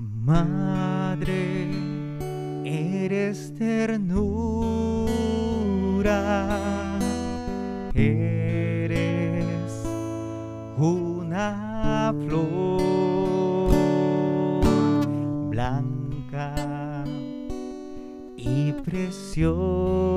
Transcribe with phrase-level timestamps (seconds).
[0.00, 1.68] Madre,
[2.64, 4.98] eres ternura,
[7.92, 8.96] eres
[10.78, 13.74] una flor
[15.50, 17.04] blanca
[18.38, 20.09] y preciosa,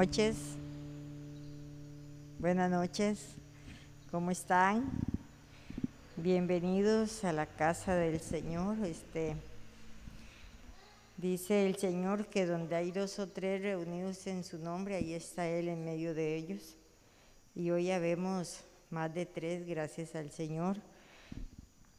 [0.00, 0.36] noches.
[2.38, 3.18] Buenas noches.
[4.10, 4.90] ¿Cómo están?
[6.18, 8.76] Bienvenidos a la casa del Señor.
[8.84, 9.36] Este
[11.16, 15.48] dice el Señor que donde hay dos o tres reunidos en su nombre, ahí está
[15.48, 16.76] Él en medio de ellos.
[17.54, 20.76] Y hoy ya vemos más de tres, gracias al Señor.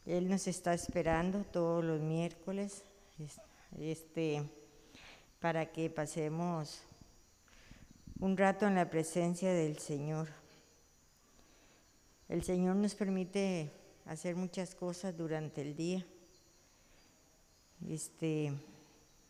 [0.05, 2.83] Él nos está esperando todos los miércoles.
[3.17, 3.41] es-
[3.79, 4.43] Este,
[5.41, 6.83] para que pasemos
[8.19, 10.27] un rato en la presencia del Señor.
[12.29, 13.71] El Señor nos permite
[14.05, 16.05] hacer muchas cosas durante el día.
[17.87, 18.53] Este,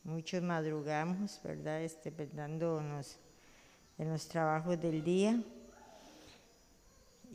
[0.04, 1.82] muchos madrugamos, ¿verdad?
[1.82, 5.42] Este, pensando en los, trabajos del día.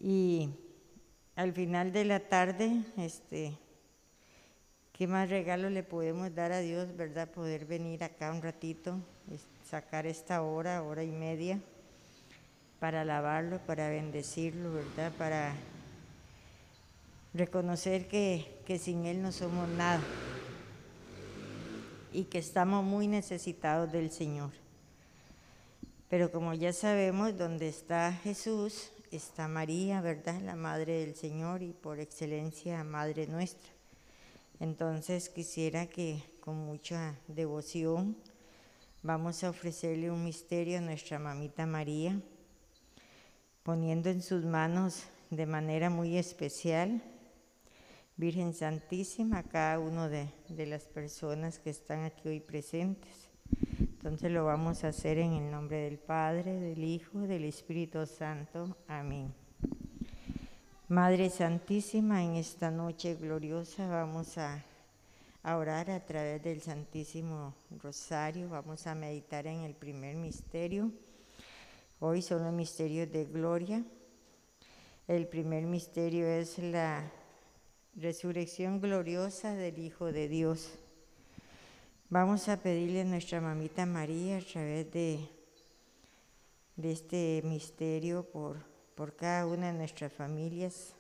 [0.01, 0.49] Y
[1.37, 3.59] al final de la tarde, este,
[4.93, 7.29] ¿Qué más regalo le podemos dar a Dios, verdad?
[7.29, 9.01] Poder venir acá un ratito,
[9.73, 11.59] sacar esta hora, hora y media,
[12.79, 15.11] para alabarlo, para bendecirlo, ¿verdad?
[15.17, 15.55] Para
[17.33, 20.03] reconocer que, que sin Él no somos nada
[22.13, 24.51] y que estamos muy necesitados del Señor.
[26.11, 30.39] Pero como ya sabemos, donde está Jesús, está María, ¿verdad?
[30.43, 33.73] La Madre del Señor y por excelencia Madre nuestra.
[34.61, 38.19] Entonces quisiera que con mucha devoción
[39.03, 42.21] vamos a ofrecerle un misterio a nuestra mamita María,
[43.63, 47.03] poniendo en sus manos de manera muy especial,
[48.17, 53.29] Virgen Santísima, a cada uno de, de las personas que están aquí hoy presentes.
[53.79, 58.77] Entonces lo vamos a hacer en el nombre del Padre, del Hijo, del Espíritu Santo.
[58.87, 59.33] Amén.
[60.89, 64.63] Madre Santísima, en esta noche gloriosa vamos a,
[65.43, 70.93] a orar a través del Santísimo Rosario, vamos a meditar en el primer misterio.
[71.99, 73.85] Hoy son los misterios de gloria.
[75.09, 77.11] El primer misterio es la
[77.97, 80.79] resurrección gloriosa del Hijo de Dios.
[82.09, 85.29] Vamos a pedirle a nuestra mamita María a través de,
[86.77, 88.59] de este misterio por,
[88.95, 90.95] por cada una de nuestras familias,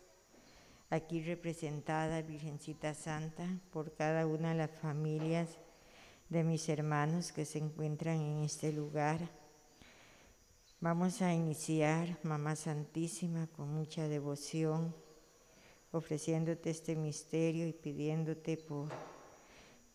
[0.93, 5.49] aquí representada, Virgencita Santa, por cada una de las familias
[6.29, 9.19] de mis hermanos que se encuentran en este lugar.
[10.81, 14.95] Vamos a iniciar, Mamá Santísima, con mucha devoción,
[15.93, 18.91] ofreciéndote este misterio y pidiéndote por,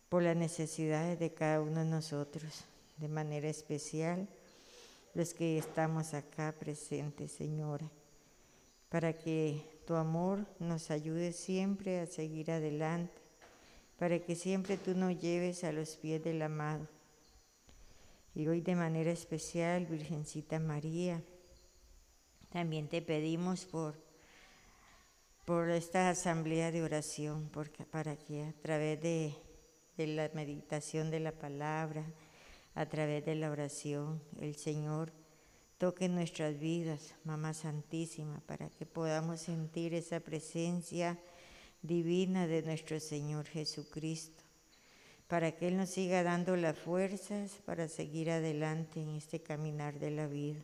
[0.08, 2.64] por las necesidades de cada uno de nosotros,
[2.96, 4.28] de manera especial
[5.14, 7.88] los que estamos acá presentes, Señora,
[8.88, 13.22] para que tu amor nos ayude siempre a seguir adelante,
[13.98, 16.86] para que siempre tú nos lleves a los pies del amado.
[18.34, 21.22] Y hoy de manera especial, Virgencita María,
[22.50, 23.94] también te pedimos por,
[25.46, 29.34] por esta asamblea de oración, porque, para que a través de,
[29.96, 32.04] de la meditación de la palabra,
[32.74, 35.14] a través de la oración, el Señor
[35.78, 41.16] toque nuestras vidas, Mamá Santísima, para que podamos sentir esa presencia
[41.82, 44.42] divina de nuestro Señor Jesucristo,
[45.28, 50.10] para que Él nos siga dando las fuerzas para seguir adelante en este caminar de
[50.10, 50.60] la vida.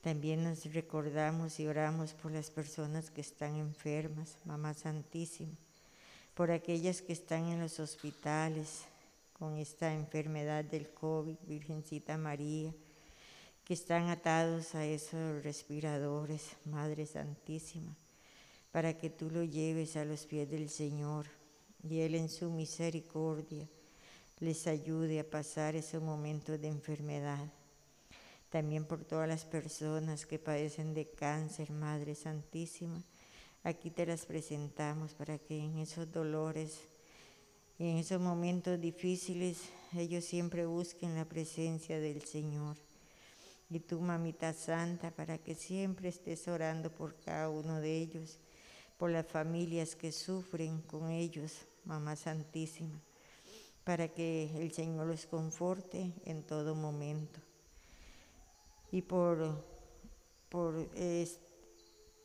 [0.00, 5.52] También nos recordamos y oramos por las personas que están enfermas, Mamá Santísima,
[6.32, 8.84] por aquellas que están en los hospitales,
[9.34, 12.72] con esta enfermedad del COVID, Virgencita María,
[13.70, 17.94] que están atados a esos respiradores, Madre Santísima,
[18.72, 21.26] para que tú lo lleves a los pies del Señor
[21.88, 23.68] y Él en su misericordia
[24.40, 27.46] les ayude a pasar esos momentos de enfermedad.
[28.48, 33.00] También por todas las personas que padecen de cáncer, Madre Santísima,
[33.62, 36.76] aquí te las presentamos para que en esos dolores
[37.78, 39.58] en esos momentos difíciles
[39.96, 42.76] ellos siempre busquen la presencia del Señor.
[43.70, 48.40] Y tú, mamita santa, para que siempre estés orando por cada uno de ellos,
[48.98, 53.00] por las familias que sufren con ellos, mamá santísima,
[53.84, 57.40] para que el Señor los conforte en todo momento.
[58.90, 59.64] Y por,
[60.48, 60.90] por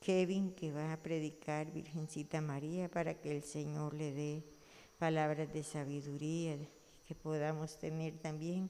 [0.02, 4.44] Kevin que va a predicar Virgencita María, para que el Señor le dé
[4.98, 6.58] palabras de sabiduría
[7.08, 8.70] que podamos tener también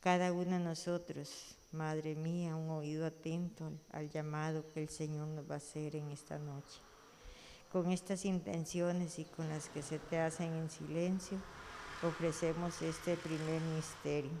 [0.00, 5.50] cada uno de nosotros, Madre mía, un oído atento al, llamado que el Señor nos
[5.50, 6.82] va a hacer en esta noche.
[7.70, 11.38] Con estas intenciones y con las que se te hacen en silencio,
[12.02, 14.32] ofrecemos este primer misterio.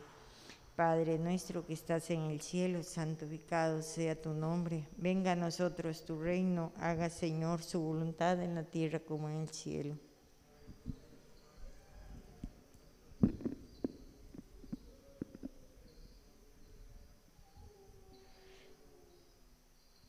[0.76, 4.86] Padre nuestro que estás en el cielo, santificado sea tu nombre.
[4.98, 9.48] Venga a nosotros tu reino, haga Señor su voluntad en la tierra como en el
[9.48, 9.96] cielo.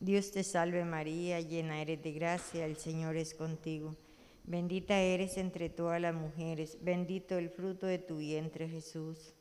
[0.03, 3.95] Dios te salve María, llena eres de gracia, el Señor es contigo.
[4.43, 9.33] Bendita eres entre todas las mujeres, bendito el fruto de tu vientre Jesús.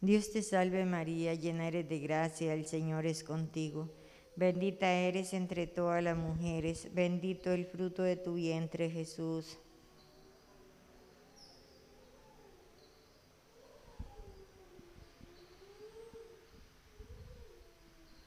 [0.00, 3.90] Dios te salve María, llena eres de gracia, el Señor es contigo.
[4.34, 9.58] Bendita eres entre todas las mujeres, bendito el fruto de tu vientre Jesús.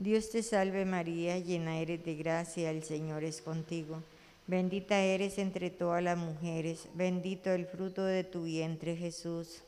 [0.02, 4.02] Dios te salve María, llena eres de gracia, el Señor es contigo.
[4.48, 9.62] Bendita eres entre todas las mujeres, bendito el fruto de tu vientre Jesús.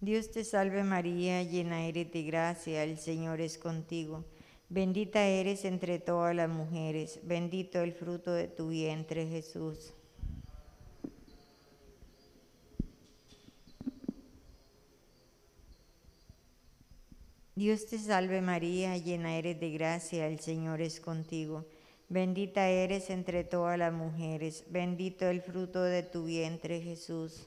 [0.00, 4.24] Dios te salve María, llena eres de gracia, el Señor es contigo.
[4.70, 9.92] Bendita eres entre todas las mujeres, bendito el fruto de tu vientre Jesús.
[17.56, 21.64] Dios te salve María, llena eres de gracia, el Señor es contigo.
[22.08, 27.46] Bendita eres entre todas las mujeres, bendito el fruto de tu vientre Jesús.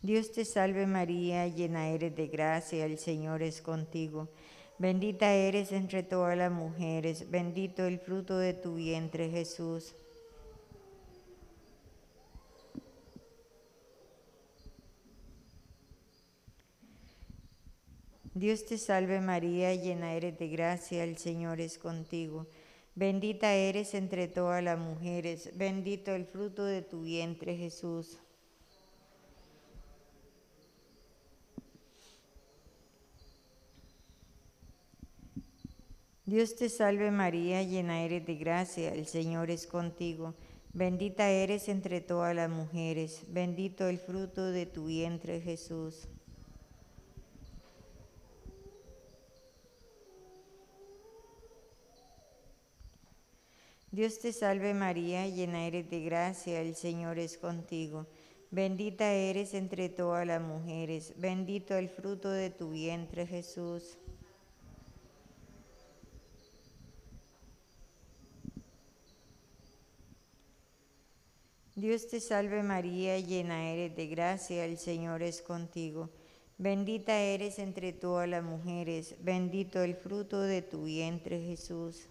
[0.00, 4.28] Dios te salve María, llena eres de gracia, el Señor es contigo.
[4.78, 9.96] Bendita eres entre todas las mujeres, bendito el fruto de tu vientre Jesús.
[18.36, 22.46] Dios te salve María, llena eres de gracia, el Señor es contigo.
[22.94, 28.18] Bendita eres entre todas las mujeres, bendito el fruto de tu vientre Jesús.
[36.26, 40.34] Dios te salve María, llena eres de gracia, el Señor es contigo.
[40.74, 46.06] Bendita eres entre todas las mujeres, bendito el fruto de tu vientre Jesús.
[53.96, 58.06] Dios te salve María, llena eres de gracia, el Señor es contigo.
[58.50, 63.96] Bendita eres entre todas las mujeres, bendito el fruto de tu vientre Jesús.
[71.74, 76.10] Dios te salve María, llena eres de gracia, el Señor es contigo.
[76.58, 82.10] Bendita eres entre todas las mujeres, bendito el fruto de tu vientre Jesús.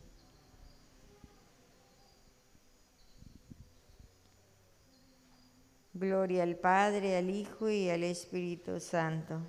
[5.98, 9.40] Gloria al Padre, al Hijo y al Espíritu Santo.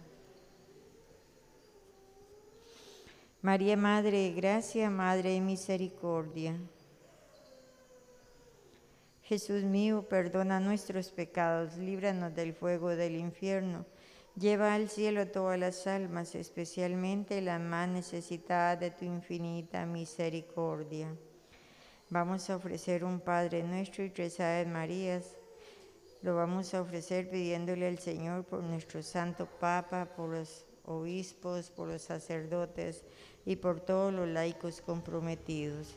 [3.42, 6.56] María, Madre de Gracia, Madre de Misericordia.
[9.24, 13.84] Jesús mío, perdona nuestros pecados, líbranos del fuego del infierno.
[14.36, 21.12] Lleva al cielo todas las almas, especialmente las más necesitadas de tu infinita misericordia.
[22.08, 25.36] Vamos a ofrecer un Padre nuestro y tres Aves Marías
[26.26, 31.86] lo vamos a ofrecer pidiéndole al Señor por nuestro Santo Papa, por los obispos, por
[31.86, 33.04] los sacerdotes
[33.44, 35.94] y por todos los laicos comprometidos.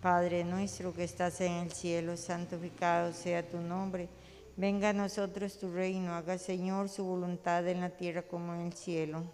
[0.00, 4.08] Padre nuestro que estás en el cielo, santificado sea tu nombre.
[4.56, 8.72] Venga a nosotros tu reino, haga Señor su voluntad en la tierra como en el
[8.72, 9.24] cielo.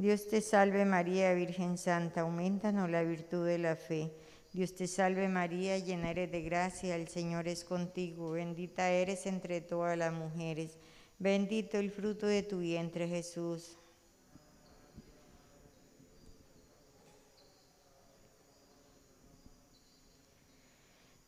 [0.00, 4.10] Dios te salve María, Virgen Santa, aumentanos la virtud de la fe.
[4.50, 9.60] Dios te salve María, llena eres de gracia, el Señor es contigo, bendita eres entre
[9.60, 10.78] todas las mujeres,
[11.18, 13.76] bendito el fruto de tu vientre Jesús.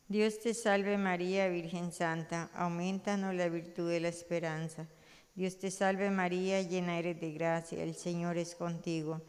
[0.07, 4.87] Dios te salve María, Virgen Santa, aumentanos la virtud de la esperanza.
[5.35, 9.21] Dios te salve María, llena eres de gracia, el Señor es contigo.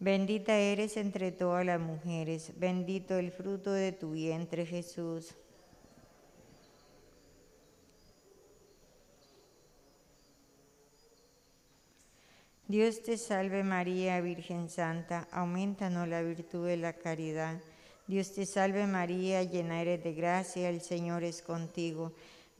[0.00, 5.36] Bendita eres entre todas las mujeres, bendito el fruto de tu vientre Jesús.
[12.66, 17.60] Dios te salve María, Virgen Santa, aumentanos la virtud de la caridad.
[18.08, 22.12] Dios te salve María, llena eres de gracia, el Señor es contigo.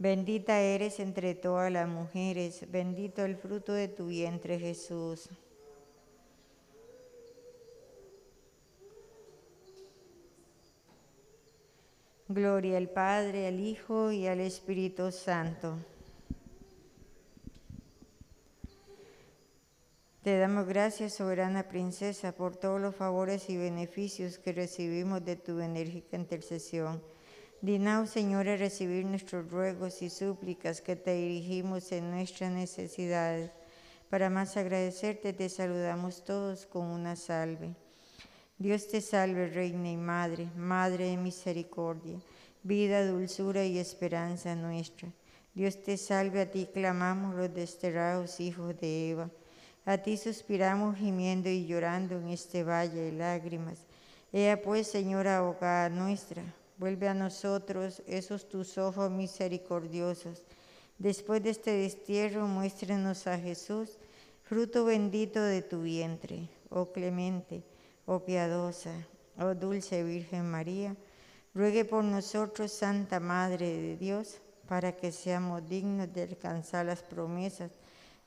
[0.02, 5.28] Bendita eres entre todas las mujeres, bendito el fruto de tu vientre Jesús.
[12.26, 15.78] Gloria al Padre, al Hijo y al Espíritu Santo.
[20.24, 25.60] Te damos gracias, soberana princesa, por todos los favores y beneficios que recibimos de tu
[25.60, 27.00] enérgica intercesión
[27.62, 33.52] Dignaos, Señor, a recibir nuestros ruegos y súplicas que te dirigimos en nuestras necesidades.
[34.10, 37.72] Para más agradecerte, te saludamos todos con una salve.
[38.58, 42.18] Dios te salve, Reina y Madre, Madre de misericordia,
[42.64, 45.08] vida, dulzura y esperanza nuestra.
[45.54, 49.30] Dios te salve, a ti clamamos los desterrados hijos de Eva.
[49.84, 53.78] A ti suspiramos gimiendo y llorando en este valle de lágrimas.
[54.32, 56.42] Ea pues, Señora abogada nuestra,
[56.82, 60.42] Vuelve a nosotros esos tus ojos misericordiosos.
[60.98, 64.00] Después de este destierro, muéstrenos a Jesús,
[64.42, 67.62] fruto bendito de tu vientre, oh clemente,
[68.04, 68.90] oh piadosa,
[69.38, 70.96] oh dulce Virgen María.
[71.54, 77.70] Ruegue por nosotros, Santa Madre de Dios, para que seamos dignos de alcanzar las promesas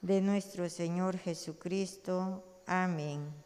[0.02, 2.42] de nuestro Señor Jesucristo.
[2.66, 3.45] Amén.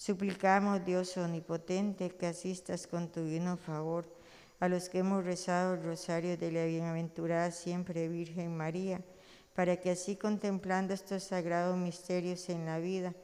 [0.00, 4.10] Suplicamos, Dios omnipotente, que asistas con tu divino favor
[4.58, 9.02] a los que hemos rezado el rosario de la bienaventurada siempre Virgen María,
[9.54, 13.14] para que así contemplando estos sagrados misterios en la vida,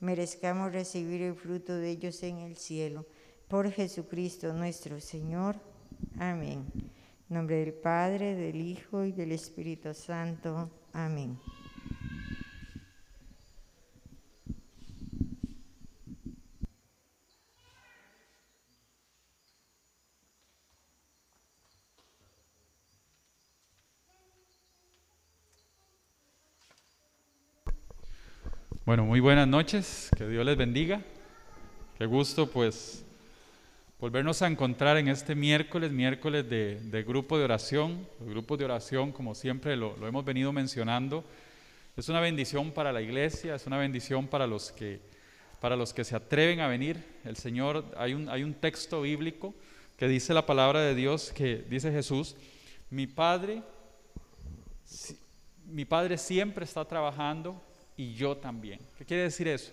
[0.00, 3.06] merezcamos recibir el fruto de ellos en el cielo.
[3.48, 5.56] Por Jesucristo nuestro Señor.
[6.18, 6.66] Amén.
[7.30, 10.68] Nombre del Padre, del Hijo y del Espíritu Santo.
[10.92, 11.38] Amén.
[28.86, 31.02] Bueno, muy buenas noches, que Dios les bendiga.
[31.98, 33.04] Qué gusto pues
[33.98, 38.06] volvernos a encontrar en este miércoles, miércoles de, grupo de oración.
[38.20, 41.24] Los grupos de oración, como siempre lo, hemos venido mencionando,
[41.96, 45.00] es una bendición para la iglesia, es una bendición para los que,
[45.60, 47.04] para los que se atreven a venir.
[47.24, 49.52] El Señor, hay un, hay un texto bíblico
[49.96, 52.36] que dice la palabra de Dios, que dice Jesús,
[52.90, 53.64] mi Padre,
[55.64, 57.60] mi Padre siempre está trabajando
[57.96, 58.80] y yo también.
[58.98, 59.72] ¿Qué quiere decir eso?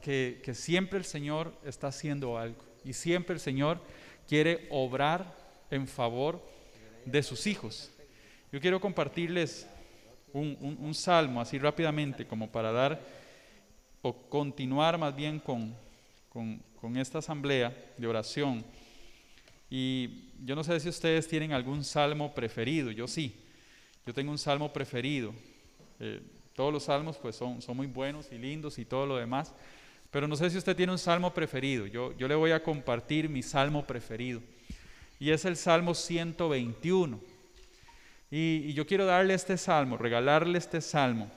[0.00, 3.80] Que, que siempre el Señor está haciendo algo y siempre el Señor
[4.28, 5.34] quiere obrar
[5.70, 6.40] en favor
[7.04, 7.90] de sus hijos.
[8.52, 9.66] Yo quiero compartirles
[10.32, 13.00] un, un- salmo así rápidamente como para dar
[14.02, 15.74] o continuar más bien con,
[16.28, 18.64] con, con esta asamblea de oración.
[19.70, 23.34] Y yo no sé si ustedes tienen algún salmo preferido, yo sí,
[24.06, 25.34] yo tengo un salmo preferido.
[25.98, 26.20] Eh,
[26.56, 29.52] todos los salmos pues son, son muy buenos y lindos y todo lo demás,
[30.10, 31.86] pero no sé si usted tiene un salmo preferido.
[31.86, 34.40] Yo, yo le voy a compartir mi salmo preferido
[35.20, 37.20] y es el Salmo 121.
[38.30, 41.30] Y, y yo quiero darle este salmo, regalarle este salmo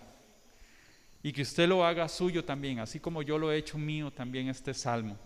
[1.21, 4.47] y que usted lo haga suyo también, así como yo lo he hecho mío también
[4.47, 5.17] este salmo.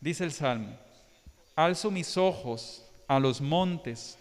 [0.00, 0.76] Dice el salmo,
[1.54, 4.18] alzo mis ojos a los montes,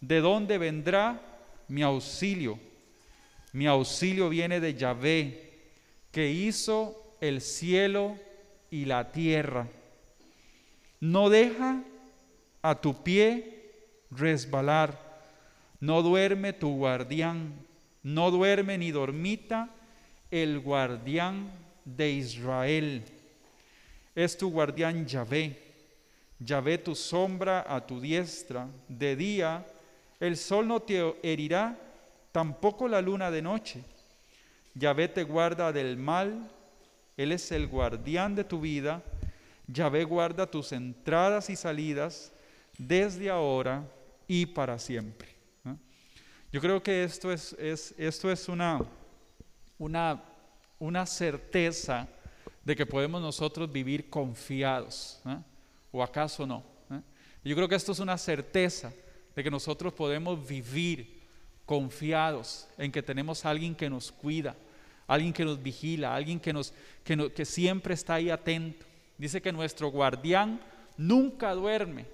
[0.00, 1.20] ¿de dónde vendrá
[1.68, 2.58] mi auxilio?
[3.56, 5.50] Mi auxilio viene de Yahvé,
[6.12, 8.18] que hizo el cielo
[8.70, 9.66] y la tierra.
[11.00, 11.82] No deja
[12.60, 13.72] a tu pie
[14.10, 15.22] resbalar,
[15.80, 17.54] no duerme tu guardián,
[18.02, 19.70] no duerme ni dormita
[20.30, 21.50] el guardián
[21.86, 23.04] de Israel.
[24.14, 25.56] Es tu guardián Yahvé.
[26.40, 28.68] Yahvé tu sombra a tu diestra.
[28.86, 29.66] De día
[30.20, 31.85] el sol no te herirá,
[32.36, 33.82] tampoco la luna de noche.
[34.74, 36.50] Yahvé te guarda del mal,
[37.16, 39.02] Él es el guardián de tu vida.
[39.66, 42.30] Yahvé guarda tus entradas y salidas
[42.76, 43.82] desde ahora
[44.28, 45.28] y para siempre.
[45.64, 45.78] ¿no?
[46.52, 48.82] Yo creo que esto es, es- esto es una,
[49.78, 50.22] una,
[50.78, 52.06] una certeza
[52.62, 55.22] de que podemos nosotros vivir confiados.
[55.90, 56.62] ¿O acaso no?
[56.90, 57.00] ¿eh?
[57.44, 58.92] Yo creo que esto es una certeza
[59.34, 61.15] de que nosotros podemos vivir
[61.66, 64.54] confiados en que tenemos a alguien que nos cuida,
[65.06, 66.72] alguien que nos vigila, alguien que, nos,
[67.04, 68.86] que, siempre está ahí atento.
[69.18, 70.60] Dice que nuestro guardián
[70.96, 72.06] nunca duerme,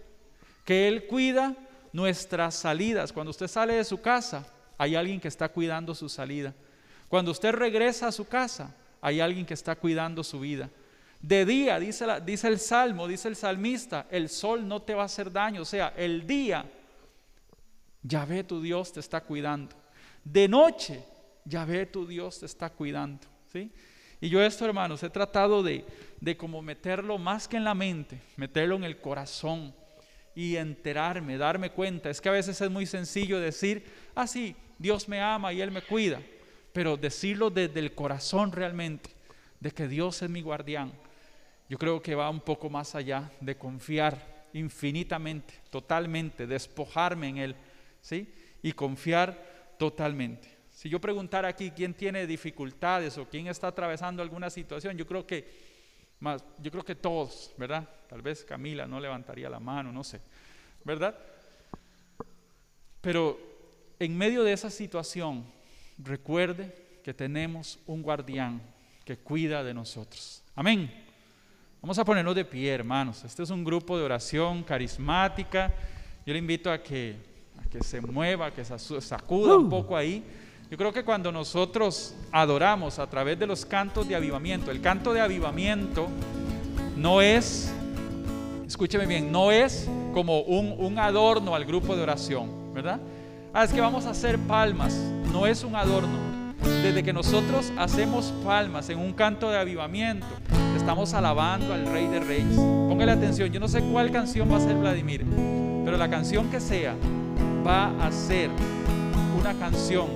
[0.64, 1.55] que Él cuida
[1.92, 3.12] nuestras salidas.
[3.12, 4.46] Cuando usted sale de su casa,
[4.79, 6.55] hay alguien que está cuidando su salida.
[7.09, 10.70] Cuando usted regresa a su casa, hay alguien que está cuidando su vida.
[11.20, 15.07] De día, dice, dice el Salmo, dice el salmista, el sol no te va a
[15.07, 15.62] hacer daño.
[15.62, 16.64] O sea, el día,
[18.03, 19.77] Yahvé tu Dios te está cuidando.
[20.25, 21.05] De noche,
[21.45, 23.27] Yahvé tu Dios te está cuidando.
[23.53, 23.71] ¿sí?
[24.21, 25.85] Y yo esto, hermanos, he tratado de,
[26.21, 29.75] de como meterlo más que en la mente, meterlo en el corazón
[30.35, 32.11] y enterarme, darme cuenta.
[32.11, 33.85] Es que a veces es muy sencillo decir,
[34.15, 36.21] ah, sí, Dios me ama y Él me cuida,
[36.73, 39.11] pero decirlo desde el corazón realmente,
[39.61, 40.93] de que Dios es mi guardián,
[41.69, 47.57] yo creo que va un poco más allá de confiar infinitamente, totalmente, despojarme en Él,
[48.03, 48.31] ¿sí?
[48.62, 50.49] Y confiar totalmente.
[50.71, 55.27] Si yo preguntara aquí quién tiene dificultades o quién está atravesando alguna situación, yo creo
[55.27, 55.73] que
[56.21, 57.88] más, yo creo que todos, ¿verdad?
[58.09, 60.21] Tal vez Camila no levantaría la mano, no sé,
[60.85, 61.17] ¿verdad?
[63.01, 63.38] Pero
[63.99, 65.45] en medio de esa situación,
[65.99, 68.62] recuerde que tenemos un guardián
[69.05, 70.43] que cuida de nosotros.
[70.55, 70.91] Amén.
[71.81, 73.25] Vamos a ponernos de pie, hermanos.
[73.25, 75.73] Este es un grupo de oración carismática.
[76.25, 77.17] Yo le invito a que,
[77.61, 80.23] a que se mueva, que se sacuda un poco ahí.
[80.71, 85.12] Yo creo que cuando nosotros adoramos a través de los cantos de avivamiento, el canto
[85.12, 86.09] de avivamiento
[86.97, 87.71] no es,
[88.67, 93.01] escúcheme bien, no es como un, un adorno al grupo de oración, ¿verdad?
[93.53, 94.95] Ah, es que vamos a hacer palmas,
[95.31, 96.33] no es un adorno.
[96.83, 100.27] Desde que nosotros hacemos palmas en un canto de avivamiento,
[100.75, 102.57] estamos alabando al Rey de Reyes.
[102.57, 105.27] Póngale atención, yo no sé cuál canción va a ser Vladimir,
[105.85, 106.95] pero la canción que sea
[107.66, 108.51] va a ser
[109.38, 110.09] una canción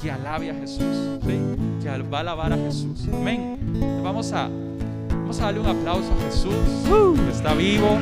[0.00, 1.40] que alabe a Jesús, ¿sí?
[1.82, 3.06] que va a alabar a Jesús.
[3.12, 3.58] Amén.
[4.02, 4.48] Vamos a,
[5.10, 6.54] vamos a darle un aplauso a Jesús,
[7.24, 7.98] que está vivo,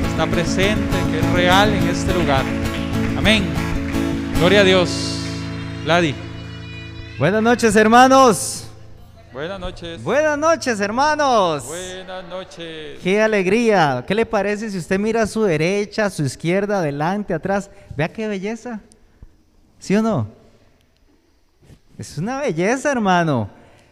[0.00, 2.44] que está presente, que es real en este lugar.
[3.16, 3.44] Amén.
[4.38, 5.18] Gloria a Dios.
[5.84, 6.14] Vladi.
[7.18, 8.65] Buenas noches, hermanos.
[9.36, 10.02] Buenas noches.
[10.02, 11.66] Buenas noches, hermanos.
[11.66, 12.98] Buenas noches.
[13.02, 14.02] Qué alegría.
[14.08, 17.70] ¿Qué le parece si usted mira a su derecha, a su izquierda, adelante, atrás?
[17.94, 18.80] Vea qué belleza.
[19.78, 20.26] ¿Sí o no?
[21.98, 23.50] Es una belleza, hermano.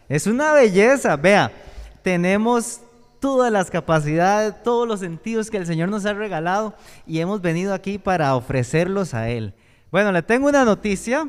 [0.09, 1.14] Es una belleza.
[1.14, 1.52] Vea,
[2.00, 2.80] tenemos
[3.20, 6.72] todas las capacidades, todos los sentidos que el Señor nos ha regalado
[7.07, 9.52] y hemos venido aquí para ofrecerlos a Él.
[9.90, 11.28] Bueno, le tengo una noticia.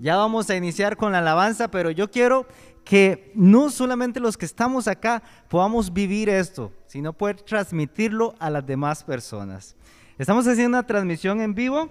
[0.00, 2.46] Ya vamos a iniciar con la alabanza, pero yo quiero
[2.84, 8.66] que no solamente los que estamos acá podamos vivir esto, sino poder transmitirlo a las
[8.66, 9.76] demás personas.
[10.18, 11.88] Estamos haciendo una transmisión en vivo.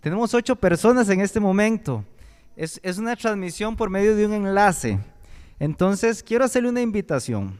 [0.00, 2.04] Tenemos ocho personas en este momento.
[2.54, 4.98] Es, es una transmisión por medio de un enlace.
[5.58, 7.58] Entonces, quiero hacerle una invitación.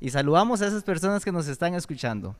[0.00, 2.34] Y saludamos a esas personas que nos están escuchando.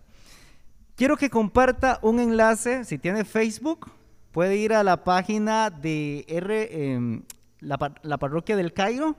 [0.96, 3.90] Quiero que comparta un enlace, si tiene Facebook,
[4.32, 7.22] puede ir a la página de R, em,
[7.60, 9.16] la, la parroquia del Cairo.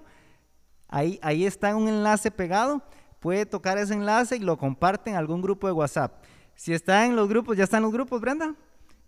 [0.92, 2.84] Ahí, ahí está un enlace pegado.
[3.20, 6.24] Puede tocar ese enlace y lo comparte en algún grupo de WhatsApp.
[6.54, 8.54] Si está en los grupos, ya están los grupos, Brenda,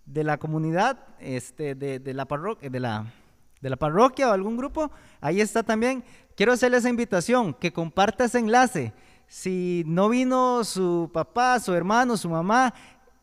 [0.05, 3.13] de la comunidad, este, de, de la parroquia, de la,
[3.61, 4.91] de la parroquia o algún grupo,
[5.21, 6.03] ahí está también.
[6.35, 8.93] Quiero hacerle esa invitación, que comparta ese enlace.
[9.27, 12.73] Si no vino su papá, su hermano, su mamá,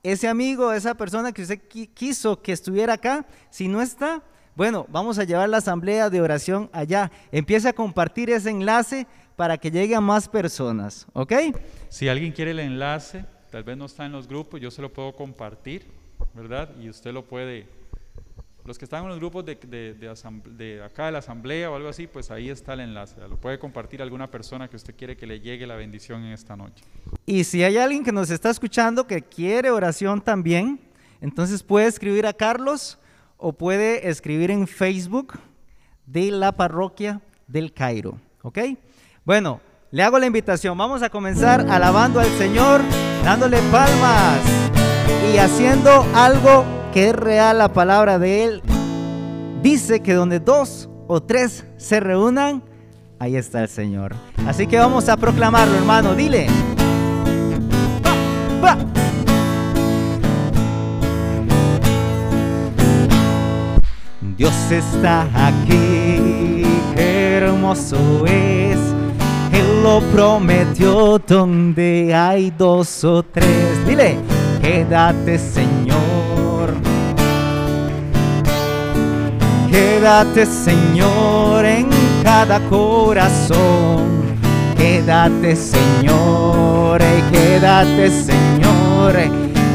[0.03, 4.23] ese amigo, esa persona que usted qui- quiso que estuviera acá, si no está,
[4.57, 7.11] bueno, vamos a llevar la asamblea de oración allá.
[7.33, 11.33] Empiece a compartir ese enlace para que llegue a más personas, ¿ok?
[11.89, 14.93] Si alguien quiere el enlace, tal vez no está en los grupos, yo se lo
[14.93, 15.87] puedo compartir,
[16.35, 16.69] ¿verdad?
[16.79, 17.67] Y usted lo puede,
[18.67, 21.89] los que están en los grupos de, de- de acá de la asamblea o algo
[21.89, 25.17] así, pues ahí está el enlace, lo puede compartir a alguna persona que usted quiere
[25.17, 26.85] que le llegue la bendición en esta noche.
[27.25, 30.79] Y si hay alguien que nos está escuchando que quiere oración también,
[31.23, 32.99] entonces puede escribir a Carlos
[33.41, 35.39] o puede escribir en Facebook
[36.07, 38.59] de la parroquia del Cairo, ¿ok?
[39.25, 40.77] Bueno, le hago la invitación.
[40.79, 42.81] Vamos a comenzar alabando al Señor,
[43.25, 44.39] dándole palmas
[45.33, 48.63] y haciendo algo que es real la palabra de Él.
[49.63, 52.63] Dice que donde dos o tres se reúnan,
[53.19, 54.15] ahí está el Señor.
[54.47, 56.15] Así que vamos a proclamarlo, hermano.
[56.15, 56.47] Dile.
[58.63, 59.00] Va, va.
[64.41, 66.63] Dios está aquí,
[66.97, 68.79] qué hermoso es.
[69.53, 73.87] Él lo prometió donde hay dos o tres.
[73.87, 74.17] Dile,
[74.63, 76.73] quédate Señor.
[79.71, 81.91] Quédate Señor en
[82.25, 84.07] cada corazón.
[84.75, 86.99] Quédate Señor,
[87.31, 89.17] quédate Señor,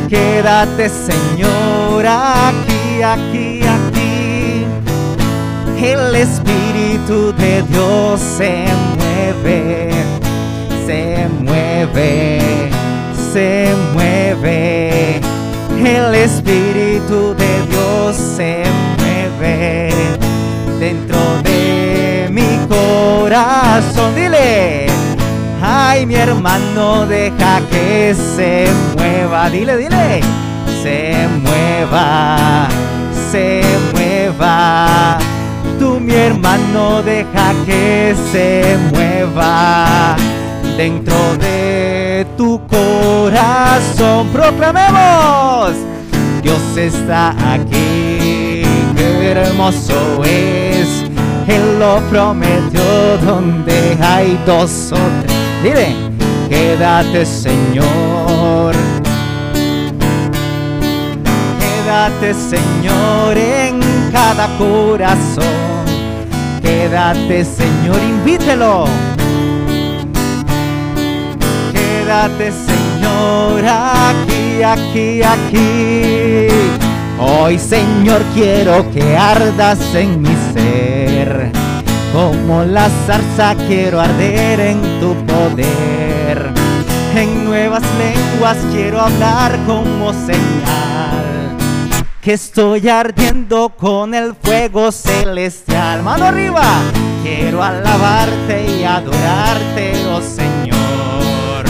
[0.10, 3.55] quédate Señor aquí, aquí.
[5.86, 8.66] El Espíritu de Dios se
[8.98, 9.92] mueve,
[10.88, 12.40] se mueve,
[13.32, 15.22] se mueve.
[15.78, 18.64] El Espíritu de Dios se
[18.98, 19.92] mueve
[20.80, 24.16] dentro de mi corazón.
[24.16, 24.88] Dile,
[25.62, 28.66] ay mi hermano, deja que se
[28.98, 29.52] mueva.
[29.52, 30.22] Dile, dile,
[30.82, 32.68] se mueva,
[33.32, 33.62] se
[33.94, 35.20] mueva.
[36.06, 40.16] Mi hermano, deja que se mueva
[40.78, 44.28] dentro de tu corazón.
[44.32, 45.72] Proclamemos.
[46.44, 48.62] Dios está aquí,
[48.96, 51.06] qué hermoso es.
[51.48, 55.38] Él lo prometió donde hay dos o tres.
[55.64, 55.96] Dile,
[56.48, 58.76] quédate Señor.
[61.60, 63.80] Quédate Señor en
[64.12, 65.85] cada corazón.
[66.86, 68.86] Quédate Señor, invítelo.
[71.74, 76.48] Quédate Señor aquí, aquí, aquí.
[77.20, 81.52] Hoy Señor quiero que ardas en mi ser.
[82.14, 86.52] Como la zarza quiero arder en tu poder.
[87.16, 91.15] En nuevas lenguas quiero hablar como señal.
[92.26, 96.02] Que estoy ardiendo con el fuego celestial.
[96.02, 96.64] Mano arriba.
[97.22, 101.66] Quiero alabarte y adorarte, oh Señor.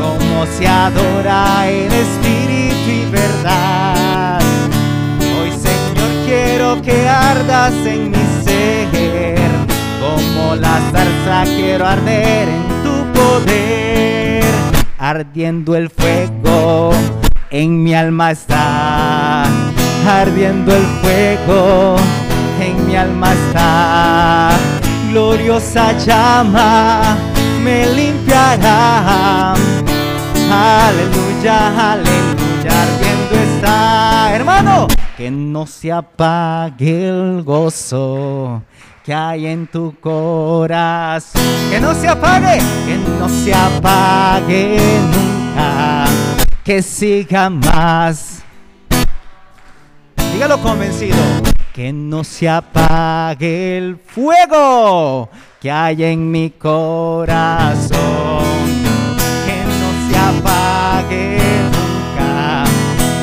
[0.00, 4.40] Como se adora en espíritu y verdad.
[5.40, 9.50] Hoy Señor quiero que ardas en mi ser.
[10.00, 14.44] Como la zarza quiero arder en tu poder.
[14.96, 16.92] Ardiendo el fuego
[17.50, 18.97] en mi alma está.
[20.08, 21.96] Ardiendo el fuego
[22.60, 24.50] en mi alma está.
[25.10, 27.16] Gloriosa llama
[27.62, 29.52] me limpiará.
[30.50, 34.34] Aleluya, aleluya, ardiendo está.
[34.34, 38.62] Hermano, que no se apague el gozo
[39.04, 41.42] que hay en tu corazón.
[41.70, 44.78] Que no se apague, que no se apague
[45.12, 46.04] nunca.
[46.64, 48.37] Que siga más.
[50.38, 51.16] Dígalo convencido.
[51.74, 55.28] Que no se apague el fuego
[55.60, 57.98] que hay en mi corazón.
[59.44, 61.40] Que no se apague
[61.72, 62.62] nunca.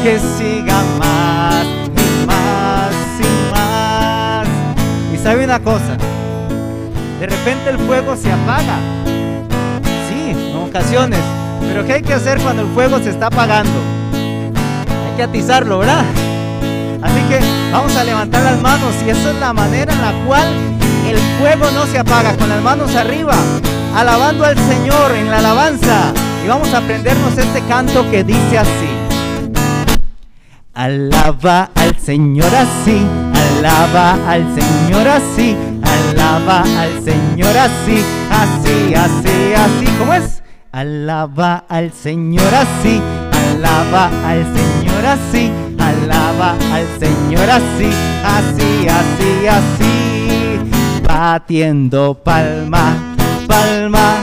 [0.03, 5.47] Que siga más y más y más.
[5.47, 5.95] la cosa.
[7.21, 8.77] De repente el fuego se apaga.
[10.09, 11.21] Sí, en ocasiones.
[11.61, 13.79] Pero ¿qué hay que hacer cuando el fuego se está apagando?
[14.11, 16.03] Hay que atizarlo, ¿verdad?
[17.05, 17.39] Así que
[17.71, 20.47] vamos a levantar las manos y esa es la manera en la cual
[21.07, 23.35] el fuego no se apaga, con las manos arriba,
[23.95, 26.11] alabando al Señor en la alabanza.
[26.43, 28.89] Y vamos a aprendernos este canto que dice así.
[30.73, 39.85] Alaba al Señor así, alaba al Señor así, alaba al Señor así, así, así, así,
[39.99, 40.41] ¿cómo es?
[40.71, 45.51] Alaba al Señor así, alaba al Señor así,
[46.05, 47.89] alaba al Señor así,
[48.23, 52.93] así, así, así, batiendo palma,
[53.47, 54.17] palma,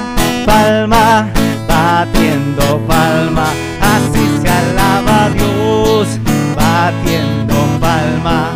[0.46, 1.28] palma,
[1.68, 3.46] batiendo palma,
[3.80, 6.08] así se alaba Dios,
[6.54, 8.50] batiendo palma,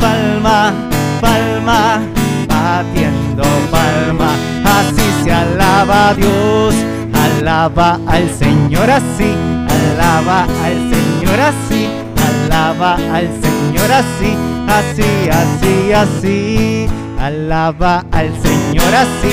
[0.00, 0.72] palma,
[1.20, 2.00] palma,
[2.48, 4.30] batiendo palma,
[4.64, 6.74] así se alaba Dios,
[7.12, 9.32] alaba al Señor así,
[9.68, 12.03] alaba al Señor así,
[12.64, 14.34] alaba al Señor así,
[14.68, 16.86] así, así, así,
[17.20, 19.32] alaba al Señor así,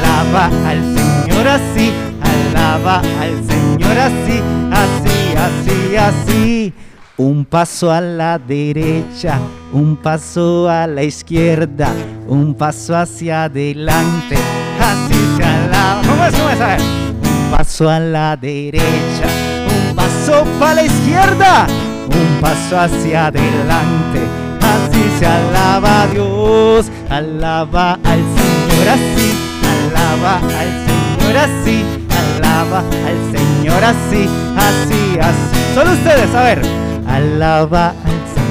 [0.00, 4.40] alaba al Señor así, alaba al Señor así,
[4.72, 6.72] así, así, así.
[7.16, 9.38] Un paso a la derecha,
[9.72, 11.92] un paso a la izquierda,
[12.26, 14.36] un paso hacia adelante,
[14.80, 16.00] así se alaba.
[16.08, 16.34] ¿Cómo es?
[16.34, 16.82] ¿Cómo es?
[17.22, 19.26] Un paso a la derecha,
[19.68, 21.66] un paso para la izquierda,
[22.06, 24.20] un paso hacia adelante,
[24.60, 29.32] así se alaba Dios, alaba al Señor así,
[29.74, 35.74] alaba al Señor así, alaba al Señor así, así, así.
[35.74, 36.62] Solo ustedes, a ver,
[37.06, 38.44] alaba al Señor.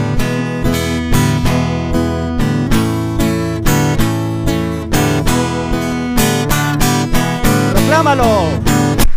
[7.73, 8.73] Proclámalo.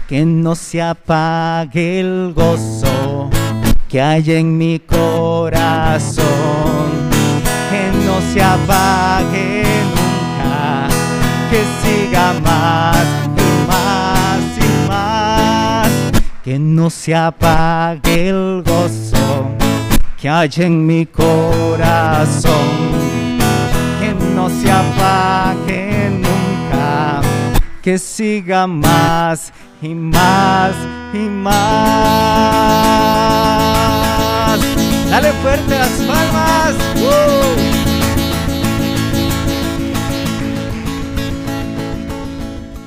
[0.08, 3.28] Que no se apague el gozo
[3.88, 6.24] que hay en mi corazón.
[7.70, 10.88] Que no se apague nunca.
[11.50, 15.88] Que siga más y más y más.
[16.44, 19.50] Que no se apague el gozo
[20.20, 22.52] que hay en mi corazón.
[24.00, 26.36] Que no se apague nunca
[27.86, 30.74] que siga más y más
[31.14, 32.66] y más.
[35.10, 36.74] Dale fuerte las palmas.
[36.96, 37.76] ¡Uh!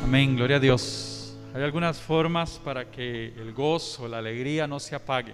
[0.04, 1.34] Amén, gloria a Dios.
[1.54, 5.34] Hay algunas formas para que el gozo, la alegría no se apague.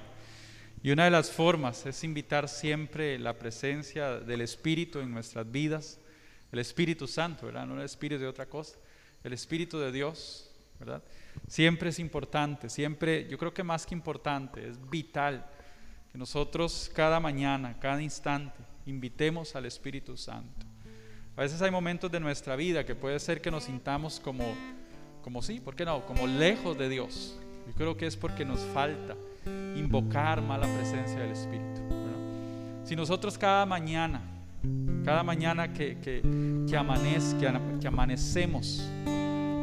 [0.83, 5.99] Y una de las formas es invitar siempre la presencia del Espíritu en nuestras vidas,
[6.51, 7.65] el Espíritu Santo, ¿verdad?
[7.65, 8.77] No el Espíritu de otra cosa,
[9.23, 11.01] el Espíritu de Dios, ¿verdad?
[11.47, 15.45] Siempre es importante, siempre, yo creo que más que importante, es vital
[16.15, 20.65] que nosotros cada mañana, cada instante, invitemos al Espíritu Santo.
[21.35, 24.45] A veces hay momentos de nuestra vida que puede ser que nos sintamos como,
[25.21, 26.05] como sí, ¿por qué no?
[26.05, 27.37] Como lejos de Dios.
[27.67, 29.17] Yo creo que es porque nos falta
[29.75, 31.81] invocar más la presencia del Espíritu.
[32.85, 34.21] Si nosotros cada mañana,
[35.03, 38.89] cada mañana que, que, que, que amanecemos,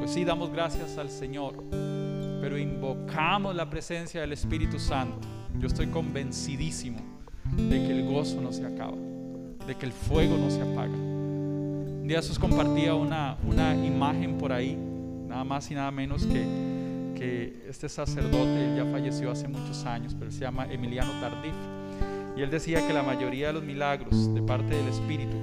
[0.00, 1.64] pues sí damos gracias al Señor,
[2.42, 5.16] pero invocamos la presencia del Espíritu Santo,
[5.60, 6.98] yo estoy convencidísimo
[7.56, 8.96] de que el gozo no se acaba,
[9.64, 10.92] de que el fuego no se apaga.
[10.92, 14.76] Un día Jesús compartía una, una imagen por ahí,
[15.28, 20.12] nada más y nada menos que, que este sacerdote, él ya falleció hace muchos años,
[20.14, 21.54] pero él se llama Emiliano Tardif.
[22.36, 25.36] Y él decía que la mayoría de los milagros de parte del Espíritu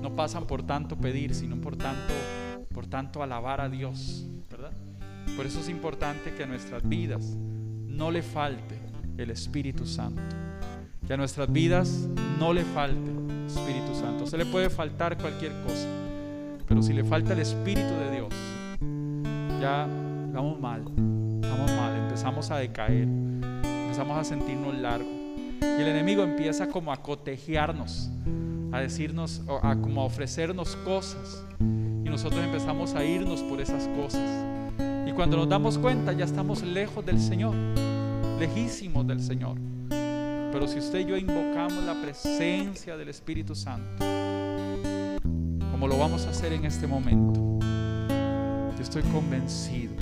[0.00, 2.14] no pasan por tanto pedir, sino por tanto,
[2.72, 4.72] por tanto alabar a Dios, ¿verdad?
[5.38, 7.22] Por eso es importante que a nuestras vidas
[7.86, 8.74] no le falte
[9.16, 10.20] el Espíritu Santo.
[11.06, 12.08] Que a nuestras vidas
[12.40, 14.26] no le falte el Espíritu Santo.
[14.26, 15.86] Se le puede faltar cualquier cosa,
[16.66, 18.34] pero si le falta el Espíritu de Dios,
[19.60, 19.86] ya
[20.32, 20.80] vamos mal,
[21.40, 25.14] estamos mal, empezamos a decaer, empezamos a sentirnos largos.
[25.60, 28.10] Y el enemigo empieza como a cotejearnos,
[28.72, 31.44] a decirnos, a como a ofrecernos cosas.
[31.60, 34.47] Y nosotros empezamos a irnos por esas cosas.
[35.18, 37.52] Cuando nos damos cuenta ya estamos lejos del Señor,
[38.38, 39.58] lejísimos del Señor.
[39.88, 44.04] Pero si usted y yo invocamos la presencia del Espíritu Santo,
[45.72, 49.92] como lo vamos a hacer en este momento, yo estoy convencido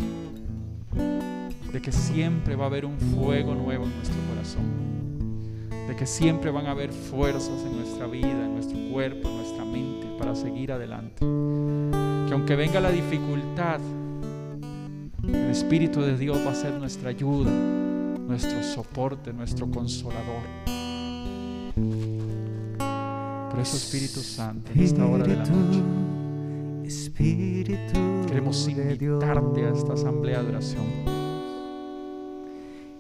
[1.73, 4.67] de que siempre va a haber un fuego nuevo en nuestro corazón.
[5.89, 9.65] de que siempre van a haber fuerzas en nuestra vida, en nuestro cuerpo, en nuestra
[9.65, 11.21] mente para seguir adelante.
[11.21, 13.81] Que aunque venga la dificultad,
[15.29, 20.43] el Espíritu de Dios va a ser nuestra ayuda, nuestro soporte, nuestro consolador.
[23.51, 25.81] Por eso Espíritu Santo, en esta hora de la noche,
[26.85, 30.85] Espíritu queremos invitarte a esta asamblea de oración.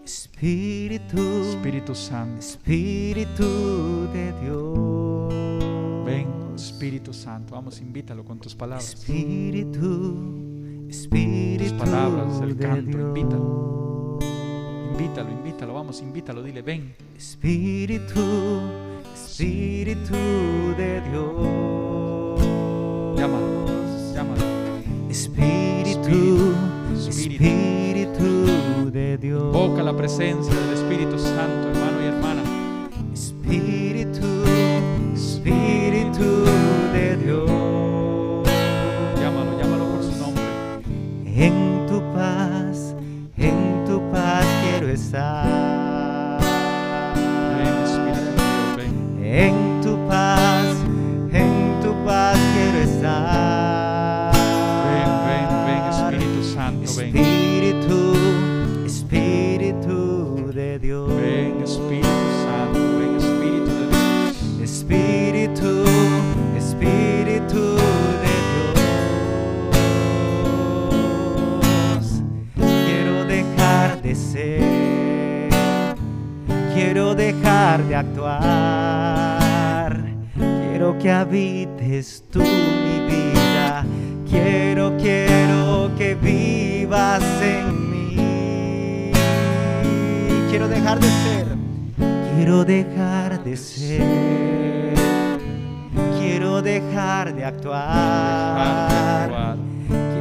[0.05, 1.19] Espíritu,
[1.51, 6.05] Espíritu Santo, Espíritu de Dios.
[6.05, 8.95] ven, Espíritu Santo, vamos, invítalo con tus palabras.
[8.95, 10.45] Espíritu,
[11.00, 13.09] Espíritu Tus palabras, el canto, Dios.
[13.09, 14.18] invítalo.
[14.92, 16.94] Invítalo, invítalo, vamos, invítalo, dile, ven.
[17.14, 18.20] Espíritu,
[19.14, 20.14] Espíritu
[20.78, 22.40] de Dios.
[23.18, 23.66] Llámalo,
[24.14, 24.42] llámalo.
[25.11, 26.54] Espíritu,
[26.96, 27.44] Espíritu.
[27.44, 29.54] Espíritu de Dios.
[29.54, 32.42] Invoca la presencia del Espíritu Santo, hermano y hermana.
[33.12, 34.26] Espíritu,
[35.14, 36.46] Espíritu
[45.16, 45.56] quiero
[77.96, 79.92] actuar.
[80.37, 83.85] Quiero que habites tú mi vida.
[84.28, 89.12] Quiero, quiero que vivas en mí.
[90.50, 91.46] Quiero dejar de ser.
[92.35, 94.94] Quiero dejar de ser.
[96.18, 98.87] Quiero dejar de actuar.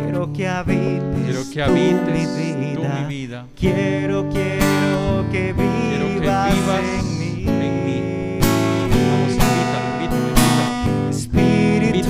[0.04, 3.00] Quiero que habites, Quiero que tú habites mi tú vida.
[3.00, 3.46] mi vida.
[3.56, 7.15] Quiero, quiero que Quiero que vivas, vivas en mí.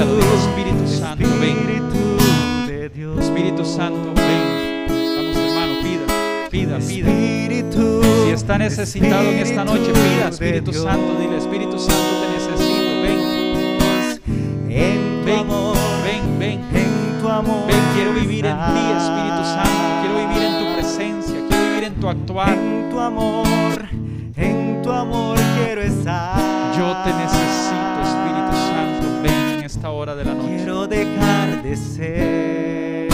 [0.04, 1.58] Espíritu, Santo, ven.
[1.58, 3.20] Espíritu de Dios.
[3.24, 4.88] Espíritu Santo, ven.
[5.16, 6.06] Vamos, hermano, pida,
[6.50, 7.10] pida, pida.
[7.10, 10.74] Espíritu, Si está necesitado en esta noche, pida, Espíritu.
[10.74, 13.20] Santo, dile, Espíritu Santo, te necesito, ven,
[14.70, 16.60] En tu ven, amor, ven, ven.
[16.76, 17.68] en tu amor.
[17.68, 18.82] Ven, quiero vivir en ti.
[18.98, 19.80] Espíritu Santo.
[20.02, 21.36] Quiero vivir en tu presencia.
[21.48, 22.50] Quiero vivir en tu actuar.
[22.54, 23.88] En tu amor,
[24.36, 26.36] en tu amor quiero estar.
[26.78, 28.25] Yo te necesito, Espíritu
[30.06, 30.56] hora de la noche.
[30.58, 33.08] Quiero dejar de ser.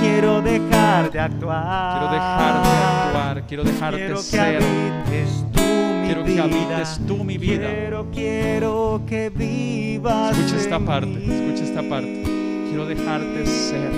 [0.00, 1.98] Quiero dejar de actuar.
[1.98, 3.46] Quiero dejarte actuar.
[3.46, 4.62] Quiero Quiero que ser.
[5.52, 5.60] tú
[6.06, 7.68] Quiero que habites tú mi vida.
[7.68, 10.38] Quiero, quiero que vivas.
[10.38, 11.08] Escucha esta parte.
[11.08, 11.34] mí.
[11.34, 12.22] Escucha esta parte.
[12.68, 13.90] Quiero dejarte ser.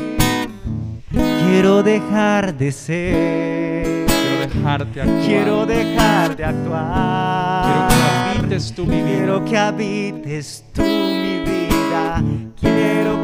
[1.12, 4.06] Quiero dejar de ser.
[4.06, 5.24] Quiero dejarte actuar.
[5.26, 7.88] Quiero dejar de Quiero actuar.
[7.88, 9.06] que habites tú mi vida.
[9.16, 11.17] Quiero que habites tú mi vida.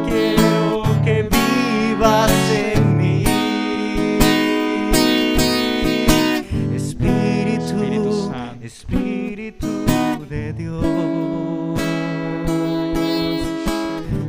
[0.07, 3.23] Quiero, que vivas en mí.
[6.75, 8.65] Espíritu, Espíritu Santo.
[8.65, 9.67] Espíritu
[10.29, 11.79] de Dios.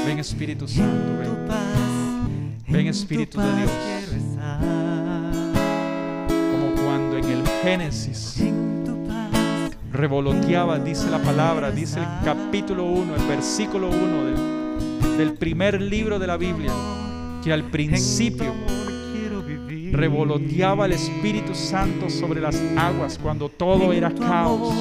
[0.06, 0.20] ven.
[0.20, 1.24] Espíritu Santo.
[1.24, 1.50] En Ven.
[2.68, 3.72] Ven, en tu Espíritu de Dios.
[7.69, 8.36] Génesis
[9.93, 16.17] revoloteaba, dice la palabra, dice el capítulo 1, el versículo 1 del, del primer libro
[16.17, 16.71] de la Biblia,
[17.43, 18.55] que al principio
[19.91, 24.73] revoloteaba el Espíritu Santo sobre las aguas cuando todo era caos.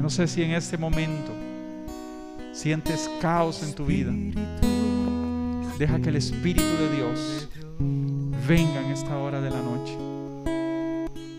[0.00, 1.30] no sé si en este momento
[2.50, 4.12] sientes caos en tu vida.
[5.78, 7.48] Deja que el Espíritu de Dios
[8.46, 9.96] venga en esta hora de la noche.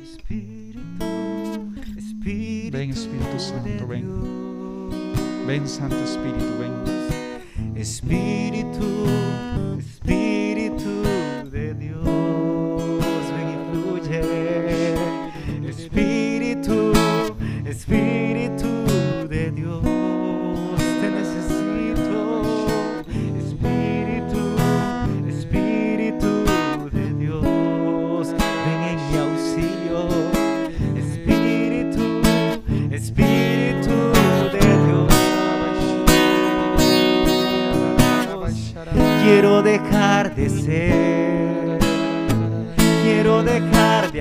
[0.04, 0.80] Espíritu,
[1.98, 5.48] Espíritu Ven, Espíritu Santo, ven.
[5.48, 7.76] Ven, Santo Espíritu, ven.
[7.76, 9.06] Espíritu,
[9.78, 11.04] Espíritu
[11.52, 12.02] de Dios,
[13.36, 14.22] ven y fluye.
[15.70, 16.94] Espíritu,
[17.66, 18.23] Espíritu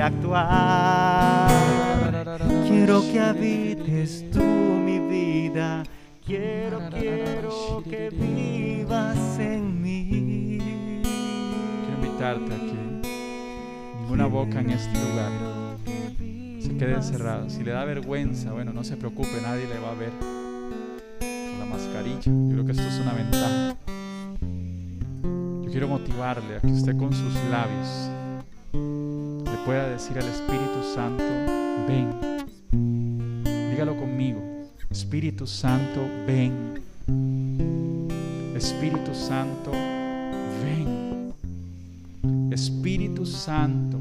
[0.03, 1.49] actuar.
[2.67, 5.85] Quiero que habites tú mi vida.
[6.25, 10.59] Quiero, quiero que vivas en mí.
[11.85, 12.75] Quiero invitarte a que
[14.01, 15.31] ninguna boca en este lugar
[16.61, 17.49] se quede encerrada.
[17.51, 20.13] Si le da vergüenza, bueno, no se preocupe, nadie le va a ver
[21.21, 22.21] con la mascarilla.
[22.25, 23.77] Yo creo que esto es una ventaja.
[25.65, 28.11] Yo quiero motivarle a que usted con sus labios
[29.65, 31.25] pueda decir al Espíritu Santo,
[31.87, 32.11] ven.
[33.71, 34.41] Dígalo conmigo.
[34.91, 36.81] Espíritu Santo, ven.
[38.57, 39.71] Espíritu Santo,
[40.63, 41.33] ven.
[42.53, 43.99] Espíritu Santo,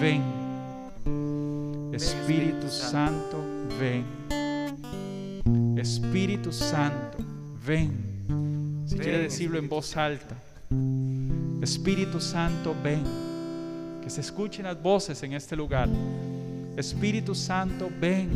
[0.00, 0.22] ven.
[1.94, 3.44] Espíritu Santo,
[3.78, 4.04] ven.
[5.78, 7.18] Espíritu Santo,
[7.66, 8.84] ven.
[8.86, 10.36] Si quiere decirlo en voz alta.
[11.62, 13.35] Espíritu Santo, ven.
[14.06, 15.88] Que se escuchen las voces en este lugar.
[16.76, 18.28] Espíritu Santo, ven.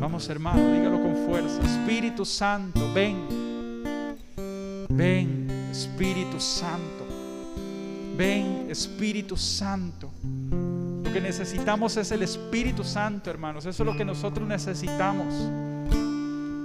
[0.00, 1.60] Vamos hermano, dígalo con fuerza.
[1.62, 3.16] Espíritu Santo, ven.
[4.88, 7.06] Ven, Espíritu Santo.
[8.16, 10.10] Ven, Espíritu Santo.
[11.04, 13.64] Lo que necesitamos es el Espíritu Santo, hermanos.
[13.64, 15.32] Eso es lo que nosotros necesitamos.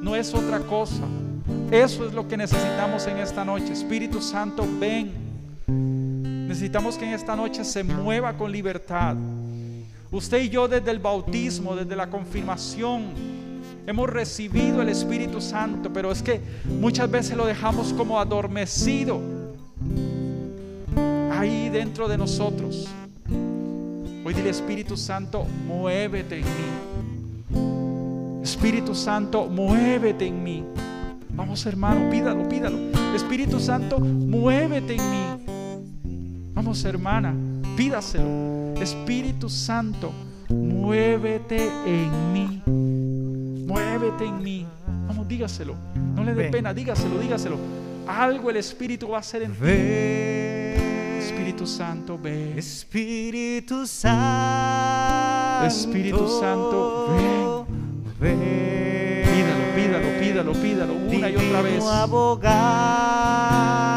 [0.01, 1.03] No es otra cosa.
[1.69, 3.71] Eso es lo que necesitamos en esta noche.
[3.71, 5.22] Espíritu Santo, ven.
[6.53, 9.15] Necesitamos que en esta noche se mueva con libertad.
[10.11, 13.05] Usted y yo desde el bautismo, desde la confirmación,
[13.87, 16.39] hemos recibido el Espíritu Santo, pero es que
[16.79, 19.19] muchas veces lo dejamos como adormecido
[21.31, 22.87] ahí dentro de nosotros.
[24.23, 28.43] Hoy dile Espíritu Santo, muévete en mí.
[28.43, 30.63] Espíritu Santo, muévete en mí.
[31.31, 32.77] Vamos hermano, pídalo, pídalo.
[33.15, 35.42] Espíritu Santo, muévete en mí.
[36.53, 37.33] Vamos hermana,
[37.75, 38.73] pídaselo.
[38.81, 40.11] Espíritu Santo,
[40.49, 42.61] muévete en mí.
[43.67, 44.65] Muévete en mí.
[45.07, 45.75] Vamos, dígaselo.
[46.15, 46.51] No le dé Ven.
[46.51, 47.57] pena, dígaselo, dígaselo.
[48.07, 49.57] Algo el Espíritu va a hacer en ti.
[49.61, 52.57] Ven, Espíritu Santo, ven.
[52.57, 55.65] Espíritu Santo.
[55.65, 57.65] Espíritu Santo,
[58.19, 58.43] ven.
[59.33, 61.83] Pídalo, pídalo, pídalo, pídalo una y otra vez.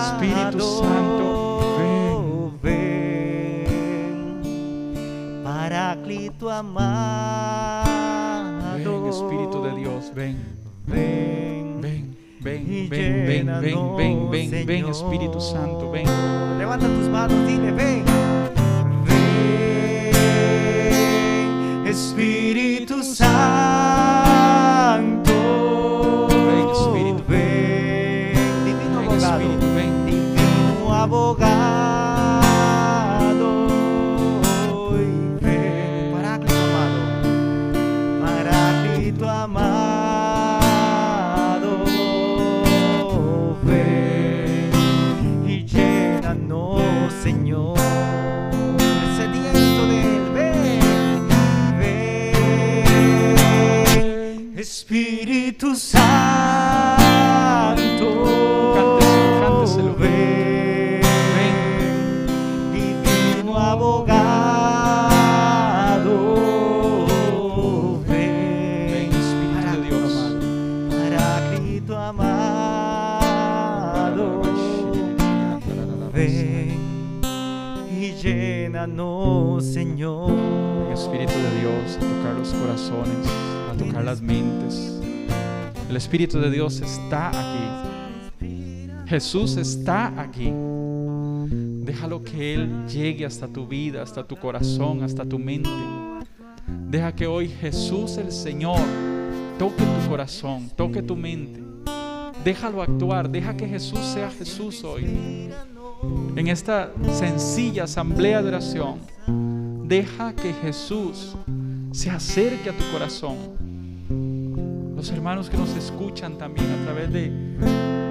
[0.06, 1.25] Espíritu Santo,
[6.26, 7.86] Paráclito amado.
[8.76, 10.36] Ven, Espíritu de Dios, ven.
[10.86, 11.80] Ven.
[11.80, 14.88] Ven, ven, ven, ven, ven, ven, ven.
[14.88, 16.06] Espíritu Santo, ven.
[16.58, 18.04] Levanta tus manos, dile, ven.
[19.04, 20.16] Ven,
[21.86, 23.32] Espíritu Santo.
[26.28, 27.22] Ven, Espíritu.
[27.28, 29.40] Ven, divino Ven, abogado.
[29.42, 30.06] Espíritu, ven.
[30.06, 31.95] Divino abogado.
[55.56, 56.04] Espíritu Santo.
[58.74, 59.92] Cánteselo, cánteselo.
[59.96, 61.00] Ven,
[62.74, 64.36] divino abogado.
[68.06, 70.12] Ven, Ven, Espíritu de Dios.
[70.90, 73.22] Paráclito amado,
[76.12, 76.78] ven
[77.98, 80.32] y llénanos, Señor.
[80.36, 83.26] Ven, Espíritu de Dios, a tocar los corazones,
[83.70, 84.95] a tocar las mentes.
[85.88, 88.90] El Espíritu de Dios está aquí.
[89.06, 90.52] Jesús está aquí.
[91.48, 95.70] Déjalo que Él llegue hasta tu vida, hasta tu corazón, hasta tu mente.
[96.88, 98.80] Deja que hoy Jesús el Señor
[99.58, 101.62] toque tu corazón, toque tu mente.
[102.44, 105.50] Déjalo actuar, deja que Jesús sea Jesús hoy.
[106.34, 108.98] En esta sencilla asamblea de oración,
[109.84, 111.36] deja que Jesús
[111.92, 113.55] se acerque a tu corazón.
[115.10, 117.30] Hermanos que nos escuchan también a través de,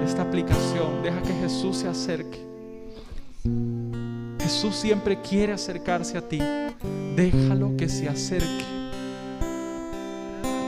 [0.04, 2.38] esta aplicación, deja que Jesús se acerque.
[4.40, 6.38] Jesús siempre quiere acercarse a ti.
[7.14, 8.64] Déjalo que se acerque.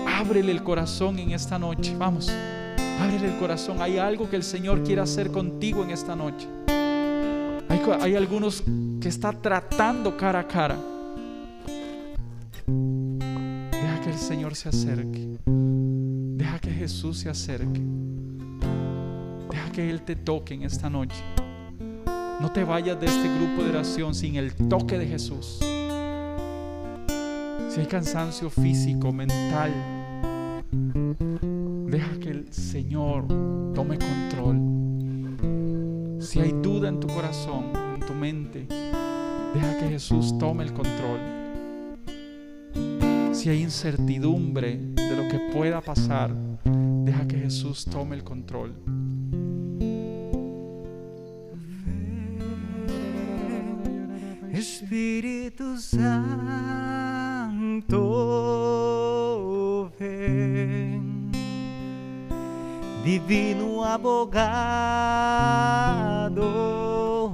[0.06, 1.94] Ábrele el corazón en esta noche.
[1.96, 2.28] Vamos,
[3.00, 3.80] ábrele el corazón.
[3.80, 6.46] Hay algo que el Señor quiere hacer contigo en esta noche.
[7.68, 8.62] Hay, hay algunos
[9.00, 10.76] que está tratando cara a cara.
[12.66, 15.38] Deja que el Señor se acerque.
[16.48, 17.82] Deja que Jesús se acerque.
[19.50, 21.22] Deja que Él te toque en esta noche.
[22.40, 25.58] No te vayas de este grupo de oración sin el toque de Jesús.
[27.68, 29.74] Si hay cansancio físico, mental,
[31.86, 33.26] deja que el Señor
[33.74, 34.56] tome control.
[36.18, 38.66] Si hay duda en tu corazón, en tu mente,
[39.52, 41.20] deja que Jesús tome el control.
[43.34, 46.30] Si hay incertidumbre de lo que pueda pasar,
[47.04, 48.74] deja que Jesús tome el control.
[54.52, 56.10] Espíritu Santo,
[59.98, 61.30] ven,
[63.04, 64.42] divino abogado,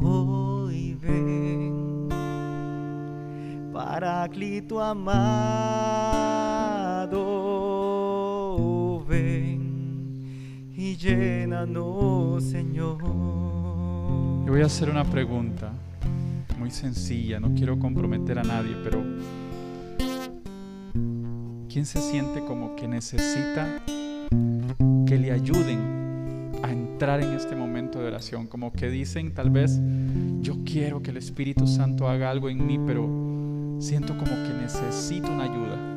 [0.00, 2.08] hoy ven,
[3.72, 6.43] Paráclito amado,
[10.96, 12.98] llénanos, Señor.
[13.02, 15.72] Yo voy a hacer una pregunta
[16.58, 19.02] muy sencilla, no quiero comprometer a nadie, pero
[21.68, 23.82] ¿quién se siente como que necesita
[25.06, 28.46] que le ayuden a entrar en este momento de oración?
[28.46, 29.80] Como que dicen tal vez,
[30.40, 35.32] yo quiero que el Espíritu Santo haga algo en mí, pero siento como que necesito
[35.32, 35.93] una ayuda.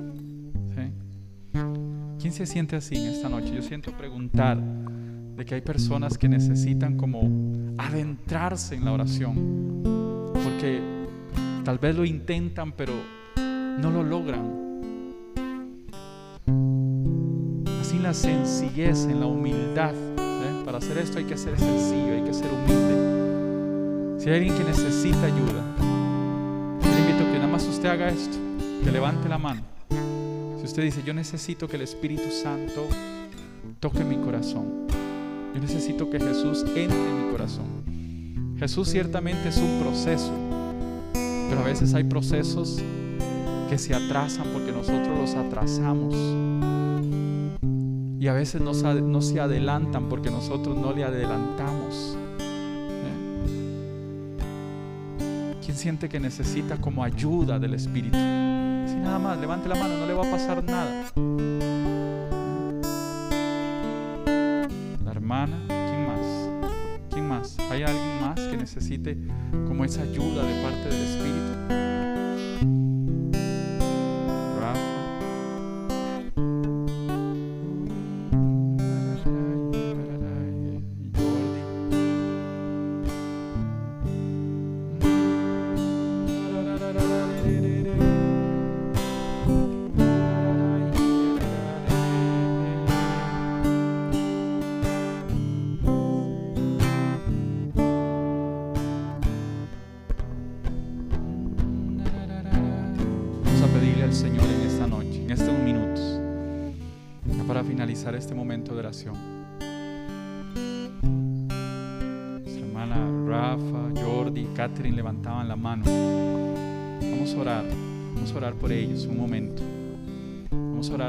[2.19, 3.53] ¿Quién se siente así en esta noche?
[3.55, 7.21] Yo siento preguntar de que hay personas que necesitan como
[7.77, 9.83] adentrarse en la oración
[10.33, 10.81] porque
[11.63, 12.93] tal vez lo intentan, pero
[13.37, 14.65] no lo logran.
[17.79, 19.93] Así la sencillez, en la humildad.
[19.93, 20.63] ¿eh?
[20.65, 24.19] Para hacer esto hay que ser sencillo, hay que ser humilde.
[24.19, 25.63] Si hay alguien que necesita ayuda,
[26.81, 28.37] le invito a que nada más usted haga esto,
[28.83, 29.61] que levante la mano.
[30.67, 32.85] Usted dice, yo necesito que el Espíritu Santo
[33.79, 34.85] toque mi corazón.
[35.55, 37.85] Yo necesito que Jesús entre en mi corazón.
[38.59, 40.33] Jesús ciertamente es un proceso,
[41.47, 42.83] pero a veces hay procesos
[43.69, 46.13] que se atrasan porque nosotros los atrasamos.
[48.19, 48.73] Y a veces no,
[49.21, 52.17] se adelantan porque nosotros no le adelantamos.
[55.21, 55.55] ¿Eh?
[55.63, 58.17] ¿Quién siente que necesita como ayuda del Espíritu?
[59.01, 61.11] Nada más, levante la mano, no le va a pasar nada.
[65.03, 65.67] La hermana.
[67.69, 69.17] ¿Hay alguien más que necesite
[69.67, 71.86] como esa ayuda de parte del Espíritu?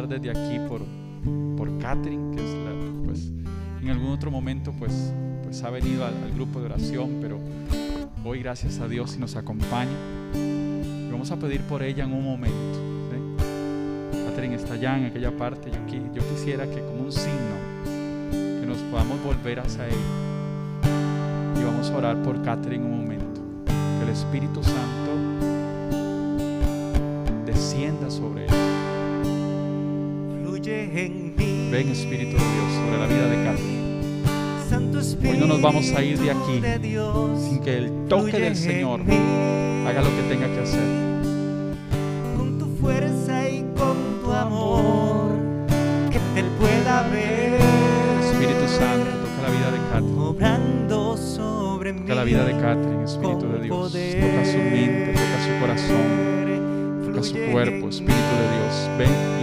[0.07, 0.83] Desde aquí por,
[1.57, 3.33] por Catherine, que es la, pues,
[3.83, 7.41] en algún otro momento pues, pues ha venido al, grupo de oración, pero
[8.25, 9.97] hoy gracias a Dios y nos acompaña.
[11.11, 12.89] vamos a pedir por ella en un momento
[14.59, 15.79] está allá en aquella parte, yo,
[16.15, 19.95] yo quisiera que como un signo, que nos podamos volver hacia Él.
[21.61, 23.41] Y vamos a orar por Catherine un momento.
[23.67, 25.13] Que el Espíritu Santo
[27.47, 28.68] descienda sobre él.
[30.89, 31.69] Fluye en mí.
[31.71, 33.79] Ven Espíritu de Dios sobre la vida de Catherine.
[35.31, 36.63] Hoy no nos vamos a ir de aquí
[37.39, 41.09] sin que el toque del Señor haga lo que tenga que hacer.
[52.01, 53.93] Toca la vida de Catherine, Espíritu de Dios.
[53.93, 58.91] Toca su mente, toca su corazón, toca su cuerpo, Espíritu de Dios.
[58.99, 59.38] Ven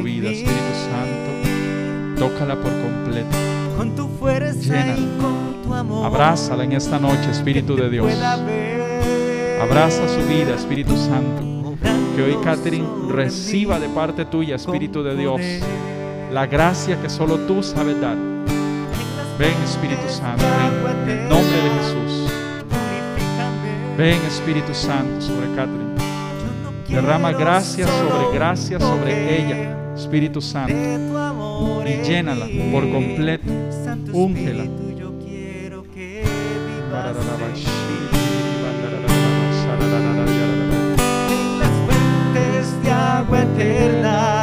[0.00, 2.18] su vida, Espíritu Santo.
[2.18, 3.36] Tócala por completo.
[3.76, 4.96] Con tu fuerza
[5.72, 6.06] amor.
[6.06, 8.12] Abrázala en esta noche, Espíritu de Dios.
[9.60, 11.76] Abraza su vida, Espíritu Santo.
[12.16, 15.40] Que hoy Catherine reciba de parte tuya, Espíritu de Dios
[16.32, 18.16] la gracia que solo tú sabes dar.
[19.38, 20.44] Ven Espíritu Santo,
[21.06, 22.32] ven en nombre de Jesús.
[23.96, 25.90] Ven Espíritu Santo sobre Catherine.
[26.88, 30.74] Derrama gracia sobre gracia sobre ella, Espíritu Santo.
[31.86, 33.44] Y llénala por completo.
[34.12, 34.64] Úngela.
[34.64, 36.24] Espíritu, yo quiero que
[36.66, 37.14] vivas
[41.30, 44.39] en las fuentes de agua eterna,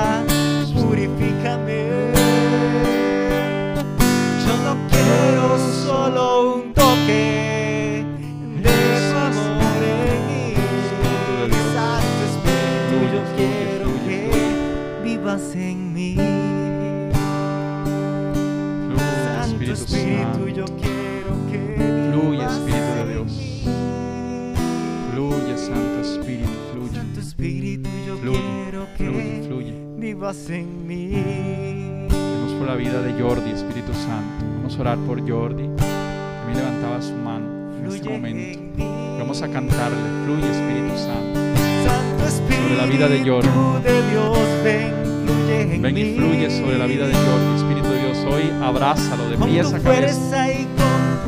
[30.27, 32.07] vivas en mí.
[32.09, 34.45] Vamos por la vida de Jordi, Espíritu Santo.
[34.57, 35.69] Vamos a orar por Jordi.
[35.77, 37.45] También levantaba su mano
[37.79, 38.59] en este momento.
[38.83, 39.19] en.
[39.19, 39.97] Vamos a cantarle.
[40.25, 41.39] Fluye, Espíritu Santo.
[41.85, 43.49] Santo Espíritu la vida de Jordi.
[43.83, 44.93] de Dios, ven,
[45.25, 48.17] fluye en Ven y fluye sobre la vida de Jordi, Espíritu de Dios.
[48.29, 50.45] Hoy abrázalo de pies a cabeza.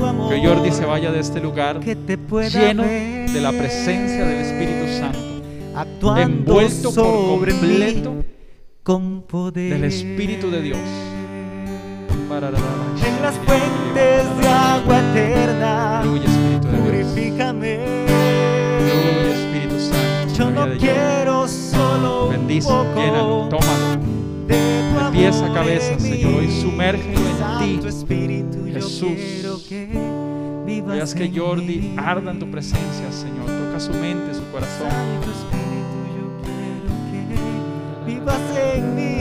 [0.06, 0.34] amor.
[0.34, 2.18] Que Jordi se vaya de este lugar que te
[2.50, 6.18] lleno ver, de la presencia del Espíritu Santo.
[6.18, 8.39] Envuelto por sobre mí completo
[8.90, 10.80] con poder del Espíritu de Dios.
[12.20, 17.08] En las fuentes de agua eterna, Fluye, Espíritu de Dios.
[17.12, 17.80] purifícame.
[18.80, 20.34] Fluye, Espíritu Santo.
[20.34, 24.02] Yo no quiero solo un Bendice, poco llénalo, tómalo.
[24.48, 26.00] de pies a cabeza.
[26.00, 26.34] Señor.
[26.40, 27.88] Hoy sumérgelo en ti.
[27.88, 29.68] Espíritu, Jesús.
[30.88, 33.46] Veas que Jordi arda en tu presencia, Señor.
[33.46, 34.90] Toca su mente, su corazón.
[38.20, 39.20] Vivas en mí.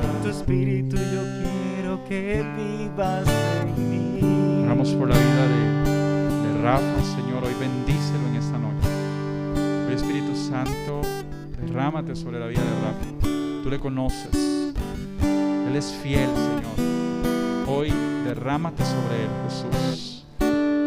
[0.00, 3.26] Santo Espíritu, yo quiero que vivas
[3.60, 4.62] en mí.
[4.64, 7.44] Oramos por la vida de, de Rafa, Señor.
[7.44, 8.88] Hoy bendícelo en esta noche.
[9.86, 11.02] Hoy, Espíritu Santo,
[11.60, 13.62] derrámate sobre la vida de Rafa.
[13.62, 14.74] Tú le conoces.
[15.68, 17.68] Él es fiel, Señor.
[17.68, 17.92] Hoy
[18.24, 20.24] derrámate sobre él, Jesús.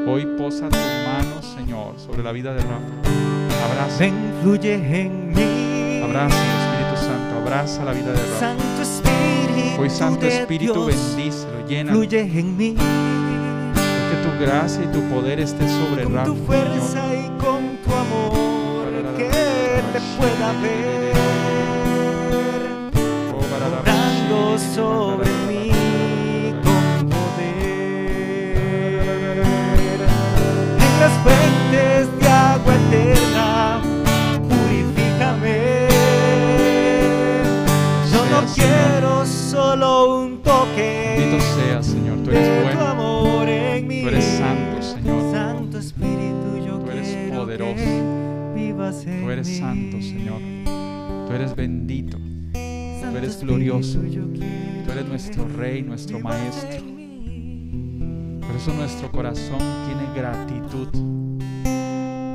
[0.08, 3.41] Hoy posa tus manos, Señor, sobre la vida de Rafa.
[3.64, 6.02] Abraza, Ven, fluye en mí.
[6.04, 7.38] abraza, Espíritu Santo.
[7.42, 8.40] Abraza la vida de Rafa.
[8.40, 11.98] Santo Espíritu, Hoy, Santo Espíritu, bendícelo, llénalo.
[11.98, 12.76] fluye en mí.
[12.76, 16.48] Que tu gracia y tu poder esté sobre Con Rafa, tu Señor.
[16.48, 18.86] fuerza y con tu amor,
[19.18, 21.12] que te pueda ver.
[23.34, 28.58] Obrando sobre mí con poder.
[30.80, 32.08] En las fuentes
[38.54, 42.18] quiero solo un toque Bendito seas, Señor.
[42.24, 42.88] Tú eres bueno.
[42.88, 44.02] amor en mí.
[44.02, 45.32] Tú eres santo, Señor.
[45.32, 47.84] Santo Espíritu, yo Tú eres poderoso.
[49.06, 50.42] Tú eres santo, Señor.
[51.28, 52.18] Tú eres bendito.
[53.00, 54.00] Santo eres glorioso.
[54.00, 56.82] Tú eres nuestro Rey, nuestro Maestro.
[58.48, 60.90] Por eso nuestro corazón tiene gratitud.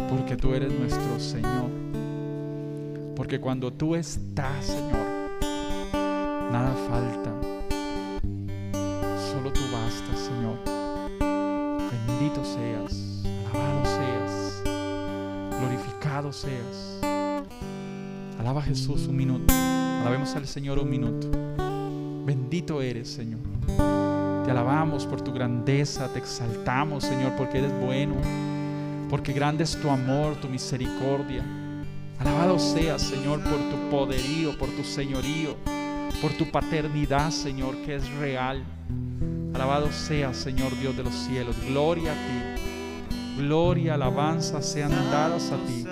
[0.08, 1.70] Porque tú eres nuestro Señor.
[3.16, 5.05] Porque cuando tú estás, Señor,
[6.50, 7.32] nada falta.
[9.30, 10.58] Solo tú bastas, Señor.
[11.90, 14.62] Bendito seas, alabado seas,
[15.58, 17.00] glorificado seas.
[18.38, 19.52] Alaba Jesús un minuto.
[19.52, 21.28] Alabemos al Señor un minuto.
[22.24, 23.40] Bendito eres, Señor.
[24.44, 28.14] Te alabamos por tu grandeza, te exaltamos, Señor, porque eres bueno,
[29.10, 31.44] porque grande es tu amor, tu misericordia.
[32.18, 35.56] Alabado seas, Señor, por tu poderío, por tu señorío,
[36.20, 38.64] por tu paternidad, Señor, que es real.
[39.54, 41.56] Alabado seas, Señor Dios de los cielos.
[41.68, 42.62] Gloria a ti.
[43.38, 45.84] Gloria, alabanza sean dadas a ti.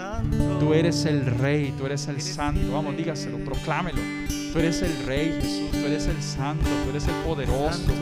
[0.59, 2.73] Tú eres el rey, tú eres el santo.
[2.73, 4.01] Vamos, dígaselo, proclámelo.
[4.53, 5.71] Tú eres el rey, Jesús.
[5.73, 7.93] Tú eres el santo, tú eres el poderoso.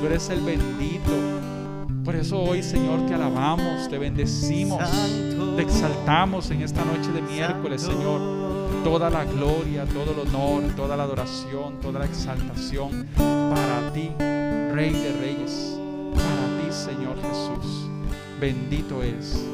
[0.00, 1.12] Tú eres el bendito.
[2.04, 4.82] Por eso hoy, Señor, te alabamos, te bendecimos,
[5.56, 7.82] te exaltamos en esta noche de miércoles.
[7.82, 8.39] Señor.
[8.84, 14.92] Toda la gloria, todo el honor, toda la adoración, toda la exaltación para ti, Rey
[14.92, 15.78] de Reyes.
[16.14, 17.88] Para ti, Señor Jesús.
[18.40, 19.44] Bendito eres.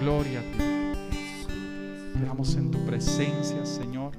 [0.00, 0.72] Gloria a ti.
[2.18, 4.12] Quedamos en tu presencia, Señor.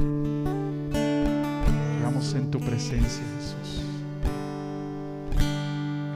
[1.98, 3.82] Quedamos en tu presencia, Jesús.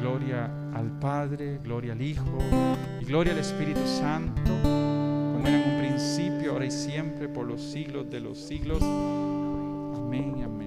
[0.01, 2.37] Gloria al Padre, gloria al Hijo
[3.01, 4.51] y gloria al Espíritu Santo,
[5.47, 8.81] era en un principio, ahora y siempre, por los siglos de los siglos.
[8.81, 10.66] Amén amén.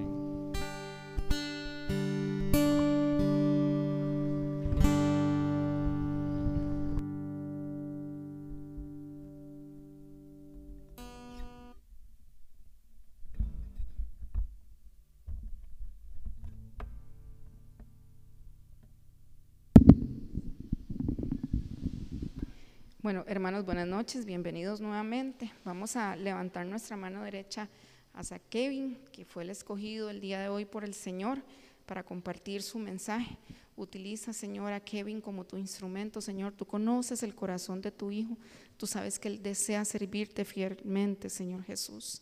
[23.03, 25.51] Bueno, hermanos, buenas noches, bienvenidos nuevamente.
[25.65, 27.67] Vamos a levantar nuestra mano derecha
[28.13, 31.41] hacia Kevin, que fue el escogido el día de hoy por el Señor
[31.87, 33.39] para compartir su mensaje.
[33.75, 36.53] Utiliza, Señor, a Kevin como tu instrumento, Señor.
[36.53, 38.37] Tú conoces el corazón de tu hijo.
[38.77, 42.21] Tú sabes que él desea servirte fielmente, Señor Jesús.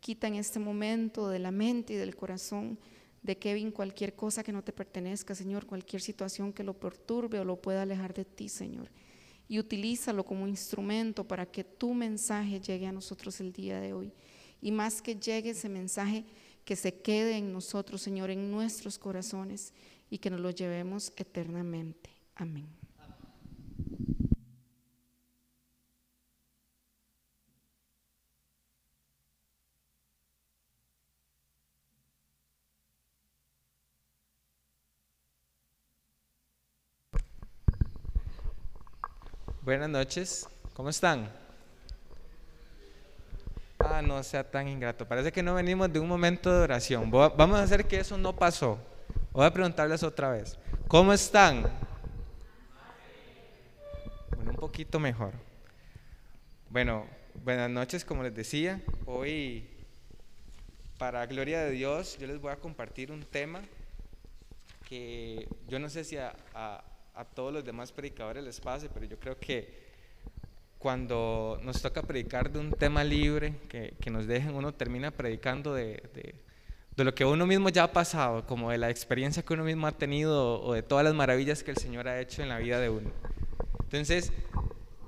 [0.00, 2.76] Quita en este momento de la mente y del corazón
[3.22, 7.44] de Kevin cualquier cosa que no te pertenezca, Señor, cualquier situación que lo perturbe o
[7.44, 8.90] lo pueda alejar de ti, Señor
[9.48, 14.12] y utilízalo como instrumento para que tu mensaje llegue a nosotros el día de hoy.
[14.60, 16.24] Y más que llegue ese mensaje,
[16.64, 19.72] que se quede en nosotros, Señor, en nuestros corazones
[20.10, 22.10] y que nos lo llevemos eternamente.
[22.34, 22.87] Amén.
[39.68, 41.30] Buenas noches, ¿cómo están?
[43.78, 45.06] Ah, no sea tan ingrato.
[45.06, 47.10] Parece que no venimos de un momento de oración.
[47.10, 48.78] Vamos a hacer que eso no pasó.
[49.30, 50.58] Voy a preguntarles otra vez.
[50.86, 51.70] ¿Cómo están?
[54.34, 55.34] Bueno, un poquito mejor.
[56.70, 57.04] Bueno,
[57.44, 58.80] buenas noches, como les decía.
[59.04, 59.68] Hoy,
[60.96, 63.60] para gloria de Dios, yo les voy a compartir un tema
[64.88, 66.82] que yo no sé si a a
[67.24, 69.88] todos los demás predicadores les pase, pero yo creo que
[70.78, 75.74] cuando nos toca predicar de un tema libre, que, que nos dejen, uno termina predicando
[75.74, 76.34] de, de,
[76.96, 79.86] de, lo que uno mismo ya ha pasado, como de la experiencia que uno mismo
[79.88, 82.78] ha tenido o de todas las maravillas que el Señor ha hecho en la vida
[82.78, 83.10] de uno.
[83.82, 84.32] Entonces,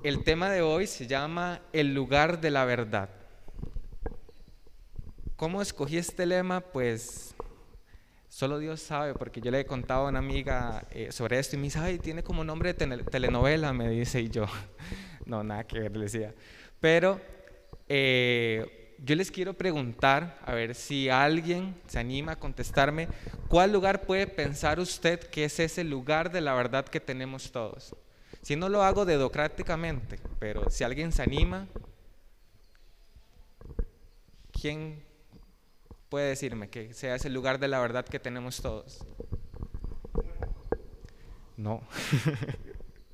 [0.03, 3.09] el tema de hoy se llama el lugar de la verdad.
[5.37, 6.61] ¿Cómo escogí este lema?
[6.61, 7.30] Pues
[8.31, 11.59] Solo Dios sabe, porque yo le he contado a una amiga eh, sobre esto y
[11.59, 14.45] me dice, ay, tiene como nombre de telenovela, me dice, y yo,
[15.25, 16.33] no, nada que ver, le decía.
[16.79, 17.19] Pero
[17.89, 23.09] eh, yo les quiero preguntar, a ver si alguien se anima a contestarme,
[23.49, 27.93] ¿cuál lugar puede pensar usted que es ese lugar de la verdad que tenemos todos?
[28.41, 31.67] Si no lo hago dedocráticamente, pero si alguien se anima,
[34.53, 35.03] ¿quién
[36.11, 38.99] puede decirme que sea ese lugar de la verdad que tenemos todos?
[41.55, 41.81] No.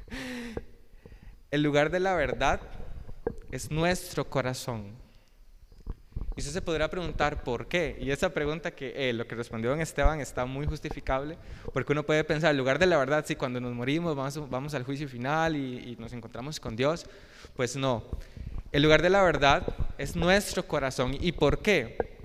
[1.51, 2.59] El lugar de la verdad
[3.51, 4.95] es nuestro corazón.
[6.35, 7.95] Y usted se podrá preguntar por qué.
[8.01, 11.37] Y esa pregunta que eh, lo que respondió en Esteban está muy justificable,
[11.73, 14.73] porque uno puede pensar, el lugar de la verdad, si cuando nos morimos vamos, vamos
[14.73, 17.05] al juicio final y, y nos encontramos con Dios,
[17.55, 18.03] pues no.
[18.71, 19.67] El lugar de la verdad
[19.99, 21.15] es nuestro corazón.
[21.19, 22.16] ¿Y por qué?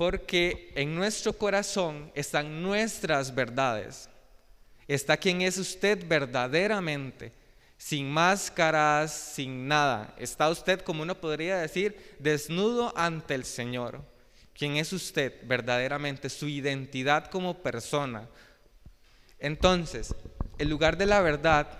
[0.00, 4.08] Porque en nuestro corazón están nuestras verdades.
[4.88, 7.34] Está quien es usted verdaderamente,
[7.76, 10.14] sin máscaras, sin nada.
[10.16, 14.00] Está usted, como uno podría decir, desnudo ante el Señor.
[14.54, 16.30] ¿Quién es usted verdaderamente?
[16.30, 18.26] Su identidad como persona.
[19.38, 20.14] Entonces,
[20.56, 21.78] el lugar de la verdad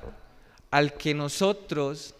[0.70, 2.14] al que nosotros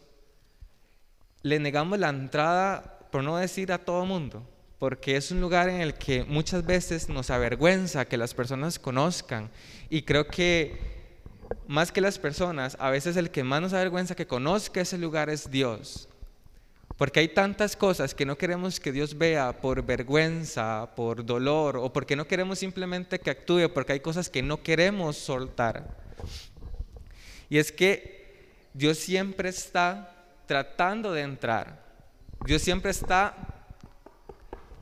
[1.43, 4.47] le negamos la entrada, por no decir a todo mundo,
[4.81, 9.51] porque es un lugar en el que muchas veces nos avergüenza que las personas conozcan
[9.91, 10.81] y creo que
[11.69, 15.29] más que las personas, a veces el que más nos avergüenza que conozca ese lugar
[15.29, 16.09] es Dios.
[16.97, 21.93] Porque hay tantas cosas que no queremos que Dios vea por vergüenza, por dolor, o
[21.93, 25.95] porque no queremos simplemente que actúe, porque hay cosas que no queremos soltar.
[27.51, 30.11] Y es que Dios siempre está
[30.47, 31.85] tratando de entrar.
[32.47, 33.60] Dios siempre está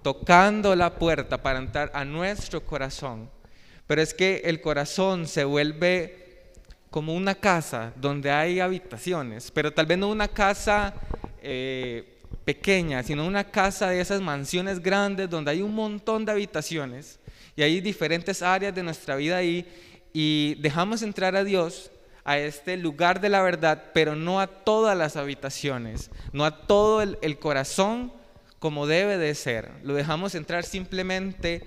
[0.02, 3.30] tocando la puerta para entrar a nuestro corazón.
[3.86, 6.28] Pero es que el corazón se vuelve
[6.90, 10.94] como una casa donde hay habitaciones, pero tal vez no una casa
[11.42, 17.18] eh, pequeña, sino una casa de esas mansiones grandes donde hay un montón de habitaciones
[17.56, 19.66] y hay diferentes áreas de nuestra vida ahí
[20.12, 21.90] y dejamos entrar a Dios
[22.24, 27.02] a este lugar de la verdad, pero no a todas las habitaciones, no a todo
[27.02, 28.12] el, el corazón
[28.58, 29.70] como debe de ser.
[29.82, 31.62] Lo dejamos entrar simplemente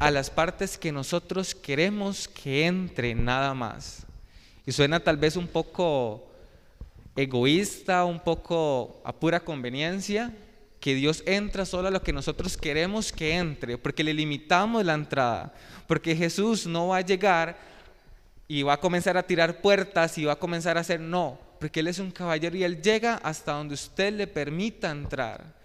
[0.00, 4.06] a las partes que nosotros queremos que entre nada más.
[4.66, 6.28] Y suena tal vez un poco
[7.16, 10.32] egoísta, un poco a pura conveniencia,
[10.80, 14.94] que Dios entra solo a lo que nosotros queremos que entre, porque le limitamos la
[14.94, 15.54] entrada,
[15.86, 17.56] porque Jesús no va a llegar
[18.48, 21.80] y va a comenzar a tirar puertas y va a comenzar a hacer no, porque
[21.80, 25.61] Él es un caballero y Él llega hasta donde usted le permita entrar.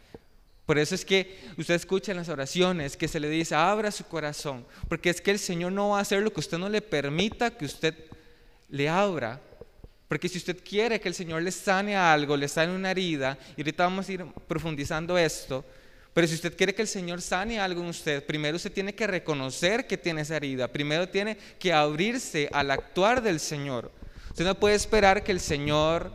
[0.67, 4.03] Por eso es que usted escucha en las oraciones que se le dice, abra su
[4.03, 6.81] corazón, porque es que el Señor no va a hacer lo que usted no le
[6.81, 7.95] permita que usted
[8.67, 9.39] le abra.
[10.09, 13.61] Porque si usted quiere que el Señor le sane algo, le sane una herida, y
[13.61, 15.63] ahorita vamos a ir profundizando esto,
[16.13, 19.07] pero si usted quiere que el Señor sane algo en usted, primero usted tiene que
[19.07, 23.89] reconocer que tiene esa herida, primero tiene que abrirse al actuar del Señor.
[24.31, 26.11] Usted no puede esperar que el Señor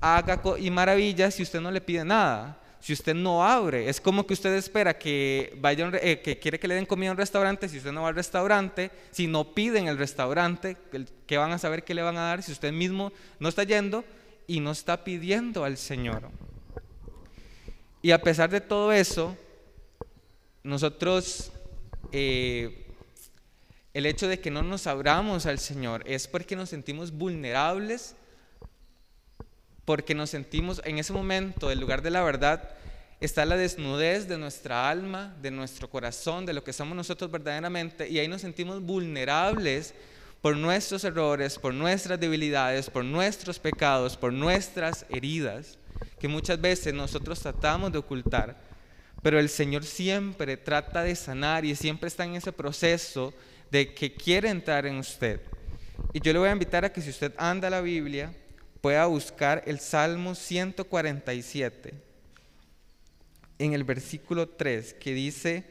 [0.00, 3.88] haga y maravillas si usted no le pide nada si usted no abre.
[3.88, 7.12] Es como que usted espera que vaya, eh, que quiere que le den comida a
[7.12, 10.76] un restaurante, si usted no va al restaurante, si no piden el restaurante,
[11.26, 14.04] ¿qué van a saber qué le van a dar si usted mismo no está yendo
[14.46, 16.30] y no está pidiendo al Señor?
[18.02, 19.36] Y a pesar de todo eso,
[20.62, 21.52] nosotros,
[22.12, 22.86] eh,
[23.92, 28.16] el hecho de que no nos abramos al Señor es porque nos sentimos vulnerables
[29.90, 32.62] porque nos sentimos en ese momento, el lugar de la verdad,
[33.20, 38.08] está la desnudez de nuestra alma, de nuestro corazón, de lo que somos nosotros verdaderamente,
[38.08, 39.92] y ahí nos sentimos vulnerables
[40.40, 45.76] por nuestros errores, por nuestras debilidades, por nuestros pecados, por nuestras heridas,
[46.20, 48.62] que muchas veces nosotros tratamos de ocultar.
[49.24, 53.34] Pero el Señor siempre trata de sanar y siempre está en ese proceso
[53.72, 55.40] de que quiere entrar en usted.
[56.12, 58.32] Y yo le voy a invitar a que si usted anda a la Biblia,
[58.80, 61.94] pueda buscar el Salmo 147
[63.58, 65.64] en el versículo 3 que dice,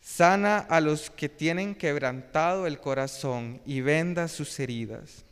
[0.00, 5.24] sana a los que tienen quebrantado el corazón y venda sus heridas.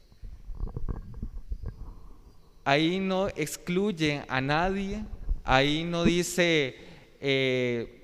[2.64, 5.05] Ahí no excluye a nadie,
[5.45, 6.74] ahí no dice
[7.20, 7.95] eh,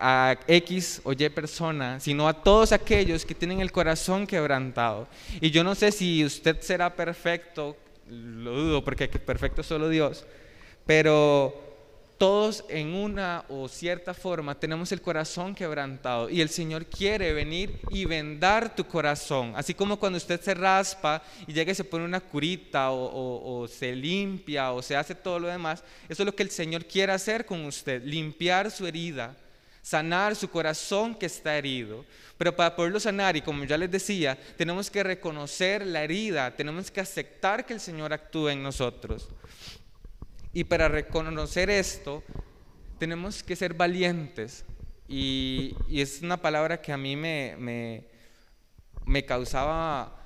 [0.00, 5.06] a X o Y persona, sino a todos aquellos que tienen el corazón quebrantado.
[5.40, 7.76] Y yo no sé si usted será perfecto,
[8.08, 10.24] lo dudo porque perfecto es solo Dios,
[10.86, 11.68] pero
[12.20, 17.80] todos en una o cierta forma tenemos el corazón quebrantado y el Señor quiere venir
[17.90, 19.54] y vendar tu corazón.
[19.56, 23.68] Así como cuando usted se raspa y llega y se pone una curita o, o,
[23.68, 27.12] se limpia o se hace todo lo demás, eso es lo que el Señor quiere
[27.12, 29.34] hacer con usted, limpiar su herida
[29.90, 32.04] sanar su corazón que está herido.
[32.38, 36.92] Pero para poderlo sanar, y como ya les decía, tenemos que reconocer la herida, tenemos
[36.92, 39.28] que aceptar que el Señor actúe en nosotros.
[40.52, 42.22] Y para reconocer esto,
[43.00, 44.64] tenemos que ser valientes.
[45.08, 47.56] Y, es una palabra que a mí me,
[49.04, 50.16] me, causaba,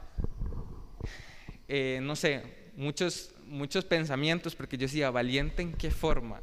[1.68, 2.42] eh, no sé,
[2.76, 6.42] muchos, muchos pensamientos, porque yo decía, valiente en qué forma.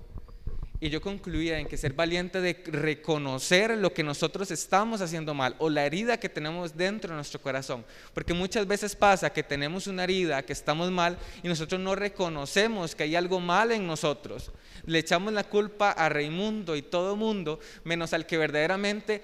[0.83, 5.55] Y yo concluía en que ser valiente de reconocer lo que nosotros estamos haciendo mal
[5.59, 7.85] o la herida que tenemos dentro de nuestro corazón.
[8.15, 12.95] Porque muchas veces pasa que tenemos una herida, que estamos mal y nosotros no reconocemos
[12.95, 14.51] que hay algo mal en nosotros.
[14.87, 19.21] Le echamos la culpa a Raimundo y todo mundo, menos al que verdaderamente,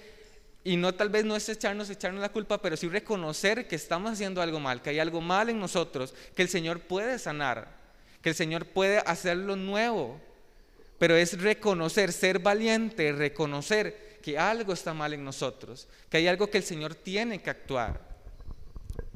[0.64, 4.12] y no tal vez no es echarnos, echarnos la culpa, pero sí reconocer que estamos
[4.12, 7.76] haciendo algo mal, que hay algo mal en nosotros, que el Señor puede sanar,
[8.22, 10.22] que el Señor puede hacerlo nuevo
[10.98, 16.50] pero es reconocer, ser valiente, reconocer que algo está mal en nosotros, que hay algo
[16.50, 18.08] que el Señor tiene que actuar.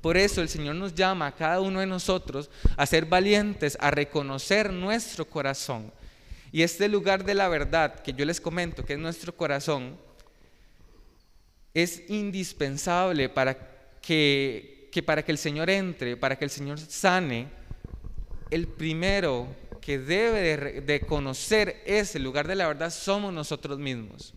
[0.01, 3.91] Por eso el Señor nos llama a cada uno de nosotros a ser valientes, a
[3.91, 5.91] reconocer nuestro corazón.
[6.51, 9.97] Y este lugar de la verdad que yo les comento, que es nuestro corazón,
[11.73, 13.55] es indispensable para
[14.01, 17.47] que, para que el Señor entre, para que el Señor sane,
[18.49, 19.47] el primero
[19.81, 24.33] que debe de, conocer ese lugar de la verdad somos nosotros mismos.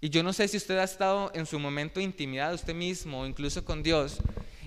[0.00, 3.20] Y yo no sé si usted ha estado en su momento de intimidad usted mismo
[3.20, 4.18] o incluso con Dios,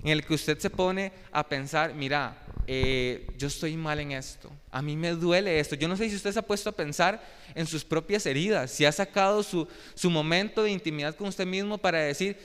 [0.04, 4.52] en el que usted se pone a pensar, mira, eh, yo estoy mal en esto,
[4.72, 5.76] a mí me duele esto.
[5.76, 7.22] Yo no sé si usted se ha puesto a pensar
[7.56, 11.78] en sus propias heridas, si ha sacado su, su momento de intimidad con usted mismo
[11.78, 12.38] para decir,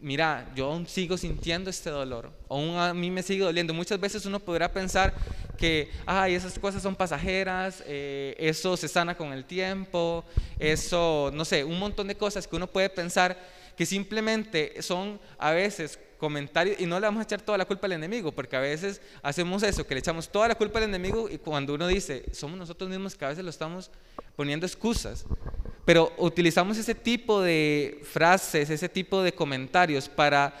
[0.00, 3.74] mira, yo aún sigo sintiendo este dolor, aún a mí me sigue doliendo.
[3.74, 5.12] Muchas veces uno podrá pensar
[5.58, 10.24] que, ay, esas cosas son pasajeras, eh, eso se sana con el tiempo,
[10.58, 13.38] eso, no sé, un montón de cosas que uno puede pensar
[13.76, 17.86] que simplemente son a veces comentarios, y no le vamos a echar toda la culpa
[17.86, 21.28] al enemigo, porque a veces hacemos eso, que le echamos toda la culpa al enemigo
[21.30, 23.90] y cuando uno dice, somos nosotros mismos que a veces lo estamos
[24.36, 25.24] poniendo excusas.
[25.86, 30.54] Pero utilizamos ese tipo de frases, ese tipo de comentarios para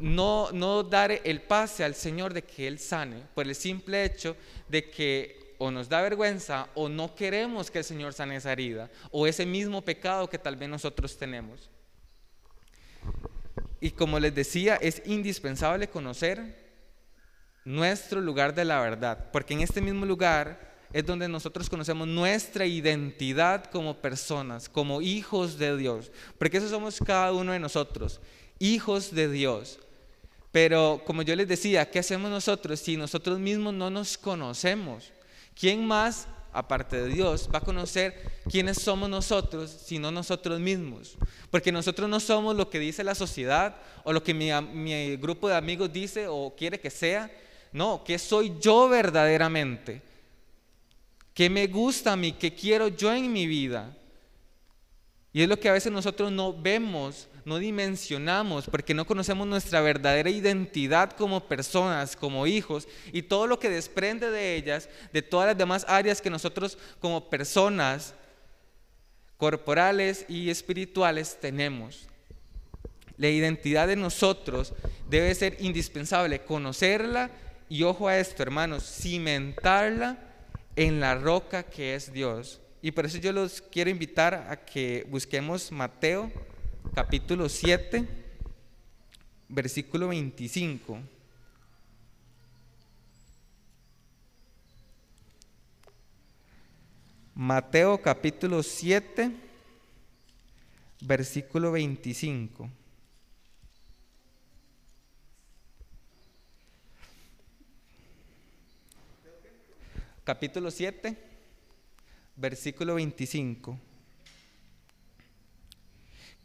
[0.00, 4.36] no, no dar el pase al Señor de que Él sane, por el simple hecho
[4.68, 8.90] de que o nos da vergüenza o no queremos que el Señor sane esa herida
[9.12, 11.70] o ese mismo pecado que tal vez nosotros tenemos.
[13.84, 16.56] Y como les decía, es indispensable conocer
[17.66, 22.64] nuestro lugar de la verdad, porque en este mismo lugar es donde nosotros conocemos nuestra
[22.64, 26.10] identidad como personas, como hijos de Dios.
[26.38, 28.22] Porque eso somos cada uno de nosotros,
[28.58, 29.78] hijos de Dios.
[30.50, 35.12] Pero como yo les decía, ¿qué hacemos nosotros si nosotros mismos no nos conocemos?
[35.54, 41.18] ¿Quién más, aparte de Dios, va a conocer quiénes somos nosotros, sino nosotros mismos?
[41.50, 45.48] Porque nosotros no somos lo que dice la sociedad o lo que mi, mi grupo
[45.48, 47.30] de amigos dice o quiere que sea.
[47.72, 50.00] No, ¿qué soy yo verdaderamente?
[51.34, 52.32] ¿Qué me gusta a mí?
[52.32, 53.94] ¿Qué quiero yo en mi vida?
[55.32, 59.80] Y es lo que a veces nosotros no vemos, no dimensionamos, porque no conocemos nuestra
[59.80, 65.48] verdadera identidad como personas, como hijos, y todo lo que desprende de ellas, de todas
[65.48, 68.14] las demás áreas que nosotros como personas
[69.36, 72.08] corporales y espirituales tenemos.
[73.16, 74.72] La identidad de nosotros
[75.08, 77.30] debe ser indispensable, conocerla
[77.68, 80.18] y ojo a esto, hermanos, cimentarla
[80.76, 82.60] en la roca que es Dios.
[82.82, 86.30] Y por eso yo los quiero invitar a que busquemos Mateo
[86.94, 88.06] capítulo 7,
[89.48, 90.98] versículo 25.
[97.34, 99.32] Mateo capítulo 7,
[101.00, 102.70] versículo 25.
[110.24, 111.34] Capítulo 7
[112.36, 113.78] versículo 25,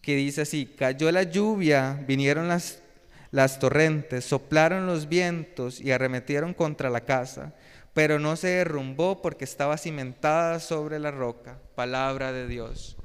[0.09, 2.81] que dice así, cayó la lluvia, vinieron las,
[3.29, 7.53] las torrentes, soplaron los vientos y arremetieron contra la casa,
[7.93, 12.97] pero no se derrumbó porque estaba cimentada sobre la roca, palabra de Dios.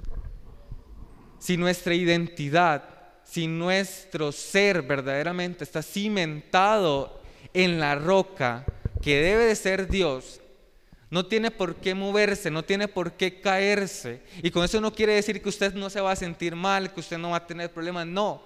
[1.39, 2.85] Si nuestra identidad,
[3.23, 7.21] si nuestro ser verdaderamente está cimentado
[7.53, 8.65] en la roca
[9.03, 10.41] que debe de ser Dios,
[11.15, 14.21] no tiene por qué moverse, no tiene por qué caerse.
[14.43, 16.99] Y con eso no quiere decir que usted no se va a sentir mal, que
[16.99, 18.43] usted no va a tener problemas, no.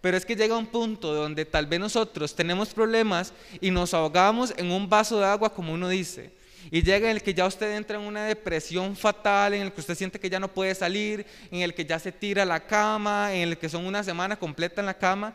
[0.00, 4.54] Pero es que llega un punto donde tal vez nosotros tenemos problemas y nos ahogamos
[4.56, 6.32] en un vaso de agua, como uno dice.
[6.70, 9.82] Y llega en el que ya usted entra en una depresión fatal, en el que
[9.82, 12.66] usted siente que ya no puede salir, en el que ya se tira a la
[12.66, 15.34] cama, en el que son una semana completa en la cama.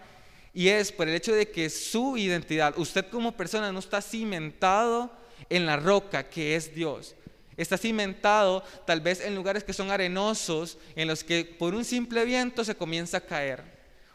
[0.51, 5.20] Y es por el hecho de que su identidad, usted como persona no está cimentado
[5.51, 7.15] en la roca que es Dios.
[7.57, 12.25] Está cimentado tal vez en lugares que son arenosos, en los que por un simple
[12.25, 13.63] viento se comienza a caer.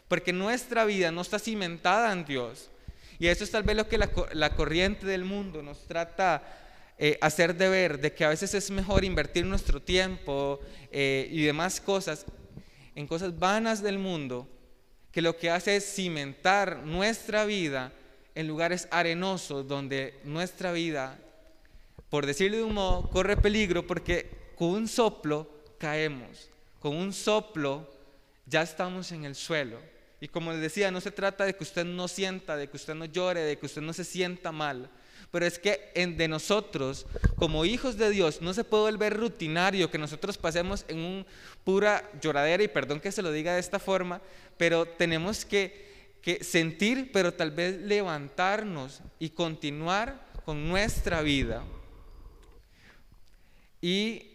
[0.07, 2.69] Porque nuestra vida no está cimentada en Dios.
[3.19, 6.43] Y eso es tal vez lo que la, corriente del mundo nos trata
[6.97, 10.59] eh, hacer de ver, de que a veces es mejor invertir nuestro tiempo
[10.91, 12.25] eh, y demás cosas
[12.95, 14.47] en cosas vanas del mundo,
[15.11, 17.91] que lo que hace es cimentar nuestra vida
[18.33, 21.19] en lugares arenosos donde nuestra vida
[22.09, 26.49] por decirlo de un modo, corre peligro porque con un soplo caemos,
[26.79, 27.87] con un soplo
[28.45, 29.79] ya estamos en el suelo.
[30.19, 32.95] Y como les decía, no se trata de que usted no sienta, de que usted
[32.95, 34.89] no llore, de que usted no se sienta mal,
[35.29, 37.05] pero es que en, de nosotros,
[37.35, 41.25] como hijos de Dios, no se puede volver rutinario que nosotros pasemos en un
[41.63, 44.21] pura lloradera, y perdón que se lo diga de esta forma,
[44.57, 51.63] pero tenemos que, que sentir, pero tal vez levantarnos y continuar con nuestra vida.
[53.81, 54.31] Y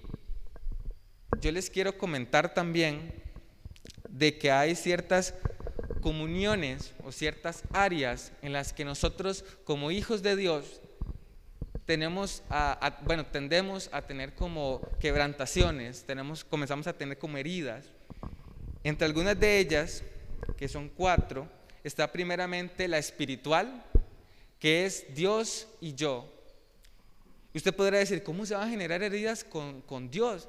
[1.40, 3.12] yo les quiero comentar también
[4.08, 5.34] de que hay ciertas
[6.00, 10.80] comuniones o ciertas áreas en las que nosotros como hijos de Dios
[11.84, 17.86] tenemos a, bueno, tendemos a tener como quebrantaciones, tenemos, comenzamos a tener como heridas.
[18.84, 20.02] Entre algunas de ellas,
[20.56, 21.48] que son cuatro,
[21.82, 23.84] está primeramente la espiritual,
[24.58, 26.31] que es Dios y yo.
[27.54, 30.48] Usted podrá decir, ¿cómo se van a generar heridas con, Dios?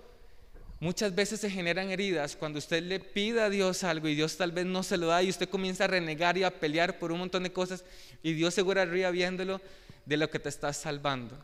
[0.80, 4.52] Muchas veces se generan heridas cuando usted le pide a Dios algo y Dios tal
[4.52, 7.20] vez no se lo da y usted comienza a renegar y a pelear por un
[7.20, 7.86] montón de cosas
[8.22, 9.62] y Dios seguro arriba viéndolo
[10.06, 11.38] de lo que te está salvando.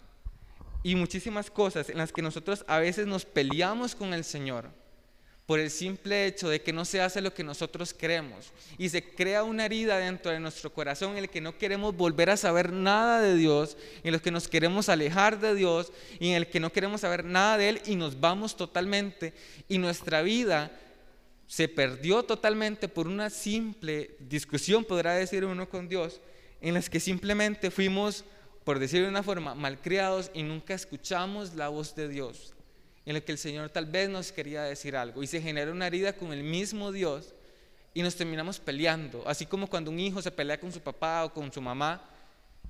[0.83, 4.69] Y muchísimas cosas en las que nosotros a veces nos peleamos con el Señor
[5.49, 8.51] por el simple hecho de que no se hace lo que nosotros queremos.
[8.77, 12.29] Y se crea una herida dentro de nuestro corazón en el que no queremos volver
[12.29, 16.35] a saber nada de Dios, en el que nos queremos alejar de Dios y en
[16.35, 19.33] el que no queremos saber nada de Él y nos vamos totalmente.
[19.67, 20.71] Y nuestra vida
[21.47, 26.21] se perdió totalmente por una simple discusión, podrá decir uno con Dios,
[26.61, 28.23] en las que simplemente fuimos,
[28.63, 32.53] por decirlo de una forma, malcriados y nunca escuchamos la voz de Dios
[33.05, 35.87] en el que el Señor tal vez nos quería decir algo y se genera una
[35.87, 37.33] herida con el mismo Dios
[37.93, 41.33] y nos terminamos peleando, así como cuando un hijo se pelea con su papá o
[41.33, 42.01] con su mamá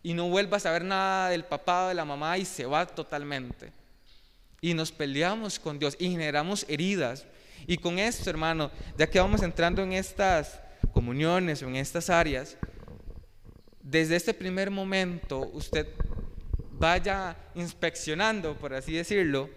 [0.01, 2.85] y no vuelve a saber nada del papá o de la mamá y se va
[2.85, 3.71] totalmente.
[4.61, 7.25] Y nos peleamos con Dios y generamos heridas.
[7.67, 10.59] Y con esto, hermano, ya que vamos entrando en estas
[10.93, 12.57] comuniones o en estas áreas,
[13.81, 15.87] desde este primer momento usted
[16.71, 19.49] vaya inspeccionando, por así decirlo,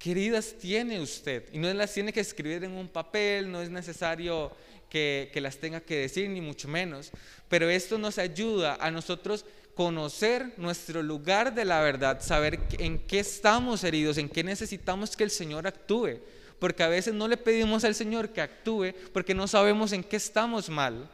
[0.00, 1.44] qué heridas tiene usted.
[1.52, 4.50] Y no las tiene que escribir en un papel, no es necesario
[4.88, 7.12] que, que las tenga que decir, ni mucho menos.
[7.48, 9.44] Pero esto nos ayuda a nosotros
[9.74, 15.24] conocer nuestro lugar de la verdad, saber en qué estamos heridos, en qué necesitamos que
[15.24, 16.18] el Señor actúe.
[16.58, 20.16] Porque a veces no le pedimos al Señor que actúe porque no sabemos en qué
[20.16, 21.10] estamos mal.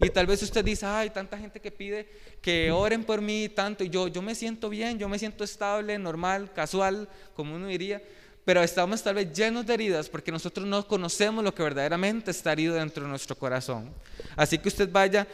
[0.00, 2.08] Y tal vez usted dice, ay, tanta gente que pide
[2.40, 5.98] que oren por mí tanto, y yo, yo me siento bien, yo me siento estable,
[5.98, 8.00] normal, casual, como uno diría,
[8.48, 12.52] pero estamos tal vez llenos de heridas porque nosotros no conocemos lo que verdaderamente está
[12.52, 13.92] herido dentro de nuestro corazón.
[14.36, 15.28] Así que usted vaya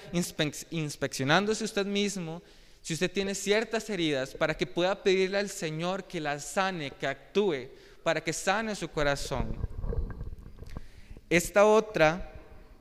[0.73, 2.43] inspeccionándose usted mismo,
[2.83, 7.07] si usted tiene ciertas heridas, para que pueda pedirle al Señor que las sane, que
[7.07, 7.69] actúe,
[8.03, 9.59] para que sane su corazón.
[11.31, 12.33] Esta otra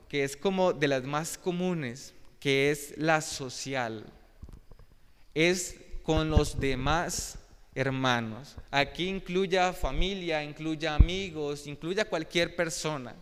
[0.10, 4.04] que es como de las más comunes, que es la social,
[5.36, 7.38] es con los demás
[7.76, 8.56] hermanos.
[8.72, 13.16] Aquí incluye a familia, incluye amigos, incluye a cualquier persona.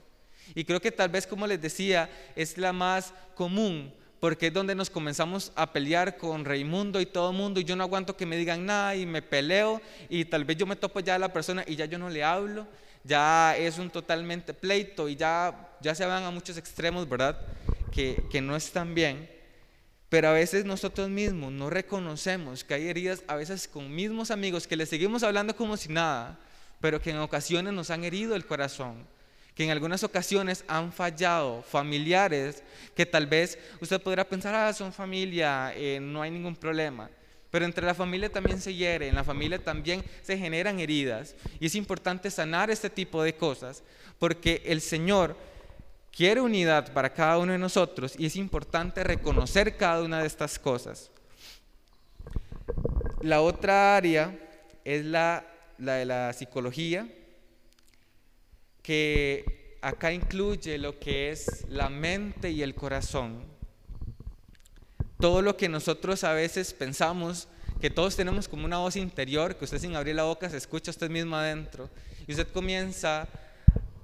[0.54, 4.76] Y creo que tal vez, como les decía, es la más común, porque es donde
[4.76, 8.26] nos comenzamos a pelear con Raimundo y todo el mundo, y yo no aguanto que
[8.26, 11.32] me digan nada, y me peleo, y tal vez yo me topo ya a la
[11.32, 12.68] persona y ya yo no le hablo,
[13.04, 17.39] ya es un totalmente pleito y ya, ya se van a muchos extremos, ¿verdad?
[17.91, 19.41] Que, que no están bien.
[20.12, 24.68] Pero a veces nosotros mismos no reconocemos que hay heridas, a veces con mismos amigos
[24.68, 26.38] que le seguimos hablando como si nada,
[26.82, 29.07] pero que en ocasiones nos han herido el corazón,
[29.55, 32.62] que en algunas ocasiones han fallado, familiares,
[32.93, 37.09] que tal vez usted podrá pensar, ah, son familia, eh, no hay ningún problema.
[37.49, 41.36] Pero entre la familia también se hiere, en la familia también se generan heridas.
[41.62, 43.82] Y es importante sanar este tipo de cosas,
[44.20, 45.38] porque el Señor
[46.12, 50.59] quiere unidad para cada uno de nosotros y es importante reconocer cada una de estas
[50.59, 51.12] cosas.
[53.22, 54.38] La otra área
[54.84, 55.45] es la,
[55.78, 57.07] de la psicología,
[58.82, 63.51] que acá incluye lo que es la mente y el corazón
[65.22, 67.47] todo lo que nosotros a veces pensamos,
[67.80, 70.89] que todos tenemos como una voz interior, que usted sin abrir la boca se escucha
[70.89, 71.89] usted mismo adentro,
[72.28, 73.30] y usted comienza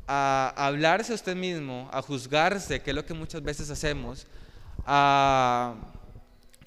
[0.07, 4.25] a hablarse a usted mismo, a juzgarse, que es lo que muchas veces hacemos,
[4.85, 5.75] a,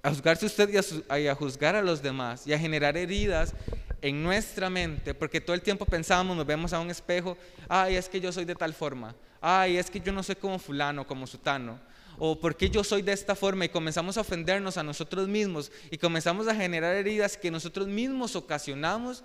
[0.04, 3.54] juzgarse usted y a, juzgar a los demás, y a generar heridas
[4.02, 7.36] en nuestra mente, porque todo el tiempo pensamos, nos vemos a un espejo,
[7.68, 10.58] ay, es que yo soy de tal forma, ay, es que yo no soy como
[10.58, 11.80] fulano, como sutano,
[12.18, 15.72] o por qué yo soy de esta forma y comenzamos a ofendernos a nosotros mismos
[15.90, 19.24] y comenzamos a generar heridas que nosotros mismos ocasionamos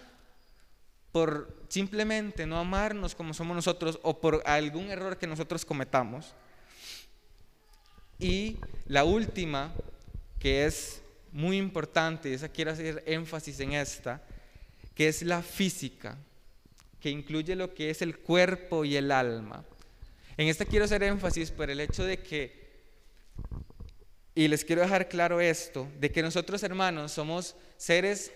[1.16, 6.36] por simplemente no amarnos como somos nosotros o por algún error que nosotros cometamos.
[8.20, 8.58] Y
[8.88, 9.74] la última,
[10.38, 11.02] que es
[11.32, 14.22] muy importante, y esa quiero hacer énfasis en esta,
[14.94, 16.18] que es la física,
[17.00, 19.64] que incluye lo que es el cuerpo y el alma.
[20.36, 22.66] En esta quiero hacer énfasis por el hecho de que
[24.36, 28.34] y les quiero dejar claro esto, de que nosotros hermanos somos seres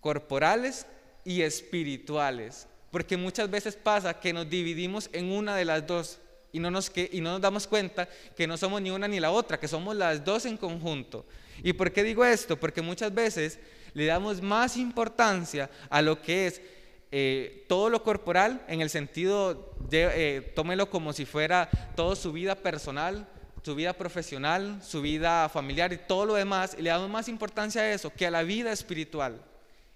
[0.00, 0.84] corporales
[1.24, 6.18] y espirituales, porque muchas veces pasa que nos dividimos en una de las dos
[6.52, 9.30] y no nos, y no nos damos cuenta que no somos ni una ni la
[9.30, 11.26] otra, que somos las dos en conjunto.
[11.62, 12.58] ¿Y por qué digo esto?
[12.58, 13.58] Porque muchas veces
[13.94, 16.62] le damos más importancia a lo que es
[17.10, 22.32] eh, todo lo corporal, en el sentido, de, eh, tómelo como si fuera toda su
[22.32, 23.26] vida personal,
[23.62, 27.82] su vida profesional, su vida familiar y todo lo demás, y le damos más importancia
[27.82, 29.40] a eso que a la vida espiritual.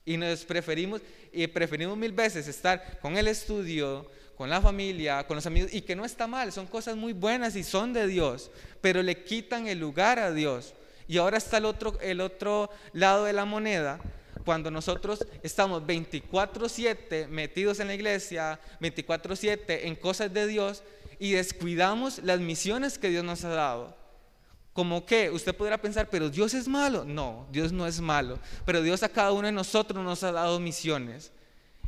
[0.05, 1.01] Y nos preferimos,
[1.33, 5.83] y preferimos mil veces estar con el estudio, con la familia, con los amigos, y
[5.83, 8.51] que no está mal, son cosas muy buenas y son de Dios,
[8.81, 10.75] pero le quitan el lugar a Dios.
[11.07, 14.01] Y ahora está el otro, el otro lado de la moneda,
[14.45, 20.83] cuando nosotros estamos 24/7 metidos en la iglesia, 24/7 en cosas de Dios,
[21.21, 24.02] y descuidamos las misiones que Dios nos ha dado.
[24.73, 27.05] Como que usted podrá pensar, pero Dios es malo.
[27.05, 28.39] No, Dios no es malo.
[28.65, 31.31] Pero Dios a cada uno de nosotros nos ha dado misiones.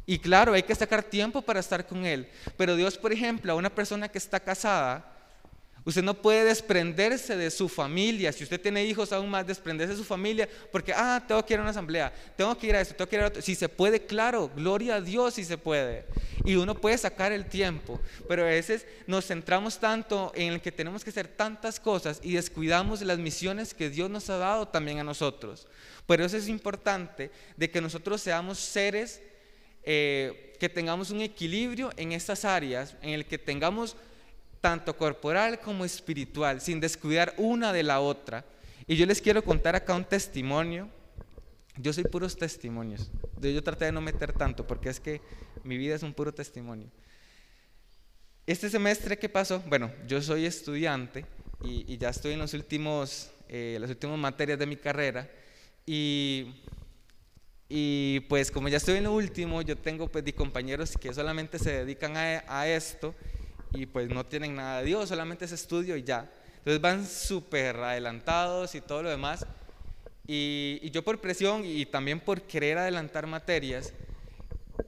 [0.07, 2.29] Y claro, hay que sacar tiempo para estar con Él.
[2.57, 5.14] Pero Dios, por ejemplo, a una persona que está casada,
[5.87, 8.33] Usted no puede desprenderse de su familia.
[8.33, 11.59] Si usted tiene hijos, aún más desprenderse de su familia, porque, ah, tengo que ir
[11.59, 13.43] a una asamblea, tengo que ir a esto, tengo que ir a otro.
[13.43, 16.07] Si se puede, claro, gloria a Dios si se puede.
[16.43, 20.73] Y uno puede sacar el tiempo, pero a veces nos centramos tanto en el que
[20.73, 25.01] tenemos que hacer tantas cosas y descuidamos las misiones que Dios nos ha dado también
[25.01, 25.67] a nosotros.
[26.07, 29.21] Por eso es importante de que nosotros seamos seres
[29.83, 33.97] eh, que tengamos un equilibrio en estas áreas, en el que tengamos
[34.65, 38.47] tanto corporal como espiritual, sin descuidar una de la otra.
[38.87, 40.89] Y yo les quiero contar acá un testimonio.
[41.77, 43.11] Yo soy puros testimonios.
[43.43, 45.21] Yo traté de no meter tanto porque es que
[45.65, 46.89] mi vida es un puro testimonio.
[48.47, 51.27] Este semestre que pasó, bueno, yo soy estudiante
[51.63, 55.29] y, ya estoy en los últimos, eh, las últimas materias de mi carrera
[55.85, 56.55] y,
[57.69, 61.71] y, pues como ya estoy en lo último, yo tengo pues compañeros que solamente se
[61.71, 63.15] dedican a esto
[63.75, 66.31] y pues no tienen nada de Dios, solamente es estudio y ya.
[66.59, 69.45] Entonces van súper adelantados y todo lo demás.
[70.27, 73.93] Y, yo por presión y también por querer adelantar materias,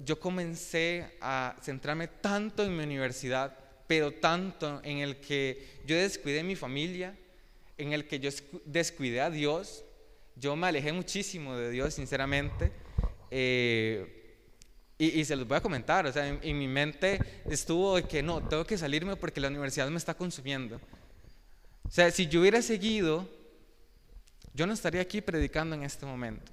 [0.04, 3.56] yo comencé a centrarme tanto en mi universidad,
[3.86, 7.14] pero tanto en el que yo descuidé mi familia,
[7.76, 8.30] en el que yo
[8.64, 9.84] descuidé a Dios,
[10.36, 12.72] yo me alejé muchísimo de Dios, sinceramente.
[13.30, 14.15] Eh,
[14.98, 18.22] y, se los voy a comentar, o sea, en, en, mi mente estuvo de que
[18.22, 20.80] no, tengo que salirme porque la universidad me está consumiendo.
[21.86, 23.28] O sea, si yo hubiera seguido,
[24.54, 26.50] yo no estaría aquí predicando en este momento.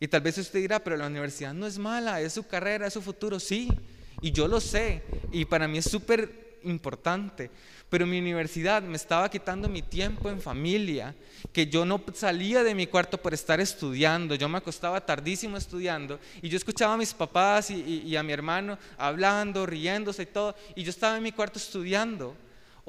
[0.00, 2.92] Y tal vez usted dirá, pero la universidad no es mala, es su carrera, es
[2.92, 3.68] su futuro, sí.
[4.20, 5.02] Y yo lo sé.
[5.32, 7.50] Y para mí es súper importante.
[7.90, 11.14] Pero mi universidad me estaba quitando mi tiempo en familia,
[11.52, 14.34] que yo no salía de mi cuarto por estar estudiando.
[14.34, 18.78] Yo me acostaba tardísimo estudiando y yo escuchaba a mis papás y, a mi hermano
[18.98, 20.54] hablando, riéndose y todo.
[20.76, 22.34] Y yo estaba en mi cuarto estudiando.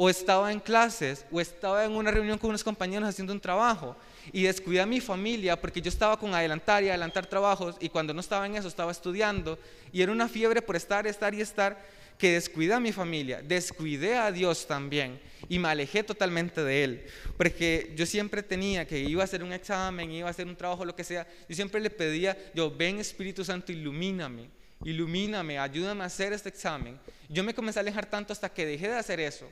[0.02, 3.98] O estaba en clases, o estaba en una reunión con unos compañeros haciendo un trabajo
[4.32, 8.14] y descuidé a mi familia porque yo estaba con adelantar y adelantar trabajos y cuando
[8.14, 9.60] no estaba en eso estaba estudiando
[9.92, 11.78] y era una fiebre por estar, estar y estar
[12.20, 17.06] que descuidé a mi familia, descuidé a Dios también y me alejé totalmente de Él.
[17.38, 20.86] Porque yo siempre tenía que iba a hacer un examen, iba a hacer un trabajo,
[20.86, 24.50] lo que sea, yo siempre le pedía, yo ven Espíritu Santo, ilumíname,
[24.84, 27.00] ilumíname, ayúdame a hacer este examen.
[27.30, 29.50] Yo me comencé a alejar tanto hasta que dejé de hacer eso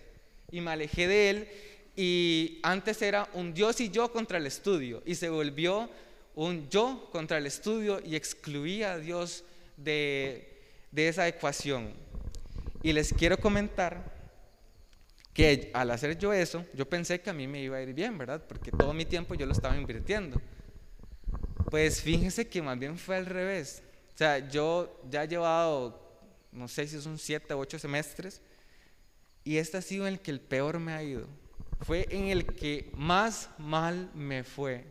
[0.52, 1.48] y me alejé de Él
[1.96, 5.90] y antes era un Dios y yo contra el estudio y se volvió
[6.36, 9.44] un yo contra el estudio y excluía a Dios
[9.76, 10.54] de,
[10.96, 11.92] esa ecuación.
[12.88, 14.02] Y les quiero comentar
[15.34, 18.18] que al hacer yo eso, yo pensé que a mí me iba a ir bien,
[18.18, 18.42] ¿verdad?
[18.48, 20.42] Porque todo mi tiempo yo lo estaba invirtiendo.
[21.70, 23.84] Pues fíjense que más bien fue al revés.
[24.16, 26.02] O sea, yo ya he llevado,
[26.54, 28.42] no sé si son siete o ocho semestres,
[29.44, 31.28] y este ha sido el que el peor me ha ido
[31.82, 34.86] fue en el que más mal me fue.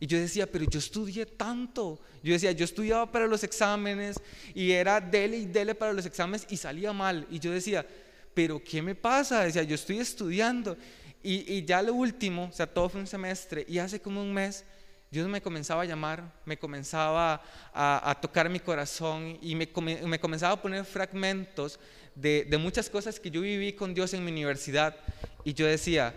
[0.00, 1.98] Y yo decía, pero yo estudié tanto.
[2.22, 4.20] Yo decía, yo estudiaba para los exámenes
[4.54, 7.26] y era dele y dele para los exámenes y salía mal.
[7.30, 7.86] Y yo decía,
[8.34, 9.44] pero ¿qué me pasa?
[9.44, 10.76] Decía, yo estoy estudiando.
[11.22, 14.64] Y, ya lo último, o sea, todo fue un semestre y hace como un mes,
[15.10, 17.42] Dios me comenzaba a llamar, me comenzaba
[17.74, 19.68] a, tocar mi corazón y me,
[20.04, 21.80] me, comenzaba a poner fragmentos
[22.14, 24.94] de, de muchas cosas que yo viví con Dios en mi universidad.
[25.42, 26.14] Y yo decía,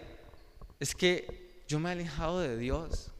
[0.79, 3.11] es que yo me he alejado de Dios.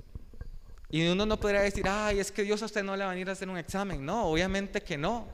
[0.92, 3.14] Y uno no podría decir, ay, es que Dios a usted no le va a
[3.14, 4.04] venir a hacer un examen.
[4.04, 5.28] No, obviamente que no.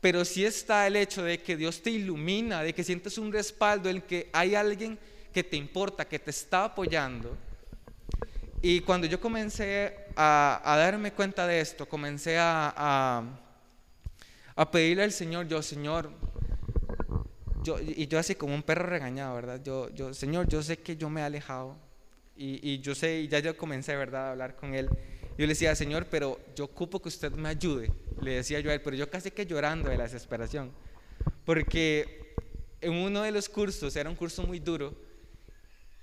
[0.00, 3.90] Pero sí está el hecho de que Dios te ilumina, de que sientes un respaldo,
[3.90, 4.98] en que hay alguien
[5.32, 7.36] que te importa, que te está apoyando.
[8.62, 13.22] Y cuando yo comencé a, darme cuenta de esto, comencé a,
[14.56, 16.10] a, pedirle al Señor, yo, Señor,
[17.62, 19.60] yo, y yo así como un perro regañado, ¿verdad?
[19.62, 21.76] Yo, yo, Señor, yo sé que yo me he alejado
[22.36, 24.88] y, yo sé, ya yo comencé, ¿verdad?, a hablar con Él.
[25.38, 27.90] Yo le decía, Señor, pero yo ocupo que usted me ayude.
[28.20, 30.72] Le decía yo a Él, pero yo casi que llorando de la desesperación.
[31.44, 32.34] Porque
[32.80, 34.94] en uno de los cursos, era un curso muy duro,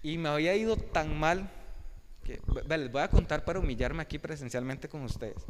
[0.02, 1.52] y me había ido tan mal,
[2.24, 5.44] que les voy a contar para humillarme aquí presencialmente con ustedes.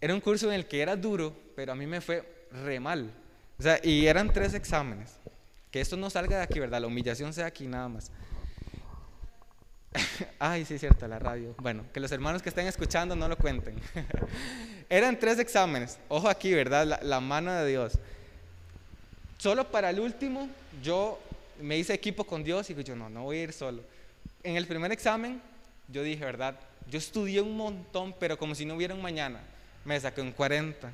[0.00, 3.12] Era un curso en el que era duro, pero a mí me fue re mal.
[3.58, 5.18] O sea, y eran tres exámenes.
[5.70, 6.80] Que esto no salga de aquí, ¿verdad?
[6.80, 8.10] La humillación sea aquí nada más.
[10.38, 11.54] Ay, sí, es cierto, la radio.
[11.58, 13.76] Bueno, que los hermanos que estén escuchando no lo cuenten.
[14.88, 15.98] eran tres exámenes.
[16.08, 17.00] Ojo aquí, ¿verdad?
[17.02, 17.98] La, mano de Dios.
[19.38, 20.48] Solo para el último,
[20.82, 21.18] yo
[21.60, 23.82] me hice equipo con Dios y digo, yo no, no voy a ir solo.
[24.42, 25.40] En el primer examen,
[25.88, 26.58] yo dije, ¿verdad?
[26.90, 29.40] Yo estudié un montón, pero como si no hubiera un mañana.
[29.84, 30.90] Me saqué un 40.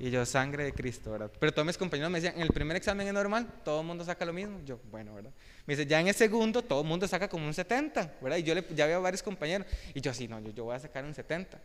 [0.00, 1.30] Y yo, sangre de Cristo, ¿verdad?
[1.38, 4.02] Pero todos mis compañeros me decían, en el primer examen es normal, todo el mundo
[4.02, 4.58] saca lo mismo.
[4.64, 5.30] Yo, bueno, ¿verdad?
[5.66, 8.38] Me dice, ya en el segundo, todo el mundo saca como un 70, ¿verdad?
[8.38, 9.66] Y yo le, ya veo varios compañeros.
[9.92, 11.60] Y yo, así, no, yo, yo voy a sacar un 70.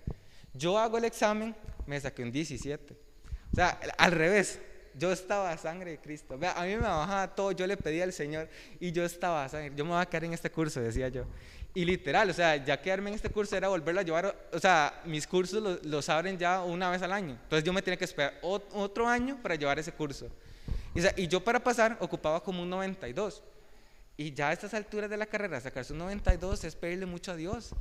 [0.54, 1.56] Yo hago el examen,
[1.88, 2.94] me saqué un 17.
[3.54, 4.60] O sea, al revés,
[4.98, 6.38] yo estaba a sangre de Cristo.
[6.56, 8.50] A mí me bajaba todo, yo le pedía al Señor
[8.82, 9.72] y yo estaba a sangre.
[9.78, 11.26] Yo me voy a quedar en este curso, decía yo.
[11.76, 15.02] Y literal, o sea, ya quedarme en este curso era volverlo a llevar, o sea,
[15.04, 17.38] mis cursos los, abren ya una vez al año.
[17.44, 20.30] Entonces yo me tenía que esperar otro año para llevar ese curso.
[20.96, 23.44] Y, y yo para pasar ocupaba como un 92.
[24.16, 27.36] Y ya a estas alturas de la carrera, sacarse un 92 es pedirle mucho a
[27.36, 27.72] Dios.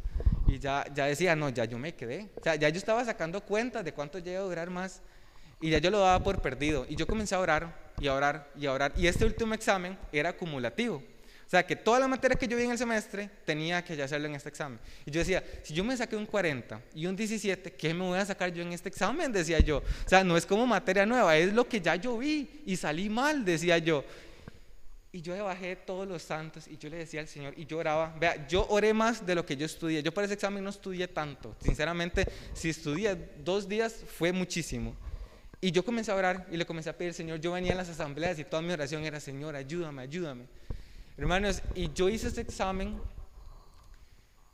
[0.48, 2.30] Y ya, ya decía, no, ya yo me quedé.
[2.34, 5.02] O sea, ya yo estaba sacando cuentas de cuánto llega a durar más.
[5.60, 6.84] Y ya yo lo daba por perdido.
[6.88, 8.92] Y yo comencé a orar y a orar y a orar.
[8.96, 11.00] Y este último examen era acumulativo.
[11.54, 14.34] Sea, que toda la materia que yo vi en el semestre tenía que hacerlo en
[14.34, 14.76] este examen.
[15.06, 18.18] Y yo decía, si yo me saqué un 40 y un 17, ¿qué me voy
[18.18, 19.30] a sacar yo en este examen?
[19.30, 19.76] Decía yo.
[19.78, 23.08] O sea, no es como materia nueva, es lo que ya yo vi y salí
[23.08, 24.04] mal, decía yo.
[25.12, 28.12] Y yo bajé todos los santos y yo le decía al Señor y yo oraba.
[28.18, 30.02] Vea, yo oré más de lo que yo estudié.
[30.02, 31.54] Yo para ese examen no estudié tanto.
[31.60, 34.96] Sinceramente, si estudié dos días fue muchísimo.
[35.60, 37.90] Y yo comencé a orar y le comencé a pedir, Señor, yo venía a las
[37.90, 40.46] asambleas y toda mi oración era, Señor, ayúdame, ayúdame.
[41.16, 43.00] Hermanos, y yo hice este examen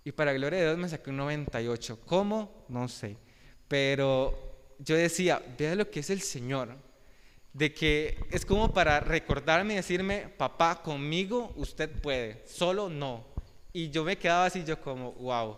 [0.05, 2.01] y para gloria de Dios me saqué un 98.
[2.05, 2.67] ¿Cómo?
[2.69, 3.17] No sé.
[3.67, 6.77] Pero yo decía, vea lo que es el Señor
[7.55, 13.25] de que es como para recordarme y decirme, papá, conmigo usted puede, solo no.
[13.73, 15.57] Y yo me quedaba así, yo como, wow,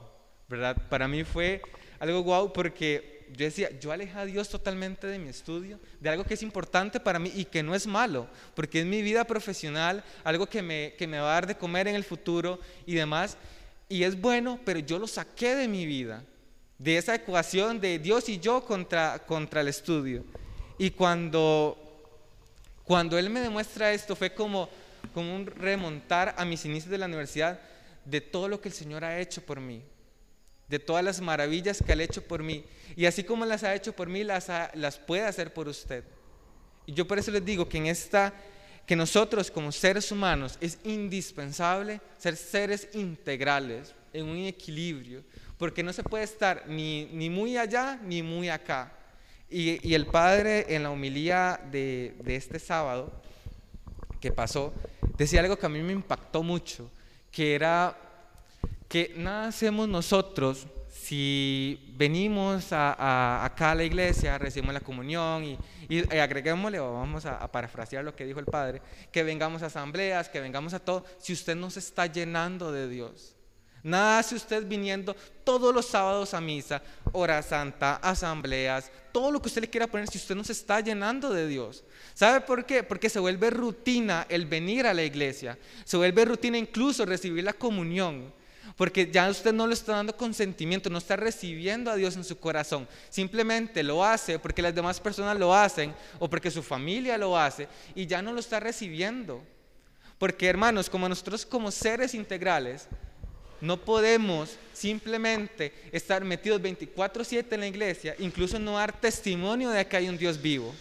[0.49, 0.89] ¿verdad?
[0.89, 1.63] Para mí fue
[1.99, 6.25] algo wow porque yo decía, yo alejé a Dios totalmente de mi estudio, de algo
[6.25, 10.05] que es importante para mí y que no es malo, porque es mi vida profesional,
[10.25, 13.37] algo que me, que me va a dar de comer en el futuro y demás.
[13.89, 16.25] Y es bueno, pero yo lo saqué de mi vida,
[16.79, 20.25] de esa ecuación de Dios y yo contra, contra el estudio.
[20.79, 21.83] Y cuando
[22.85, 24.69] cuando él me demuestra esto fue como,
[25.15, 27.61] como un remontar a mis inicios de la universidad
[28.05, 29.83] de todo lo que el Señor ha hecho por mí,
[30.73, 32.65] de todas las maravillas que ha hecho por mí.
[32.97, 36.03] Y así como las ha hecho por mí, las, las puede hacer por usted.
[36.87, 38.33] Y yo por eso les digo que en esta,
[38.87, 45.23] que nosotros como seres humanos es indispensable ser seres integrales, en un equilibrio,
[45.59, 48.95] porque no se puede estar ni, ni muy allá ni muy acá.
[49.51, 53.13] Y, el padre en la homilía de, este sábado
[54.23, 54.73] que pasó,
[55.19, 56.91] decía algo que a mí me impactó mucho,
[57.31, 57.95] que era
[58.93, 65.59] que nada hacemos nosotros si venimos acá a la iglesia, recibimos la comunión y,
[65.89, 70.29] y, agreguémosle, vamos a, a, parafrasear lo que dijo el Padre, que vengamos a asambleas,
[70.29, 73.35] que vengamos a todo, si usted no se está llenando de Dios.
[73.83, 76.83] Nada hace usted viniendo todos los sábados a misa,
[77.13, 80.81] hora santa, asambleas, todo lo que usted le quiera poner si usted no se está
[80.81, 81.83] llenando de Dios.
[82.13, 82.83] ¿Sabe por qué?
[82.83, 85.59] Porque se vuelve rutina el venir a la iglesia.
[85.85, 88.42] Se vuelve rutina incluso recibir la comunión.
[88.77, 92.39] Porque ya usted no le está dando consentimiento, no está recibiendo a Dios en su
[92.39, 92.89] corazón.
[93.11, 97.69] Simplemente lo hace porque las demás personas lo hacen o porque su familia lo hace
[97.95, 99.43] y ya no lo está recibiendo.
[100.19, 102.87] Porque hermanos, como nosotros como seres integrales,
[103.61, 109.97] no podemos simplemente estar metidos 24/7 en la iglesia, incluso no dar testimonio de que
[109.97, 110.75] hay un Dios vivo.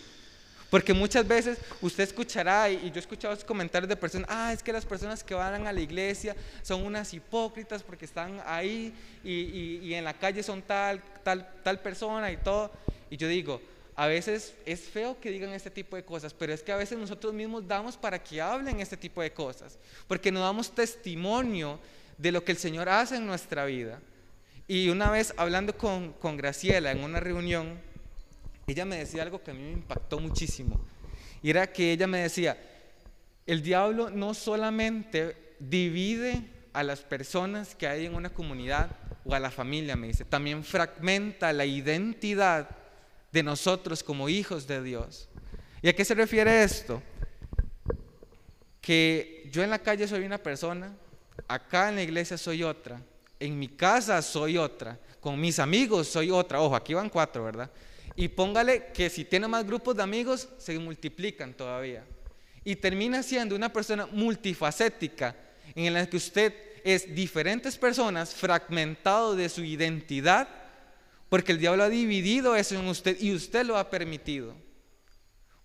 [0.71, 4.71] Porque muchas veces usted escuchará, y yo he escuchado comentarios de personas, ah, es que
[4.71, 10.05] las personas que van a la iglesia son unas hipócritas porque están ahí y, en
[10.05, 12.71] la calle son tal, tal, tal persona y todo.
[13.09, 13.61] Y yo digo,
[13.97, 16.97] a veces es feo que digan este tipo de cosas, pero es que a veces
[16.97, 19.77] nosotros mismos damos para que hablen este tipo de cosas,
[20.07, 21.81] porque no damos testimonio
[22.17, 23.99] de lo que el Señor hace en nuestra vida.
[24.69, 27.90] Y una vez hablando con, con Graciela en una reunión,
[28.71, 30.79] ella me decía algo que a mí me impactó muchísimo.
[31.41, 32.57] Y era que ella me decía,
[33.45, 36.43] el diablo no solamente divide
[36.73, 38.89] a las personas que hay en una comunidad
[39.25, 42.69] o a la familia, me dice, también fragmenta la identidad
[43.31, 45.29] de nosotros como hijos de Dios.
[45.81, 47.01] ¿Y a qué se refiere esto?
[48.79, 50.93] Que yo en la calle soy una persona,
[51.47, 53.01] acá en la iglesia soy otra,
[53.39, 57.69] en mi casa soy otra, con mis amigos soy otra, ojo, aquí van cuatro, ¿verdad?
[58.15, 62.03] Y póngale que si tiene más grupos de amigos, se multiplican todavía.
[62.63, 65.35] Y termina siendo una persona multifacética,
[65.75, 70.47] en la que usted es diferentes personas, fragmentado de su identidad,
[71.29, 74.53] porque el diablo ha dividido eso en usted y usted lo ha permitido.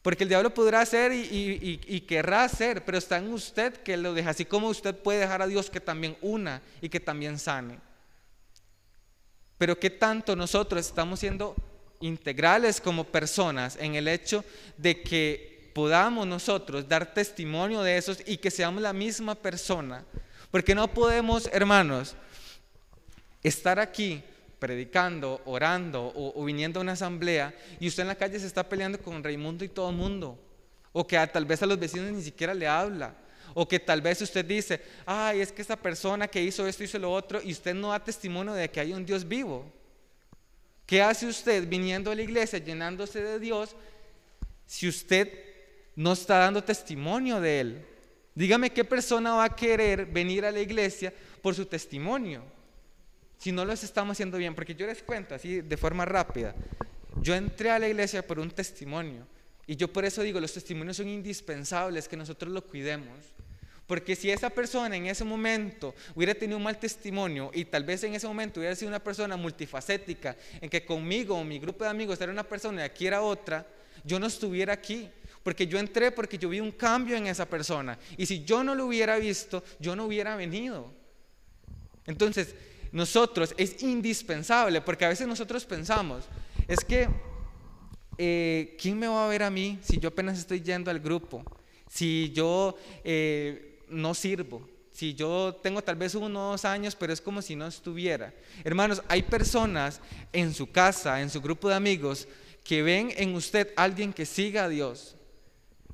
[0.06, 4.30] Porque el diablo podrá hacer y, querrá hacer, pero está en usted que lo deja.
[4.30, 7.80] Así como usted puede dejar a Dios que también una y que también sane.
[9.58, 11.56] Pero qué tanto nosotros estamos siendo
[12.00, 14.44] integrales como personas en el hecho
[14.76, 20.04] de que podamos nosotros dar testimonio de esos y que seamos la misma persona.
[20.50, 22.14] Porque no podemos, hermanos,
[23.42, 24.22] estar aquí
[24.58, 28.98] predicando, orando o, viniendo a una asamblea y usted en la calle se está peleando
[28.98, 30.38] con Raimundo y todo el mundo.
[30.92, 33.14] O que tal vez a los vecinos ni siquiera le habla.
[33.52, 36.98] O que tal vez usted dice, ay, es que esa persona que hizo esto, hizo
[36.98, 39.70] lo otro, y usted no da testimonio de que hay un Dios vivo.
[40.86, 43.74] ¿Qué hace usted viniendo a la iglesia, llenándose de Dios,
[44.66, 45.28] si usted
[45.96, 47.86] no está dando testimonio de Él?
[48.36, 52.44] Dígame qué persona va a querer venir a la iglesia por su testimonio,
[53.38, 54.54] si no los estamos haciendo bien.
[54.54, 56.54] Porque yo les cuento así de forma rápida.
[57.20, 59.26] Yo entré a la iglesia por un testimonio.
[59.66, 63.16] Y yo por eso digo, los testimonios son indispensables, que nosotros lo cuidemos.
[63.86, 68.02] Porque si esa persona en ese momento hubiera tenido un mal testimonio y tal vez
[68.02, 71.90] en ese momento hubiera sido una persona multifacética, en que conmigo o mi grupo de
[71.90, 73.66] amigos era una persona y aquí era otra,
[74.04, 75.08] yo no estuviera aquí.
[75.46, 77.96] Porque yo entré porque yo vi un cambio en esa persona.
[78.16, 80.92] Y si yo no lo hubiera visto, yo no hubiera venido.
[82.04, 82.56] Entonces,
[82.90, 86.24] nosotros es indispensable, porque a veces nosotros pensamos,
[86.66, 87.08] es que,
[88.18, 91.44] eh, ¿quién me va a ver a mí si yo apenas estoy yendo al grupo?
[91.88, 97.42] Si yo eh, no sirvo, si yo tengo tal vez unos años, pero es como
[97.42, 98.32] si no estuviera.
[98.64, 100.00] Hermanos, hay personas
[100.32, 102.26] en su casa, en su grupo de amigos,
[102.64, 105.14] que ven en usted alguien que siga a Dios,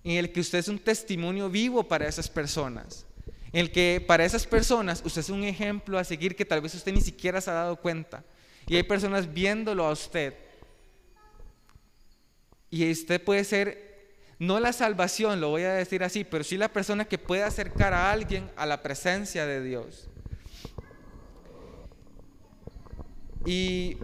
[0.05, 3.05] en el que usted es un testimonio vivo para esas personas,
[3.53, 6.73] en el que para esas personas usted es un ejemplo a seguir que tal vez
[6.73, 8.25] usted ni siquiera se ha dado cuenta.
[8.69, 10.35] Y hay personas viéndolo a usted.
[12.71, 13.92] Y usted puede ser,
[14.39, 17.95] no la salvación, lo voy a decir así, pero sí la persona que puede acercar
[17.95, 20.09] a alguien a la presencia de Dios.
[23.45, 23.99] Y,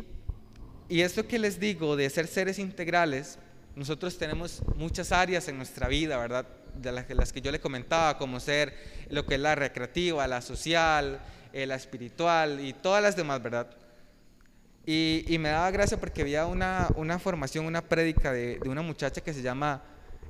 [0.89, 3.39] y esto que les digo de ser seres integrales,
[3.79, 6.47] nosotros tenemos muchas áreas en nuestra vida, ¿verdad?
[6.75, 8.75] De las, que yo le comentaba, como ser
[9.09, 11.21] lo que es la recreativa, la social,
[11.53, 13.71] eh, la espiritual y todas las demás, ¿verdad?
[14.85, 19.33] Y, me daba gracia porque había una, una formación, una prédica de, una muchacha que
[19.33, 19.83] se llama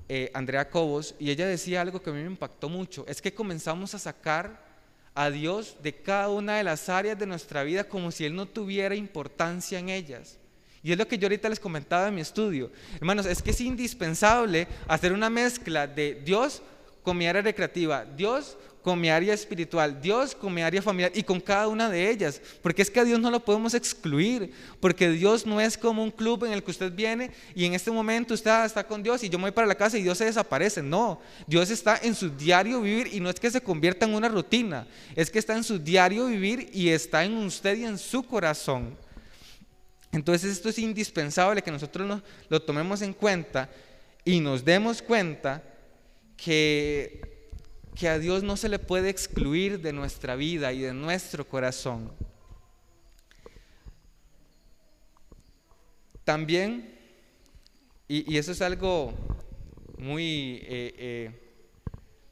[0.09, 3.35] eh, Andrea Cobos y ella decía algo que a mí me impactó mucho, es que
[3.35, 4.67] comenzamos a sacar
[5.15, 8.47] a Dios de cada una de las áreas de nuestra vida como si Él no
[8.47, 10.39] tuviera importancia en ellas.
[10.83, 12.71] Y es lo que yo ahorita les comentaba en mi estudio.
[12.97, 16.63] Hermanos, es que es indispensable hacer una mezcla de Dios
[17.03, 21.23] con mi área recreativa, Dios con mi área espiritual, Dios con mi área familiar y
[21.23, 22.41] con cada una de ellas.
[22.63, 26.11] Porque es que a Dios no lo podemos excluir, porque Dios no es como un
[26.11, 29.29] club en el que usted viene y en este momento usted está con Dios y
[29.29, 30.83] yo me voy para la casa y Dios se desaparece.
[30.83, 34.29] No, Dios está en su diario vivir y no es que se convierta en una
[34.29, 38.23] rutina, es que está en su diario vivir y está en usted y en su
[38.23, 38.97] corazón.
[40.13, 43.69] Entonces esto es indispensable que nosotros lo, tomemos en cuenta
[44.25, 45.63] y nos demos cuenta
[46.37, 47.38] que,
[47.99, 52.13] que a Dios no se le puede excluir de nuestra vida y de nuestro corazón.
[56.23, 56.97] También,
[58.07, 59.13] y, eso es algo
[59.99, 61.31] muy, eh, eh,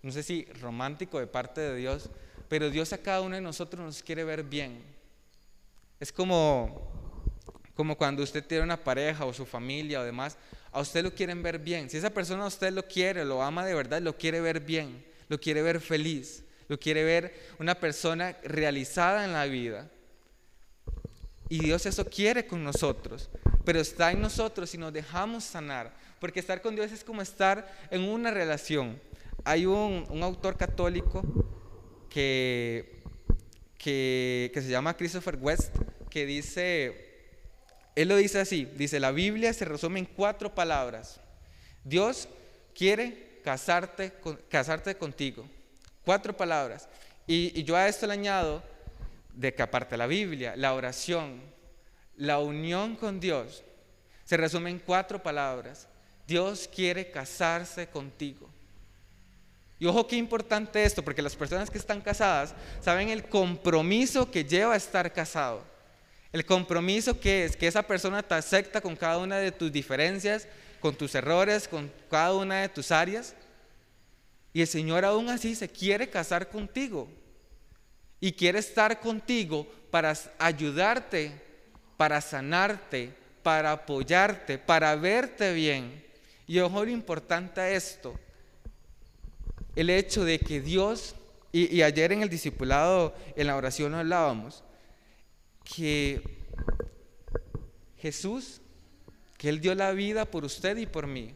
[0.03, 2.11] no sé si romántico de parte de Dios,
[2.49, 4.81] pero Dios a cada uno de nosotros nos quiere ver bien.
[5.99, 6.95] Es como
[7.75, 10.39] como cuando usted tiene una pareja o su familia o demás,
[10.73, 11.91] a usted lo quieren ver bien.
[11.91, 15.05] Si esa persona a usted lo quiere, lo ama de verdad, lo quiere ver bien,
[15.28, 19.90] lo quiere ver feliz, lo quiere ver una persona realizada en la vida.
[21.48, 23.31] Y Dios eso quiere con nosotros,
[23.65, 27.73] pero está en nosotros si nos dejamos sanar, porque estar con Dios es como estar
[27.90, 29.01] en una relación.
[29.44, 31.23] Hay un, autor católico
[32.11, 33.03] que,
[33.78, 35.73] que, que se llama Christopher West,
[36.11, 37.31] que dice,
[37.94, 41.20] él lo dice así, dice, la Biblia se resume en cuatro palabras.
[41.85, 42.28] Dios
[42.74, 44.12] quiere casarte,
[44.48, 45.48] casarte contigo.
[46.05, 46.89] Cuatro palabras.
[47.28, 48.60] Y, yo a esto le añado
[49.32, 51.40] de que aparte la Biblia, la oración,
[52.16, 53.62] la unión con Dios,
[54.24, 55.86] se resume en cuatro palabras.
[56.27, 58.51] Dios quiere casarse contigo.
[59.78, 64.44] Y ojo qué importante esto, porque las personas que están casadas saben el compromiso que
[64.44, 65.62] lleva a estar casado.
[66.32, 70.48] El compromiso que es que esa persona te acepta con cada una de tus diferencias,
[70.87, 73.35] con tus errores, con cada una de tus áreas.
[74.53, 77.09] Y el Señor aún así se quiere casar contigo.
[78.21, 81.33] Y quiere estar contigo para ayudarte,
[81.97, 86.07] para sanarte, para apoyarte, para verte bien.
[86.47, 88.17] Y ojo lo importante esto,
[89.75, 91.17] el hecho de que Dios,
[91.51, 94.63] y, y ayer en el discipulado, en la oración hablábamos,
[95.65, 96.23] que
[97.99, 98.61] Jesús,
[99.37, 101.35] que Él dio la vida por usted y por mí.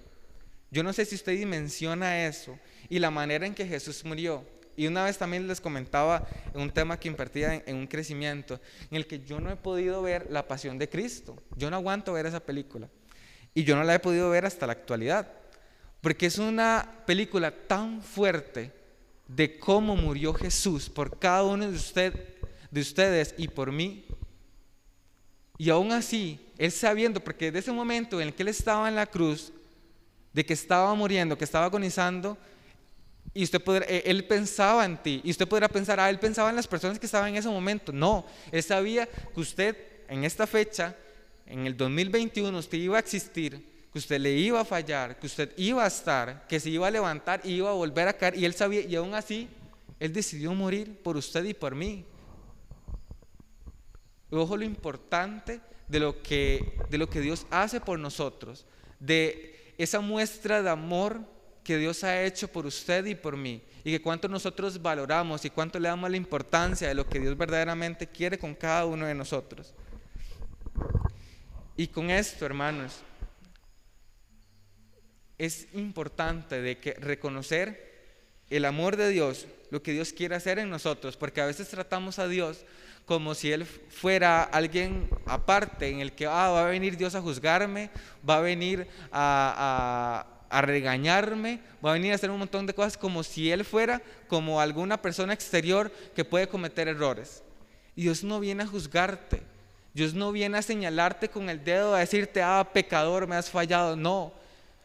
[0.70, 2.58] Yo no sé si usted dimensiona eso
[2.88, 4.44] y la manera en que Jesús murió.
[4.76, 8.60] Y una vez también les comentaba en un tema que impartía en, un crecimiento,
[8.90, 11.36] en el que yo no he podido ver la pasión de Cristo.
[11.56, 12.88] Yo no aguanto ver esa película.
[13.52, 15.30] Y yo no la he podido ver hasta la actualidad.
[16.00, 18.72] Porque es una película tan fuerte
[19.26, 22.14] de cómo murió Jesús por cada uno de, usted,
[22.70, 24.06] de ustedes y por mí,
[25.60, 28.94] y aún así, él sabiendo, porque desde ese momento en el que él estaba en
[28.94, 29.50] la cruz,
[30.34, 32.36] de que estaba muriendo, que estaba agonizando,
[33.32, 35.22] Y usted podrá, eh, él pensaba en ti.
[35.24, 37.92] Y usted podrá pensar, ah, él pensaba en las personas que estaban en ese momento.
[37.92, 39.76] No, él sabía que usted
[40.08, 40.94] en esta fecha,
[41.46, 45.52] en el 2021, usted iba a existir, que usted le iba a fallar, que usted
[45.56, 48.36] iba a estar, que se iba a levantar y iba a volver a caer.
[48.36, 49.48] Y él sabía, y aún así,
[49.98, 52.04] él decidió morir por usted y por mí.
[54.30, 55.60] ojo lo importante
[55.90, 58.64] de lo que, de lo que Dios hace por nosotros,
[59.00, 61.20] de esa muestra de amor
[61.64, 65.50] que Dios ha hecho por usted y por mí y que cuánto nosotros valoramos y
[65.50, 69.14] cuánto le damos la importancia de lo que Dios verdaderamente quiere con cada uno de
[69.14, 69.74] nosotros.
[71.76, 73.00] Y con esto, hermanos,
[75.38, 77.90] es importante de que reconocer
[78.50, 82.18] el amor de Dios, lo que Dios quiere hacer en nosotros, porque a veces tratamos
[82.18, 82.64] a Dios
[83.10, 87.20] como si Él fuera alguien aparte, en el que ah, va a venir Dios a
[87.20, 87.90] juzgarme,
[88.28, 92.96] va a venir a a regañarme, va a venir a hacer un montón de cosas
[92.96, 97.42] como si Él fuera como alguna persona exterior que puede cometer errores.
[97.96, 99.42] Dios no viene a juzgarte,
[99.92, 103.96] Dios no viene a señalarte con el dedo, a decirte, ah, pecador, me has fallado.
[103.96, 104.32] No,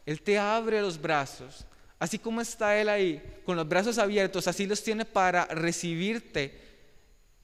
[0.04, 1.64] Él te abre los brazos.
[1.98, 6.65] Así como está Él ahí, con los brazos abiertos, así los tiene para recibirte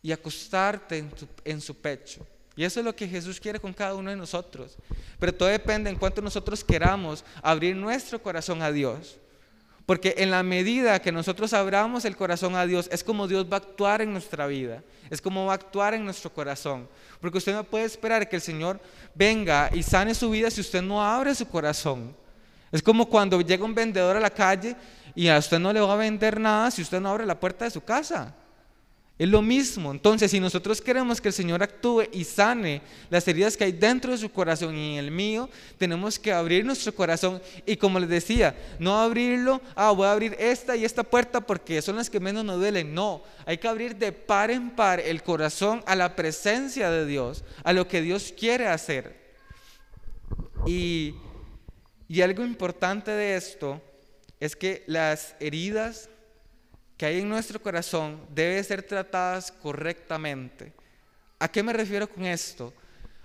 [0.03, 1.09] y acostarte
[1.45, 2.27] en, su pecho.
[2.57, 4.77] Y eso es lo que Jesús quiere con cada uno de nosotros.
[5.19, 9.19] Pero todo depende en cuanto nosotros queramos abrir nuestro corazón a Dios.
[9.87, 13.57] Porque en la medida que nosotros abramos el corazón a Dios, es como Dios va
[13.57, 14.83] a actuar en nuestra vida.
[15.09, 16.89] Es como va a actuar en nuestro corazón.
[17.21, 18.81] Porque usted no puede esperar que el Señor
[19.15, 22.15] venga y sane su vida si usted no abre su corazón.
[22.71, 24.77] Es como cuando llega un vendedor a la calle
[25.15, 27.65] y a usted no le va a vender nada si usted no abre la puerta
[27.65, 28.35] de su casa.
[29.23, 29.93] Es lo mismo.
[29.93, 34.11] Entonces, si nosotros queremos que el Señor actúe y sane las heridas que hay dentro
[34.11, 37.41] de su corazón y en el mío, tenemos que abrir nuestro corazón.
[37.65, 41.81] Y como les decía, no abrirlo, ah, voy a abrir esta y esta puerta porque
[41.83, 42.93] son las que menos nos duelen.
[42.93, 47.45] No, hay que abrir de par en par el corazón a la presencia de Dios,
[47.63, 49.23] a lo que Dios quiere hacer.
[50.67, 51.15] Y,
[52.09, 53.81] y algo importante de esto
[54.41, 56.09] es que las heridas
[57.03, 60.73] que hay en nuestro corazón debe ser tratadas correctamente.
[61.41, 62.73] ¿A qué me refiero con esto?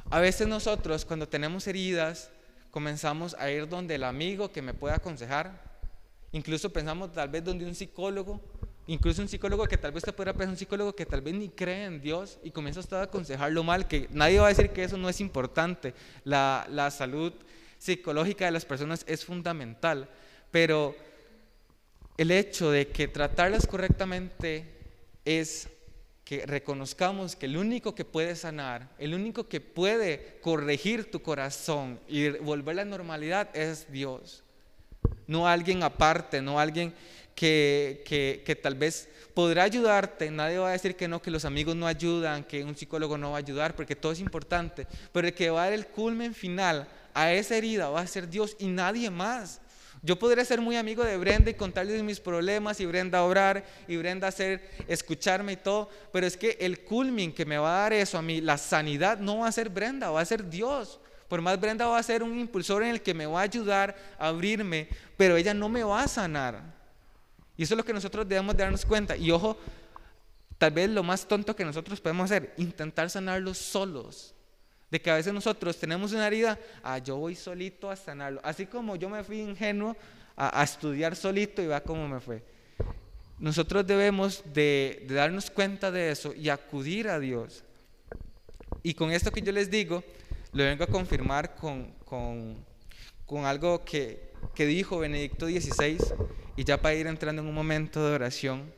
[0.10, 2.32] A veces nosotros cuando tenemos heridas
[2.72, 5.62] comenzamos a ir donde el amigo que me puede aconsejar,
[6.32, 8.42] incluso pensamos tal vez donde un psicólogo,
[8.88, 11.50] incluso un psicólogo que tal vez te pueda pensar un psicólogo que tal vez ni
[11.50, 14.98] cree en Dios y comienza a aconsejarlo mal, que nadie va a decir que eso
[14.98, 15.94] no es importante,
[16.24, 17.32] la, la salud
[17.78, 20.10] psicológica de las personas es fundamental,
[20.50, 20.96] pero
[22.18, 24.66] el hecho de que tratarlas correctamente
[25.24, 25.70] es
[26.24, 32.00] que reconozcamos que el único que puede sanar, el único que puede corregir tu corazón
[32.08, 34.44] y volver a la normalidad es Dios.
[35.26, 36.94] No alguien aparte, no alguien
[37.36, 38.04] que,
[38.44, 40.32] que, tal vez podrá ayudarte.
[40.32, 43.32] Nadie va a decir que no, que los amigos no ayudan, que un psicólogo no
[43.32, 44.88] va a ayudar, porque todo es importante.
[45.14, 48.28] Pero el que va a dar el culmen final a esa herida va a ser
[48.28, 49.62] Dios y nadie más.
[50.08, 53.98] Yo podría ser muy amigo de Brenda y contarle mis problemas y Brenda orar y
[53.98, 57.92] Brenda hacer, escucharme y todo, pero es que el culmin que me va a dar
[57.92, 61.02] eso a mí, la sanidad no va a ser Brenda, va a ser Dios.
[61.28, 63.98] Por más Brenda va a ser un impulsor en el que me va a ayudar
[64.18, 66.62] a abrirme, pero ella no me va a sanar.
[67.58, 69.18] Y eso es lo que nosotros debemos darnos cuenta.
[69.18, 69.58] Y ojo,
[70.58, 74.34] tal vez lo más tonto que nosotros podemos hacer, intentar sanarlo solos.
[74.90, 78.40] De que a veces nosotros tenemos una herida, ah, yo voy solito a sanarlo.
[78.44, 79.96] Así como yo me fui ingenuo
[80.36, 82.44] a, estudiar solito y va cómo me fue.
[83.40, 87.64] Nosotros debemos de, darnos cuenta de eso y acudir a Dios.
[88.82, 90.04] Y con esto que yo les digo,
[90.54, 95.98] lo vengo a confirmar con, con algo que, que dijo Benedicto XVI,
[96.56, 98.74] y ya para ir entrando en un momento de oración,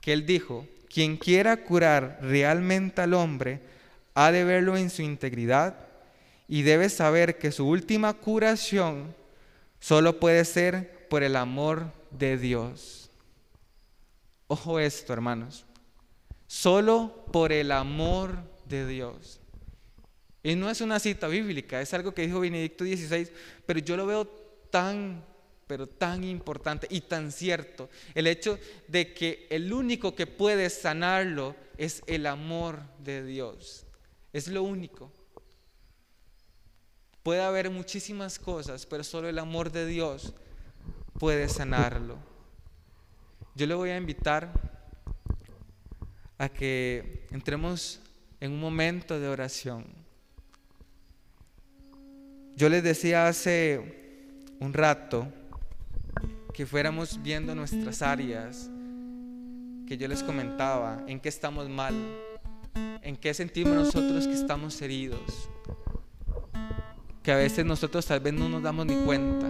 [0.00, 3.60] que él dijo, quien quiera curar realmente al hombre,
[4.20, 5.78] ha de verlo en su integridad
[6.48, 9.14] y debe saber que su última curación
[9.78, 13.12] solo puede ser por el amor de Dios.
[14.48, 15.66] Ojo esto, hermanos.
[16.48, 19.38] Solo por el amor de Dios.
[20.42, 23.30] Y no es una cita bíblica, es algo que dijo Benedicto XVI,
[23.66, 24.26] pero yo lo veo
[24.68, 25.24] tan,
[25.68, 27.88] pero tan importante y tan cierto.
[28.16, 28.58] El hecho
[28.88, 33.84] de que el único que puede sanarlo es el amor de Dios.
[34.38, 35.10] Es lo único.
[37.24, 40.32] Puede haber muchísimas cosas, pero solo el amor de Dios
[41.18, 42.16] puede sanarlo.
[43.56, 44.52] Yo le voy a invitar
[46.38, 47.98] a que entremos
[48.38, 49.84] en un momento de oración.
[52.54, 55.26] Yo les decía hace un rato
[56.54, 58.70] que fuéramos viendo nuestras áreas
[59.88, 61.96] que yo les comentaba, en qué estamos mal,
[63.02, 65.48] en qué sentimos nosotros que estamos heridos,
[67.22, 69.46] que a veces nosotros tal vez no nos damos ni cuenta.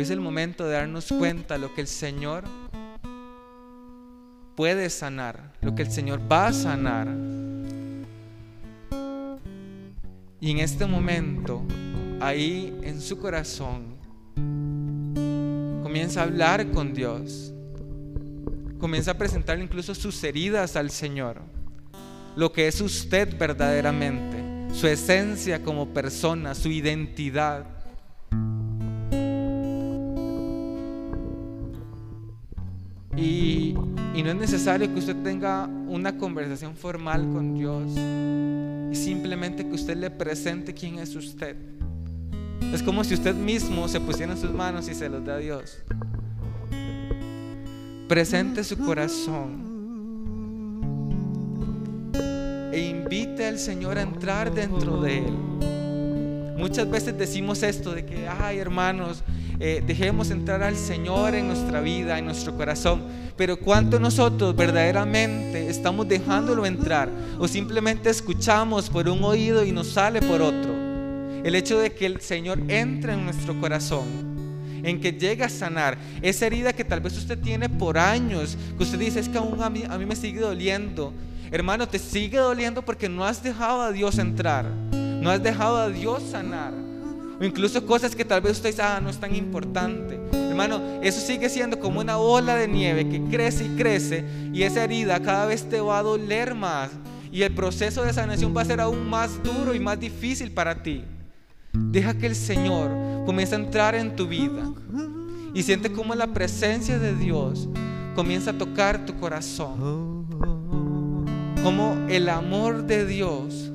[0.00, 2.44] Es el momento de darnos cuenta lo que el Señor
[4.54, 7.08] puede sanar, lo que el Señor va a sanar.
[10.40, 11.62] Y en este momento,
[12.20, 13.96] ahí en su corazón,
[15.82, 17.52] comienza a hablar con Dios.
[18.78, 21.55] Comienza a presentarle incluso sus heridas al Señor.
[22.36, 24.36] Lo que es usted verdaderamente,
[24.74, 27.64] su esencia como persona, su identidad.
[33.16, 37.92] Y, no es necesario que usted tenga una conversación formal con Dios.
[38.92, 41.56] Y simplemente que usted le presente quién es usted.
[42.70, 45.38] Es como si usted mismo se pusiera en sus manos y se los da a
[45.38, 45.78] Dios.
[48.08, 49.65] Presente su corazón
[52.76, 55.32] e invite al Señor a entrar dentro de él.
[56.58, 59.22] Muchas veces decimos esto de que, ay hermanos,
[59.58, 63.04] eh, dejemos entrar al Señor en nuestra vida, en nuestro corazón.
[63.34, 67.08] Pero ¿cuánto nosotros verdaderamente estamos dejándolo entrar?
[67.38, 70.74] O simplemente escuchamos por un oído y nos sale por otro.
[71.44, 74.36] El hecho de que el Señor entre en nuestro corazón
[74.82, 78.84] en que llegue a sanar esa herida que tal vez usted tiene por años, que
[78.84, 81.12] usted dice es que aún a mí, a mí me sigue doliendo.
[81.50, 85.88] Hermano, te sigue doliendo porque no has dejado a Dios entrar, no has dejado a
[85.88, 86.72] Dios sanar.
[87.40, 90.18] O incluso cosas que tal vez usted dice, ah, no es tan importante.
[90.32, 94.84] Hermano, eso sigue siendo como una ola de nieve que crece y crece y esa
[94.84, 96.90] herida cada vez te va a doler más.
[97.30, 100.82] Y el proceso de sanación va a ser aún más duro y más difícil para
[100.82, 101.04] ti.
[101.74, 102.90] Deja que el Señor
[103.26, 104.72] comience a entrar en tu vida
[105.52, 107.68] y siente cómo la presencia de Dios
[108.14, 110.15] comienza a tocar tu corazón.
[111.66, 113.72] Como el amor de Dios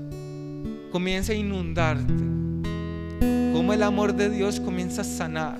[0.93, 2.13] comienza a inundarte.
[3.51, 5.59] Como el amor de Dios comienza a sanar.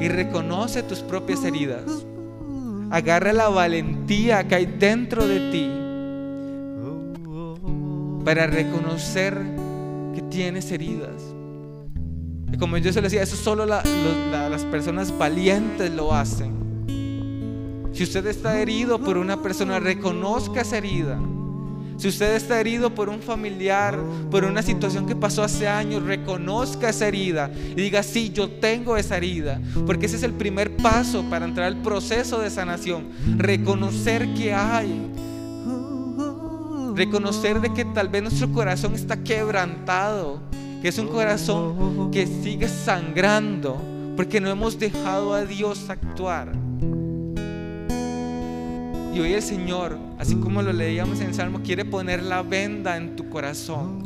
[0.00, 1.82] Y reconoce tus propias heridas.
[2.90, 5.68] Agarra la valentía que hay dentro de ti
[8.24, 9.36] para reconocer
[10.14, 11.34] que tienes heridas.
[12.52, 16.63] Y como yo se lo decía, eso solo las personas valientes lo hacen.
[17.94, 21.16] Si usted está herido por una persona, reconozca esa herida.
[21.96, 23.96] Si usted está herido por un familiar,
[24.32, 28.96] por una situación que pasó hace años, reconozca esa herida y diga, sí, yo tengo
[28.96, 29.60] esa herida.
[29.86, 33.10] Porque ese es el primer paso para entrar al proceso de sanación.
[33.36, 35.12] Reconocer que hay.
[36.96, 40.40] Reconocer de que tal vez nuestro corazón está quebrantado,
[40.82, 43.80] que es un corazón que sigue sangrando,
[44.16, 46.63] porque no hemos dejado a Dios actuar.
[49.14, 52.96] Y hoy el Señor, así como lo leíamos en el Salmo, quiere poner la venda
[52.96, 54.02] en tu corazón.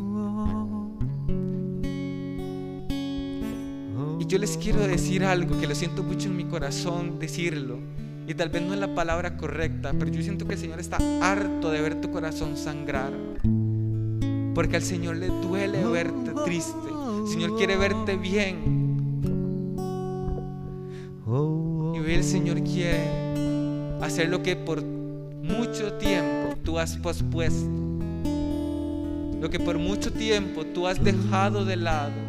[4.20, 7.78] Y yo les quiero decir algo que lo siento mucho en mi corazón decirlo.
[8.26, 10.98] Y tal vez no es la palabra correcta, pero yo siento que el Señor está
[11.22, 13.14] harto de ver tu corazón sangrar.
[14.54, 16.76] Porque al Señor le duele verte triste.
[17.22, 18.76] El Señor quiere verte bien.
[21.26, 23.08] Y hoy el Señor quiere
[24.02, 24.97] hacer lo que por
[25.48, 27.68] mucho tiempo tú has pospuesto.
[29.40, 32.28] Lo que por mucho tiempo tú has dejado de lado.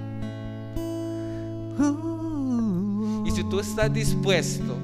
[3.26, 4.76] Y si tú estás dispuesto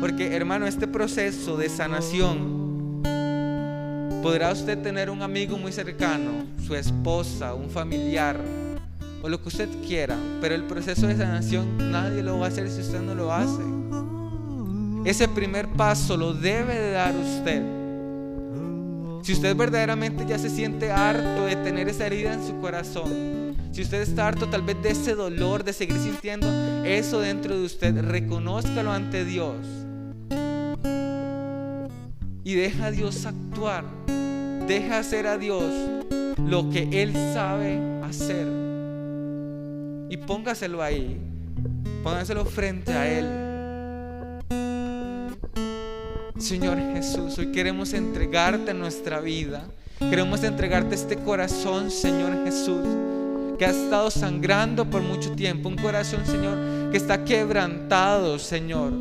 [0.00, 3.02] porque hermano, este proceso de sanación,
[4.22, 8.38] podrá usted tener un amigo muy cercano, su esposa, un familiar,
[9.22, 12.70] o lo que usted quiera, pero el proceso de sanación nadie lo va a hacer
[12.70, 13.62] si usted no lo hace.
[15.06, 17.62] Ese primer paso lo debe de dar usted.
[19.22, 23.82] Si usted verdaderamente ya se siente harto de tener esa herida en su corazón, si
[23.82, 26.48] usted está harto tal vez de ese dolor, de seguir sintiendo
[26.84, 29.54] eso dentro de usted, reconózcalo ante Dios
[32.42, 33.84] y deja a Dios actuar.
[34.66, 35.64] Deja hacer a Dios
[36.36, 38.48] lo que Él sabe hacer.
[40.10, 41.20] Y póngaselo ahí.
[42.02, 43.45] Póngaselo frente a Él.
[46.38, 49.64] Señor Jesús, hoy queremos entregarte nuestra vida.
[49.98, 52.86] Queremos entregarte este corazón, Señor Jesús,
[53.58, 55.68] que ha estado sangrando por mucho tiempo.
[55.68, 58.92] Un corazón, Señor, que está quebrantado, Señor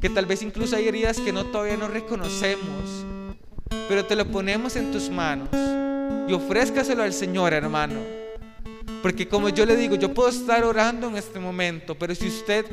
[0.00, 3.04] que tal vez incluso hay heridas que no todavía no reconocemos,
[3.88, 5.48] pero te lo ponemos en tus manos
[6.28, 8.00] y ofrézcaselo al Señor, hermano.
[9.02, 12.64] Porque como yo le digo, yo puedo estar orando en este momento, pero si usted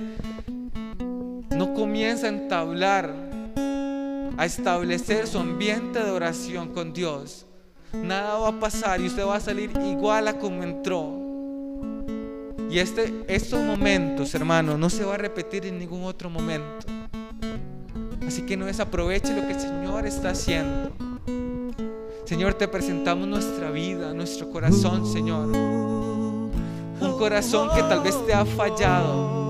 [1.75, 3.24] comienza a entablar,
[4.37, 7.45] a establecer su ambiente de oración con Dios,
[7.93, 11.25] nada va a pasar y usted va a salir igual a como entró.
[12.69, 16.85] Y este, estos momentos, hermano, no se va a repetir en ningún otro momento.
[18.27, 20.91] Así que no desaproveche lo que el Señor está haciendo.
[22.25, 25.47] Señor, te presentamos nuestra vida, nuestro corazón, Señor.
[25.47, 29.44] Un corazón que tal vez te ha fallado,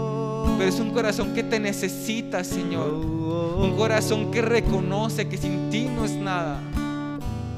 [0.57, 2.93] pero es un corazón que te necesita, Señor.
[2.93, 6.59] Un corazón que reconoce que sin ti no es nada.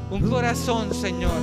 [0.09, 1.33] Un corazón, Señor,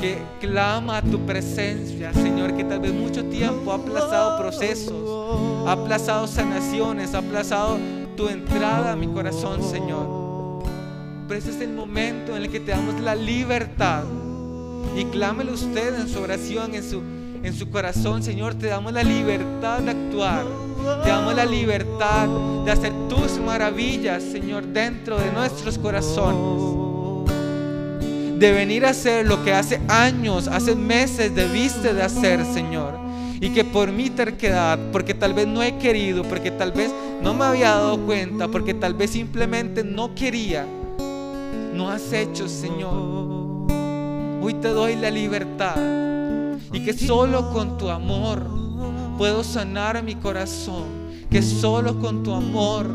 [0.00, 5.72] que clama a tu presencia, Señor, que tal vez mucho tiempo ha aplazado procesos, ha
[5.72, 7.78] aplazado sanaciones, ha aplazado
[8.16, 10.64] tu entrada a mi corazón, Señor.
[11.28, 14.04] Pero ese es el momento en el que te damos la libertad.
[14.96, 17.02] Y clámelo usted en su oración, en su,
[17.44, 20.46] en su corazón, Señor, te damos la libertad de actuar.
[21.02, 22.26] Te damos la libertad
[22.64, 27.28] de hacer tus maravillas, Señor, dentro de nuestros corazones.
[28.38, 32.98] De venir a hacer lo que hace años, hace meses debiste de hacer, Señor.
[33.40, 36.90] Y que por mi terquedad, porque tal vez no he querido, porque tal vez
[37.22, 40.66] no me había dado cuenta, porque tal vez simplemente no quería,
[41.74, 43.68] no has hecho, Señor.
[44.40, 46.13] Hoy te doy la libertad.
[46.74, 48.42] Y que solo con tu amor
[49.16, 51.04] puedo sanar mi corazón.
[51.30, 52.88] Que solo con tu amor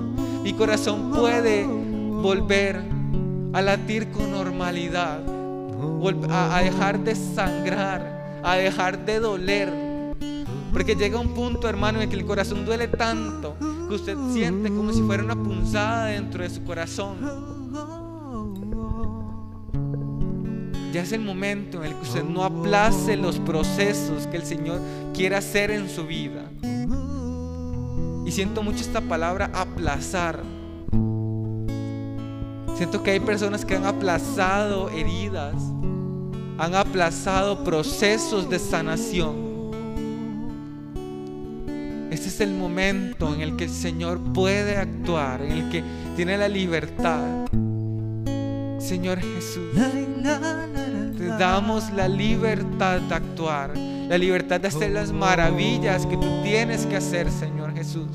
[0.44, 2.84] mi corazón puede volver
[3.54, 5.22] a latir con normalidad.
[6.30, 8.42] A dejar de sangrar.
[8.44, 9.74] A dejar de doler.
[10.74, 13.56] Porque llega un punto, hermano, en que el corazón duele tanto
[13.88, 17.18] que usted siente como si fuera una punzada dentro de su corazón.
[20.92, 24.82] Ya es el momento en el que usted no aplace los procesos que el Señor
[25.14, 26.50] quiere hacer en su vida.
[28.26, 30.44] Y siento mucho esta palabra aplazar.
[32.76, 35.56] Siento que hay personas que han aplazado heridas,
[36.58, 39.50] han aplazado procesos de sanación.
[42.10, 45.84] Este es el momento en el que el Señor puede actuar, en el que
[46.16, 47.46] tiene la libertad.
[48.90, 49.70] Señor Jesús,
[51.16, 56.88] te damos la libertad de actuar, la libertad de hacer las maravillas que tú tienes
[56.88, 58.08] que hacer, Señor Jesús.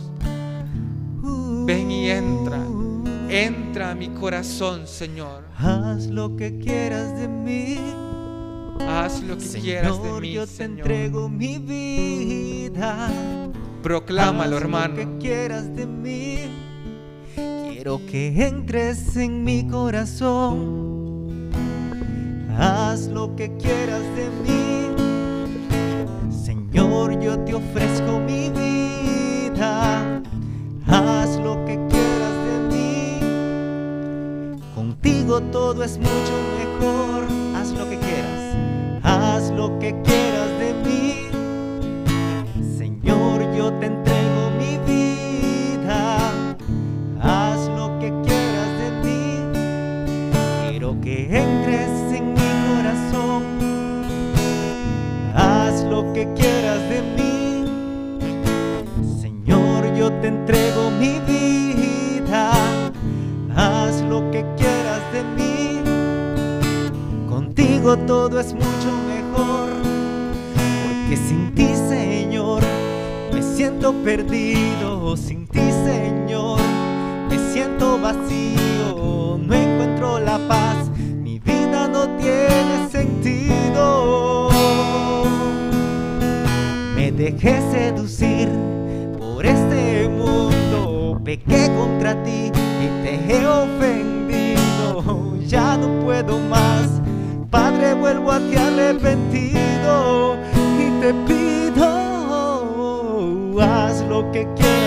[1.65, 2.59] Ven y entra,
[3.29, 5.45] entra a mi corazón, Señor.
[5.57, 7.79] Haz lo que quieras de mí.
[8.81, 10.79] Haz lo que quieras de mí, yo te Señor.
[10.81, 13.09] entrego mi vida.
[13.81, 14.97] Proclámalo, Haz Lo hermano.
[14.97, 16.74] que quieras de mí.
[17.85, 21.51] Quiero que entres en mi corazón.
[22.57, 24.89] Haz lo que quieras de mí.
[26.33, 30.23] Señor, yo te ofrezco mi vida.
[30.87, 33.21] Haz lo que quieras de mí.
[34.75, 37.25] Contigo todo es mucho mejor.
[37.55, 38.57] Haz lo que quieras.
[39.03, 41.24] Haz lo que quieras de mí.
[56.15, 57.65] Que quieras de mí.
[59.21, 62.53] Señor, yo te entrego mi vida.
[63.57, 65.81] Haz lo que quieras de mí.
[67.29, 69.71] Contigo todo es mucho mejor.
[70.85, 72.63] Porque sin ti, Señor,
[73.33, 75.17] me siento perdido.
[75.17, 76.61] Sin ti, Señor,
[87.25, 88.49] dejé seducir
[89.19, 91.19] por este mundo.
[91.25, 92.53] Pequé contra ti
[92.83, 95.03] y te he ofendido.
[95.47, 97.01] Ya no puedo más.
[97.51, 100.37] Padre, vuelvo a ti arrepentido
[100.79, 101.87] y te pido,
[103.63, 104.84] haz lo que quieras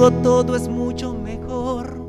[0.00, 2.00] Contigo todo es mucho mejor.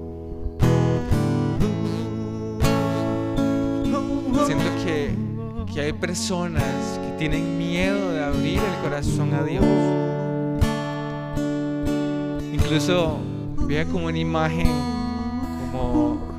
[4.45, 5.13] Siento que,
[5.73, 6.63] que hay personas
[7.03, 9.65] que tienen miedo de abrir el corazón a Dios.
[12.53, 13.17] Incluso
[13.67, 14.67] veía como una imagen
[15.73, 16.31] como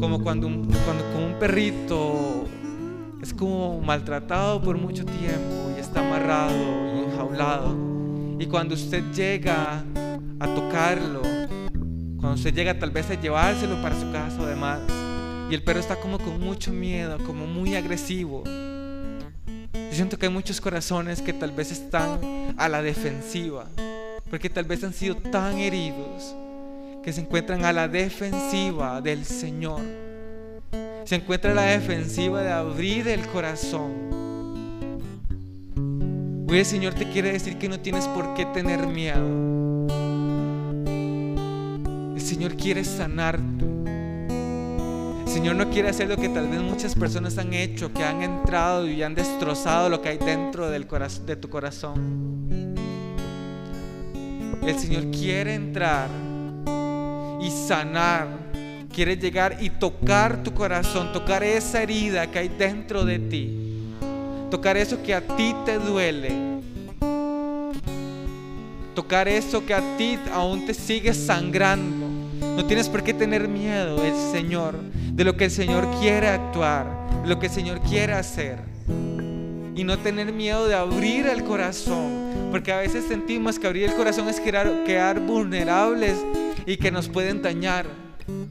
[0.00, 2.46] como cuando, un, cuando como un perrito
[3.22, 6.56] es como maltratado por mucho tiempo y está amarrado
[6.96, 7.87] y enjaulado.
[8.38, 9.84] Y cuando usted llega
[10.38, 11.22] a tocarlo,
[12.18, 14.80] cuando usted llega tal vez a llevárselo para su casa o demás,
[15.50, 18.44] y el perro está como con mucho miedo, como muy agresivo.
[19.72, 23.66] Yo siento que hay muchos corazones que tal vez están a la defensiva,
[24.30, 26.36] porque tal vez han sido tan heridos
[27.02, 29.80] que se encuentran a la defensiva del Señor.
[31.04, 34.17] Se encuentra a la defensiva de abrir el corazón.
[36.50, 39.86] Hoy el Señor te quiere decir que no tienes por qué tener miedo.
[42.14, 43.66] El Señor quiere sanarte.
[45.26, 48.22] El Señor no quiere hacer lo que tal vez muchas personas han hecho, que han
[48.22, 50.86] entrado y han destrozado lo que hay dentro del
[51.26, 52.74] de tu corazón.
[54.66, 56.08] El Señor quiere entrar
[57.42, 58.26] y sanar.
[58.90, 63.67] Quiere llegar y tocar tu corazón, tocar esa herida que hay dentro de ti.
[64.50, 66.30] Tocar eso que a ti te duele.
[68.94, 72.06] Tocar eso que a ti aún te sigue sangrando.
[72.40, 74.76] No tienes por qué tener miedo, el Señor,
[75.12, 76.86] de lo que el Señor quiere actuar,
[77.22, 78.58] de lo que el Señor quiere hacer.
[79.76, 83.94] Y no tener miedo de abrir el corazón, porque a veces sentimos que abrir el
[83.94, 86.16] corazón es quedar, quedar vulnerables
[86.66, 87.86] y que nos pueden dañar.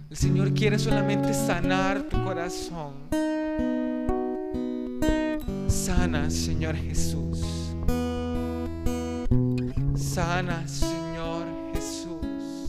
[0.09, 2.93] El Señor quiere solamente sanar tu corazón.
[5.85, 7.39] Sana, Señor Jesús.
[9.95, 12.65] Sana, Señor Jesús.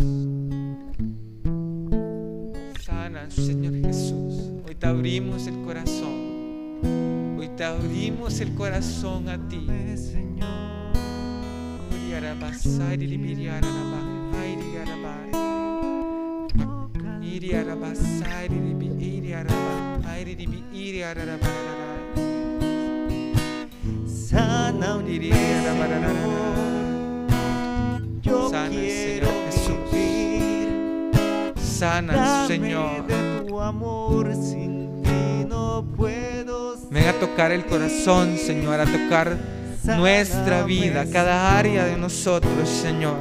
[2.84, 4.62] Sana, Señor Jesús.
[4.68, 7.36] Hoy te abrimos el corazón.
[7.38, 9.66] Hoy te abrimos el corazón a ti.
[9.96, 10.28] Señor.
[24.80, 25.02] Sana
[28.22, 29.74] Yo Sana, quiero Señor Jesús.
[31.78, 33.06] Sana, Señor.
[33.06, 39.36] de tu amor sin ti no puedo Ven a tocar el corazón, Señor, a tocar
[39.84, 43.16] nuestra vida, cada área de nosotros, Señor.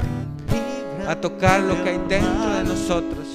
[1.06, 3.26] A tocar lo que hay dentro de nosotros.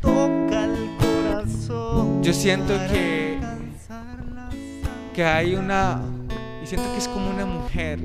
[0.00, 2.22] Toca el corazón.
[2.22, 3.38] Yo siento que,
[5.14, 6.00] que hay una,
[6.66, 8.00] siento que es como una mujer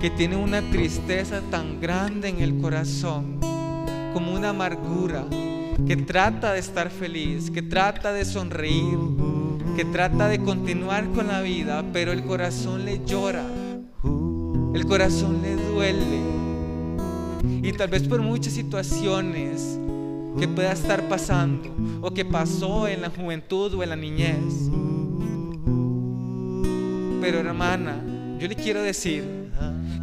[0.00, 3.38] que tiene una tristeza tan grande en el corazón,
[4.14, 5.26] como una amargura,
[5.86, 8.98] que trata de estar feliz, que trata de sonreír,
[9.76, 13.44] que trata de continuar con la vida, pero el corazón le llora,
[14.74, 16.20] el corazón le duele.
[17.62, 19.78] Y tal vez por muchas situaciones
[20.38, 21.68] que pueda estar pasando
[22.00, 24.70] o que pasó en la juventud o en la niñez.
[27.24, 27.96] Pero hermana,
[28.38, 29.24] yo le quiero decir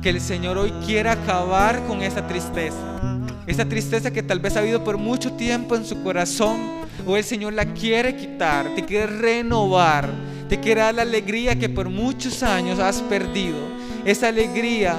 [0.01, 3.19] que el Señor hoy quiere acabar con esa tristeza.
[3.45, 6.57] Esa tristeza que tal vez ha habido por mucho tiempo en su corazón.
[7.05, 10.09] Hoy el Señor la quiere quitar, te quiere renovar,
[10.49, 13.59] te quiere dar la alegría que por muchos años has perdido.
[14.03, 14.95] Esa alegría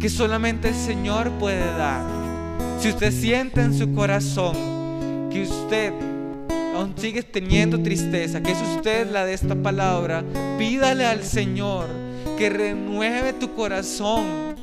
[0.00, 2.02] que solamente el Señor puede dar.
[2.80, 4.56] Si usted siente en su corazón
[5.30, 5.92] que usted
[6.74, 10.24] aún sigue teniendo tristeza, que es usted la de esta palabra,
[10.58, 11.86] pídale al Señor
[12.36, 14.56] que renueve tu corazón,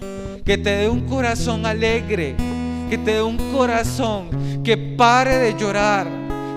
[0.46, 2.36] que te dé un corazón alegre,
[2.90, 4.30] que te dé un corazón
[4.64, 6.08] que pare de llorar,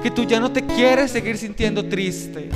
[0.03, 2.49] que tú ya no te quieres seguir sintiendo triste,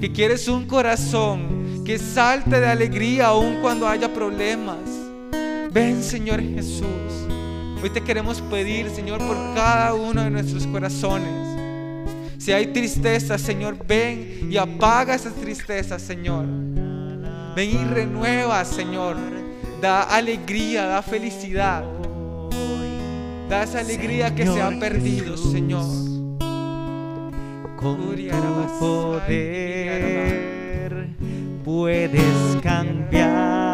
[0.00, 4.78] que quieres un corazón que salte de alegría aun cuando haya problemas.
[5.72, 6.84] Ven Señor Jesús.
[7.82, 11.59] Hoy te queremos pedir, Señor, por cada uno de nuestros corazones.
[12.40, 16.46] Si hay tristeza, Señor, ven y apaga esas tristezas, Señor.
[17.54, 19.18] Ven y renueva, Señor.
[19.82, 21.84] Da alegría, da felicidad.
[23.50, 25.84] Da esa alegría que se ha perdido, Señor.
[27.76, 29.90] Con tu poder
[31.62, 33.69] puedes cambiarme.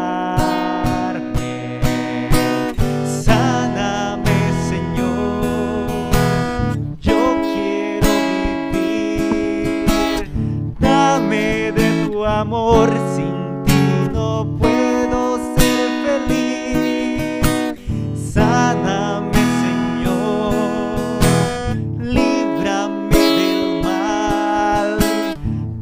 [12.37, 12.89] Amor.
[13.15, 17.41] Sin ti no puedo ser feliz.
[18.33, 20.53] Sáname, Señor.
[21.99, 23.09] Líbrame
[23.39, 24.97] del mal.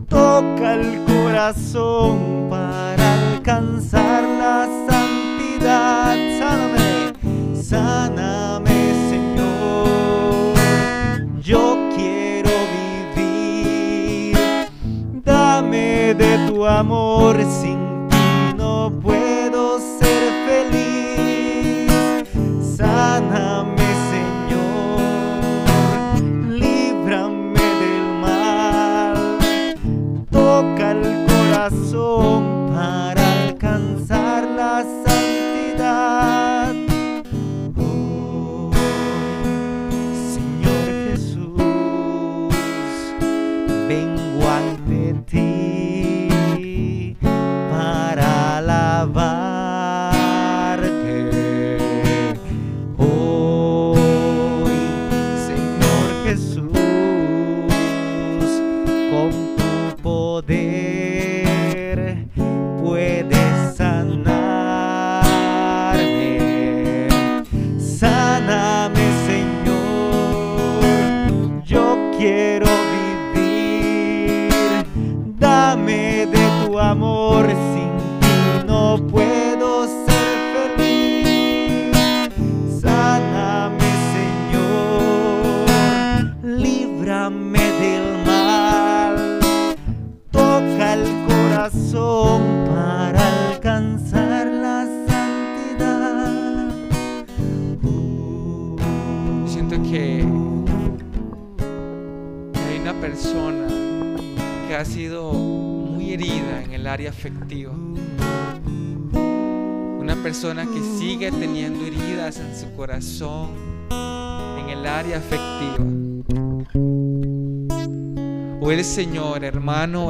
[0.07, 6.15] Toca el corazón para alcanzar la santidad.
[6.40, 7.14] Sáname,
[7.61, 8.55] sáname,
[16.56, 17.85] tu amor sin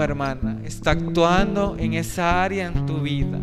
[0.06, 3.40] hermana, está actuando en esa área en tu vida.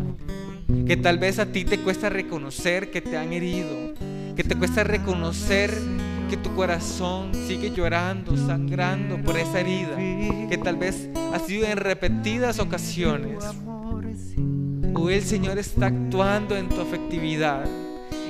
[0.87, 3.93] Que tal vez a ti te cuesta reconocer que te han herido.
[4.35, 5.71] Que te cuesta reconocer
[6.29, 9.95] que tu corazón sigue llorando, sangrando por esa herida.
[10.49, 13.43] Que tal vez ha sido en repetidas ocasiones.
[14.95, 17.65] Hoy el Señor está actuando en tu afectividad.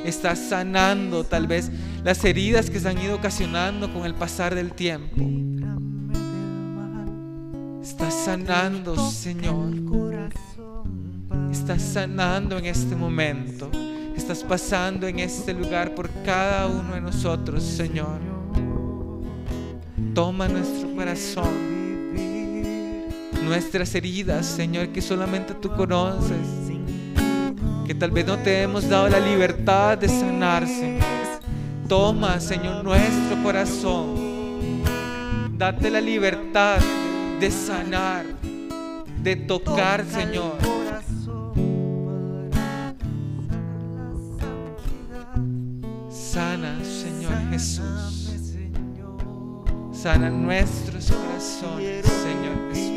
[0.05, 1.71] Está sanando tal vez
[2.03, 5.42] las heridas que se han ido ocasionando con el pasar del tiempo.
[8.23, 9.73] Sanando, Señor.
[11.51, 13.69] Estás sanando en este momento.
[14.15, 18.21] Estás pasando en este lugar por cada uno de nosotros, Señor.
[20.13, 21.53] Toma nuestro corazón,
[23.43, 26.47] nuestras heridas, Señor, que solamente tú conoces.
[27.85, 31.03] Que tal vez no te hemos dado la libertad de sanar, Señor.
[31.89, 34.15] Toma, Señor, nuestro corazón.
[35.57, 36.77] Date la libertad
[37.43, 38.25] de sanar,
[39.21, 40.57] de tocar, Señor.
[46.09, 48.39] Sana, Señor Jesús.
[49.91, 52.93] Sana nuestros corazones, Señor Jesús.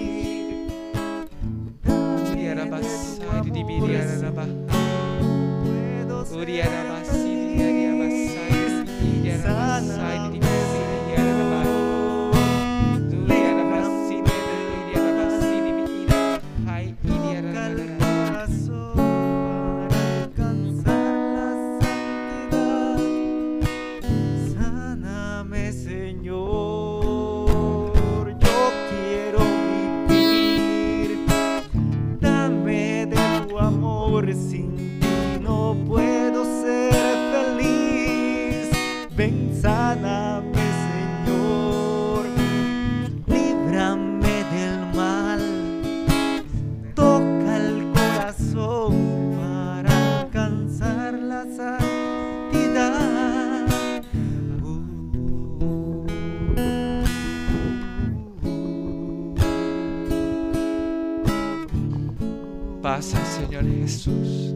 [63.97, 64.55] Jesús,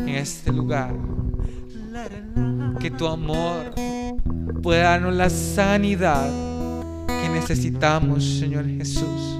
[0.00, 0.92] en este lugar.
[2.80, 3.72] Que tu amor
[4.60, 6.28] pueda darnos la sanidad
[7.06, 9.38] que necesitamos, Señor Jesús.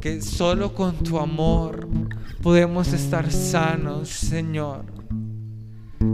[0.00, 1.86] Que solo con tu amor
[2.42, 4.86] podemos estar sanos, Señor.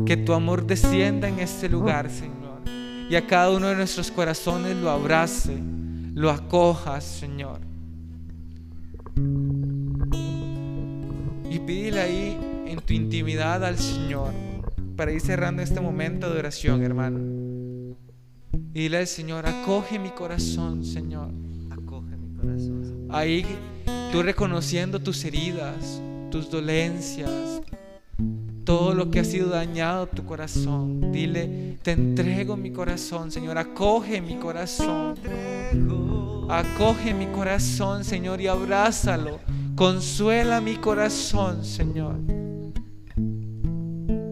[0.07, 2.63] Que tu amor descienda en este lugar, Señor.
[3.09, 5.63] Y a cada uno de nuestros corazones lo abrace,
[6.15, 7.74] lo acojas, Señor.
[11.55, 14.33] Y pídele ahí en tu intimidad al Señor
[14.97, 17.21] para ir cerrando este momento de oración, hermano.
[18.73, 21.31] Y dile al Señor, acoge mi corazón, Señor.
[21.71, 23.07] Acoge mi corazón.
[23.09, 23.47] Ahí
[24.11, 27.31] tú reconociendo tus heridas, tus dolencias,
[28.65, 31.13] todo lo que ha sido dañado tu corazón.
[31.13, 33.59] Dile, te entrego mi corazón, Señor.
[33.59, 35.15] Acoge mi corazón.
[36.49, 39.39] Acoge mi corazón, Señor, y abrázalo.
[39.77, 42.15] Consuela mi corazón, Señor.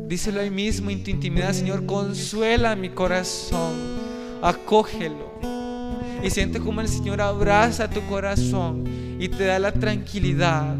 [0.06, 3.72] Díselo ahí mismo en tu intimidad, Señor, consuela mi corazón.
[4.40, 5.32] Acógelo.
[6.22, 8.84] Y siente como el Señor abraza tu corazón
[9.18, 10.76] y te da la tranquilidad.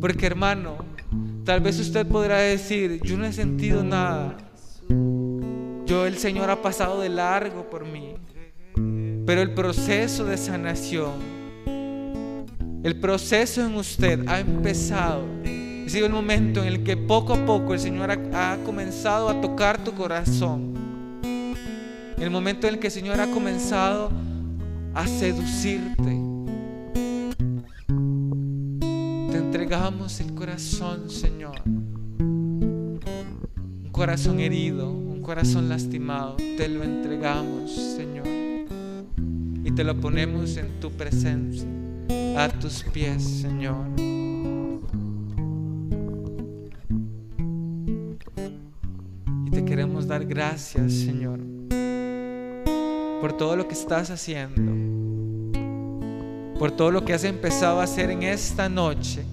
[0.00, 0.76] Porque hermano,
[1.44, 4.36] tal vez usted podrá decir, yo no he sentido nada.
[5.86, 8.14] Yo el Señor ha pasado de largo por mí.
[9.26, 11.12] Pero el proceso de sanación,
[12.82, 15.24] el proceso en usted ha empezado.
[15.44, 19.28] Ha sido el momento en el que poco a poco el Señor ha, ha comenzado
[19.28, 20.72] a tocar tu corazón.
[22.18, 24.10] El momento en el que el Señor ha comenzado
[24.94, 26.20] a seducirte.
[29.30, 31.60] Te entregamos el corazón, Señor.
[31.66, 33.00] Un
[33.90, 36.36] corazón herido, un corazón lastimado.
[36.36, 38.26] Te lo entregamos, Señor.
[39.64, 41.66] Y te lo ponemos en tu presencia,
[42.36, 43.86] a tus pies, Señor.
[49.46, 51.40] Y te queremos dar gracias, Señor,
[53.20, 54.72] por todo lo que estás haciendo,
[56.58, 59.24] por todo lo que has empezado a hacer en esta noche,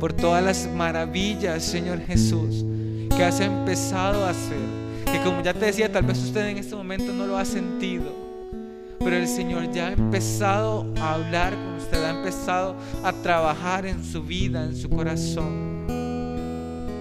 [0.00, 2.64] por todas las maravillas, Señor Jesús,
[3.16, 4.82] que has empezado a hacer.
[5.04, 8.31] Que como ya te decía, tal vez usted en este momento no lo ha sentido,
[9.04, 14.04] pero el Señor ya ha empezado a hablar con usted, ha empezado a trabajar en
[14.04, 15.86] su vida, en su corazón.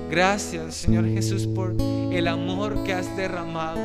[0.10, 1.76] Gracias, Señor Jesús, por
[2.12, 3.80] el amor que has derramado.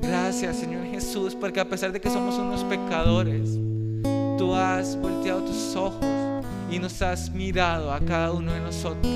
[0.00, 3.58] Gracias, Señor Jesús, porque a pesar de que somos unos pecadores,
[4.38, 6.06] tú has volteado tus ojos
[6.70, 9.06] y nos has mirado a cada uno de nosotros.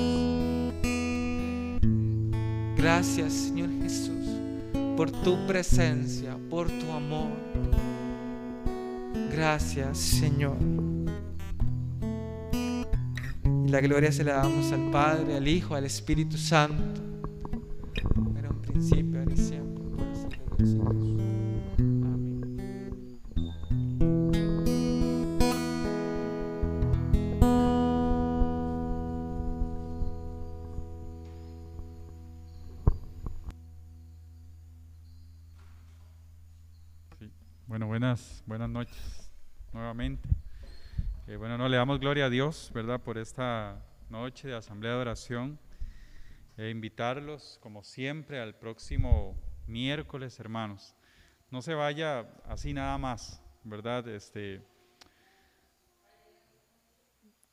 [2.75, 4.20] Gracias, Señor Jesús,
[4.95, 7.31] por tu presencia, por tu amor.
[9.31, 10.57] Gracias, Señor.
[13.67, 17.01] La gloria se la damos al Padre, al Hijo, al Espíritu Santo.
[18.37, 19.83] Era un principio, ahora siempre.
[38.01, 39.31] Buenas, buenas noches
[39.71, 40.27] nuevamente.
[41.37, 42.99] Bueno, no le damos gloria a Dios, ¿verdad?
[42.99, 43.79] Por esta
[44.09, 45.59] noche de asamblea de oración.
[46.57, 50.95] E invitarlos, como siempre, al próximo miércoles, hermanos.
[51.51, 54.07] No se vaya así nada más, ¿verdad?
[54.07, 54.63] Este,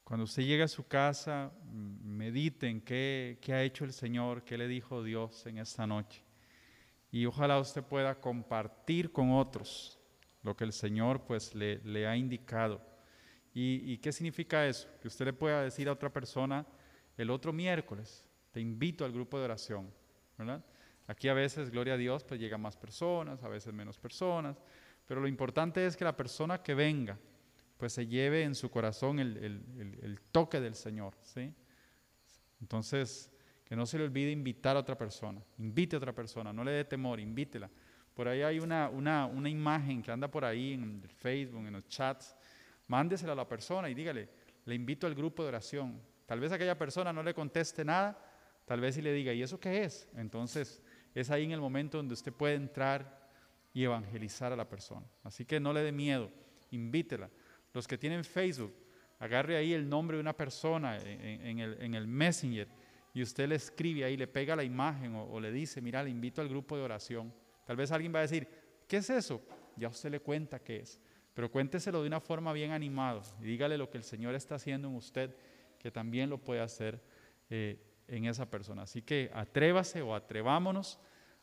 [0.03, 4.45] cuando usted llegue a su casa, m- medite en qué, qué ha hecho el Señor,
[4.45, 6.25] qué le dijo Dios en esta noche.
[7.11, 9.98] Y ojalá usted pueda compartir con otros
[10.49, 12.81] lo que el Señor pues le, le ha indicado.
[13.55, 14.89] ¿Y, ¿Y qué significa eso?
[15.01, 16.67] Que usted le pueda decir a otra persona
[17.17, 19.93] el otro miércoles, te invito al grupo de oración,
[20.37, 20.65] ¿verdad?
[21.07, 24.57] Aquí a veces, gloria a Dios, pues llegan más personas, a veces menos personas,
[25.07, 27.19] pero lo importante es que la persona que venga,
[27.77, 31.53] pues se lleve en su corazón el, el- el- el toque del Señor, ¿sí?
[32.61, 33.31] Entonces,
[33.65, 36.73] que no se le olvide invitar a otra persona, invite a otra persona, no le
[36.73, 37.71] dé temor, invítela.
[38.19, 41.87] Por ahí hay una, una, una imagen que anda por ahí en Facebook, en los
[41.87, 42.35] chats,
[42.89, 44.29] mándesela a la persona y dígale,
[44.65, 46.03] le invito al grupo de oración.
[46.27, 48.21] Tal vez aquella persona no le conteste nada,
[48.65, 50.09] tal vez sí le diga, ¿y eso qué es?
[50.17, 50.83] Entonces,
[51.15, 53.31] es ahí en el momento donde usted puede entrar
[53.73, 55.07] y evangelizar a la persona.
[55.23, 56.29] Así que no le dé miedo,
[56.73, 57.31] invítela.
[57.73, 58.75] Los que tienen Facebook,
[59.21, 62.67] agarre ahí el nombre de una persona en el, en el Messenger
[63.15, 66.11] y usted le escribe ahí, le pega la imagen o, o le dice, mira, le
[66.11, 67.33] invito al grupo de oración.
[67.69, 68.49] Tal vez alguien va a decir,
[68.87, 69.43] ¿qué es eso?
[69.77, 70.99] Ya usted le cuenta qué es.
[71.35, 74.89] Pero cuénteselo de una forma bien animado y dígale lo que el Señor está haciendo
[74.89, 75.37] en usted,
[75.79, 76.99] que también lo puede hacer
[77.51, 78.85] eh, en esa persona.
[78.85, 80.99] Así que atrévase o atrevámonos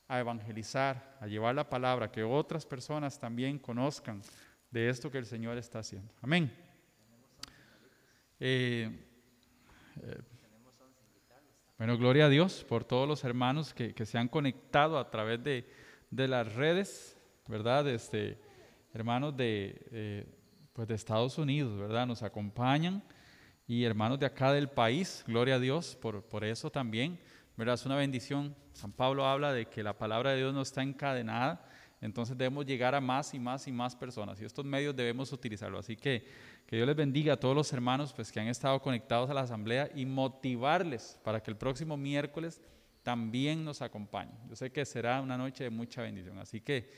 [0.08, 4.24] a evangelizar, a llevar la palabra, que otras personas también conozcan
[4.72, 6.12] de esto que el Señor está haciendo.
[6.24, 6.52] Amén.
[8.40, 8.90] Eh,
[10.02, 10.22] eh,
[11.78, 15.85] bueno, gloria a Dios por todos los hermanos que se han conectado a través de,
[16.16, 17.18] de las redes,
[17.48, 17.88] ¿verdad?
[17.88, 18.38] Este,
[18.94, 20.26] hermanos de, eh,
[20.74, 22.08] pues de Estados Unidos, ¿verdad?
[22.08, 23.04] Nos acompañan
[23.68, 27.20] y hermanos de acá del país, gloria a Dios por, por eso también,
[27.58, 27.76] ¿verdad?
[27.76, 28.56] Es una bendición.
[28.74, 31.66] San Pablo habla de que la palabra de Dios no está encadenada,
[32.02, 35.80] entonces debemos llegar a más y más y más personas y estos medios debemos utilizarlo.
[35.80, 36.26] Así que
[36.66, 39.42] que Dios les bendiga a todos los hermanos pues, que han estado conectados a la
[39.42, 42.60] asamblea y motivarles para que el próximo miércoles
[43.06, 44.36] también nos acompañen.
[44.50, 46.90] Yo sé que será una noche de mucha bendición, así que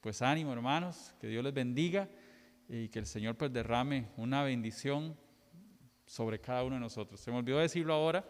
[0.00, 2.08] pues ánimo hermanos, que Dios les bendiga
[2.66, 5.14] y que el Señor pues derrame una bendición
[6.06, 7.20] sobre cada uno de nosotros.
[7.20, 8.24] Se me olvidó decirlo ahora,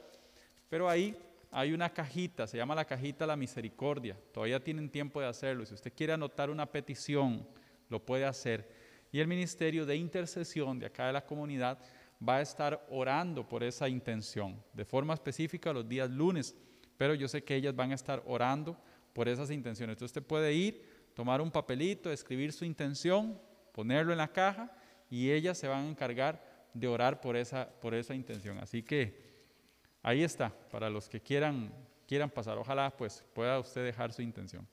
[0.68, 1.16] pero ahí
[1.52, 4.18] hay una cajita, se llama la cajita La Misericordia.
[4.32, 5.64] Todavía tienen tiempo de hacerlo.
[5.64, 7.46] Si usted quiere anotar una petición,
[7.88, 8.68] lo puede hacer.
[9.12, 11.78] Y el Ministerio de Intercesión de acá de la comunidad
[12.28, 16.56] va a estar orando por esa intención, de forma específica los días lunes,
[17.00, 18.76] pero yo sé que ellas van a estar orando
[19.14, 19.94] por esas intenciones.
[19.94, 23.40] Entonces usted puede ir, tomar un papelito, escribir su intención,
[23.72, 24.70] ponerlo en la caja
[25.08, 28.58] y ellas se van a encargar de orar por esa, por esa intención.
[28.58, 29.18] Así que
[30.02, 31.72] ahí está, para los que quieran,
[32.06, 32.58] quieran pasar.
[32.58, 34.68] Ojalá pues pueda usted dejar su intención.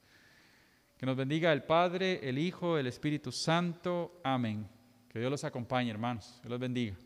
[0.98, 4.20] Que nos bendiga el Padre, el Hijo, el Espíritu Santo.
[4.22, 4.68] Amén.
[5.08, 6.42] Que Dios los acompañe, hermanos.
[6.44, 6.98] Que los bendiga.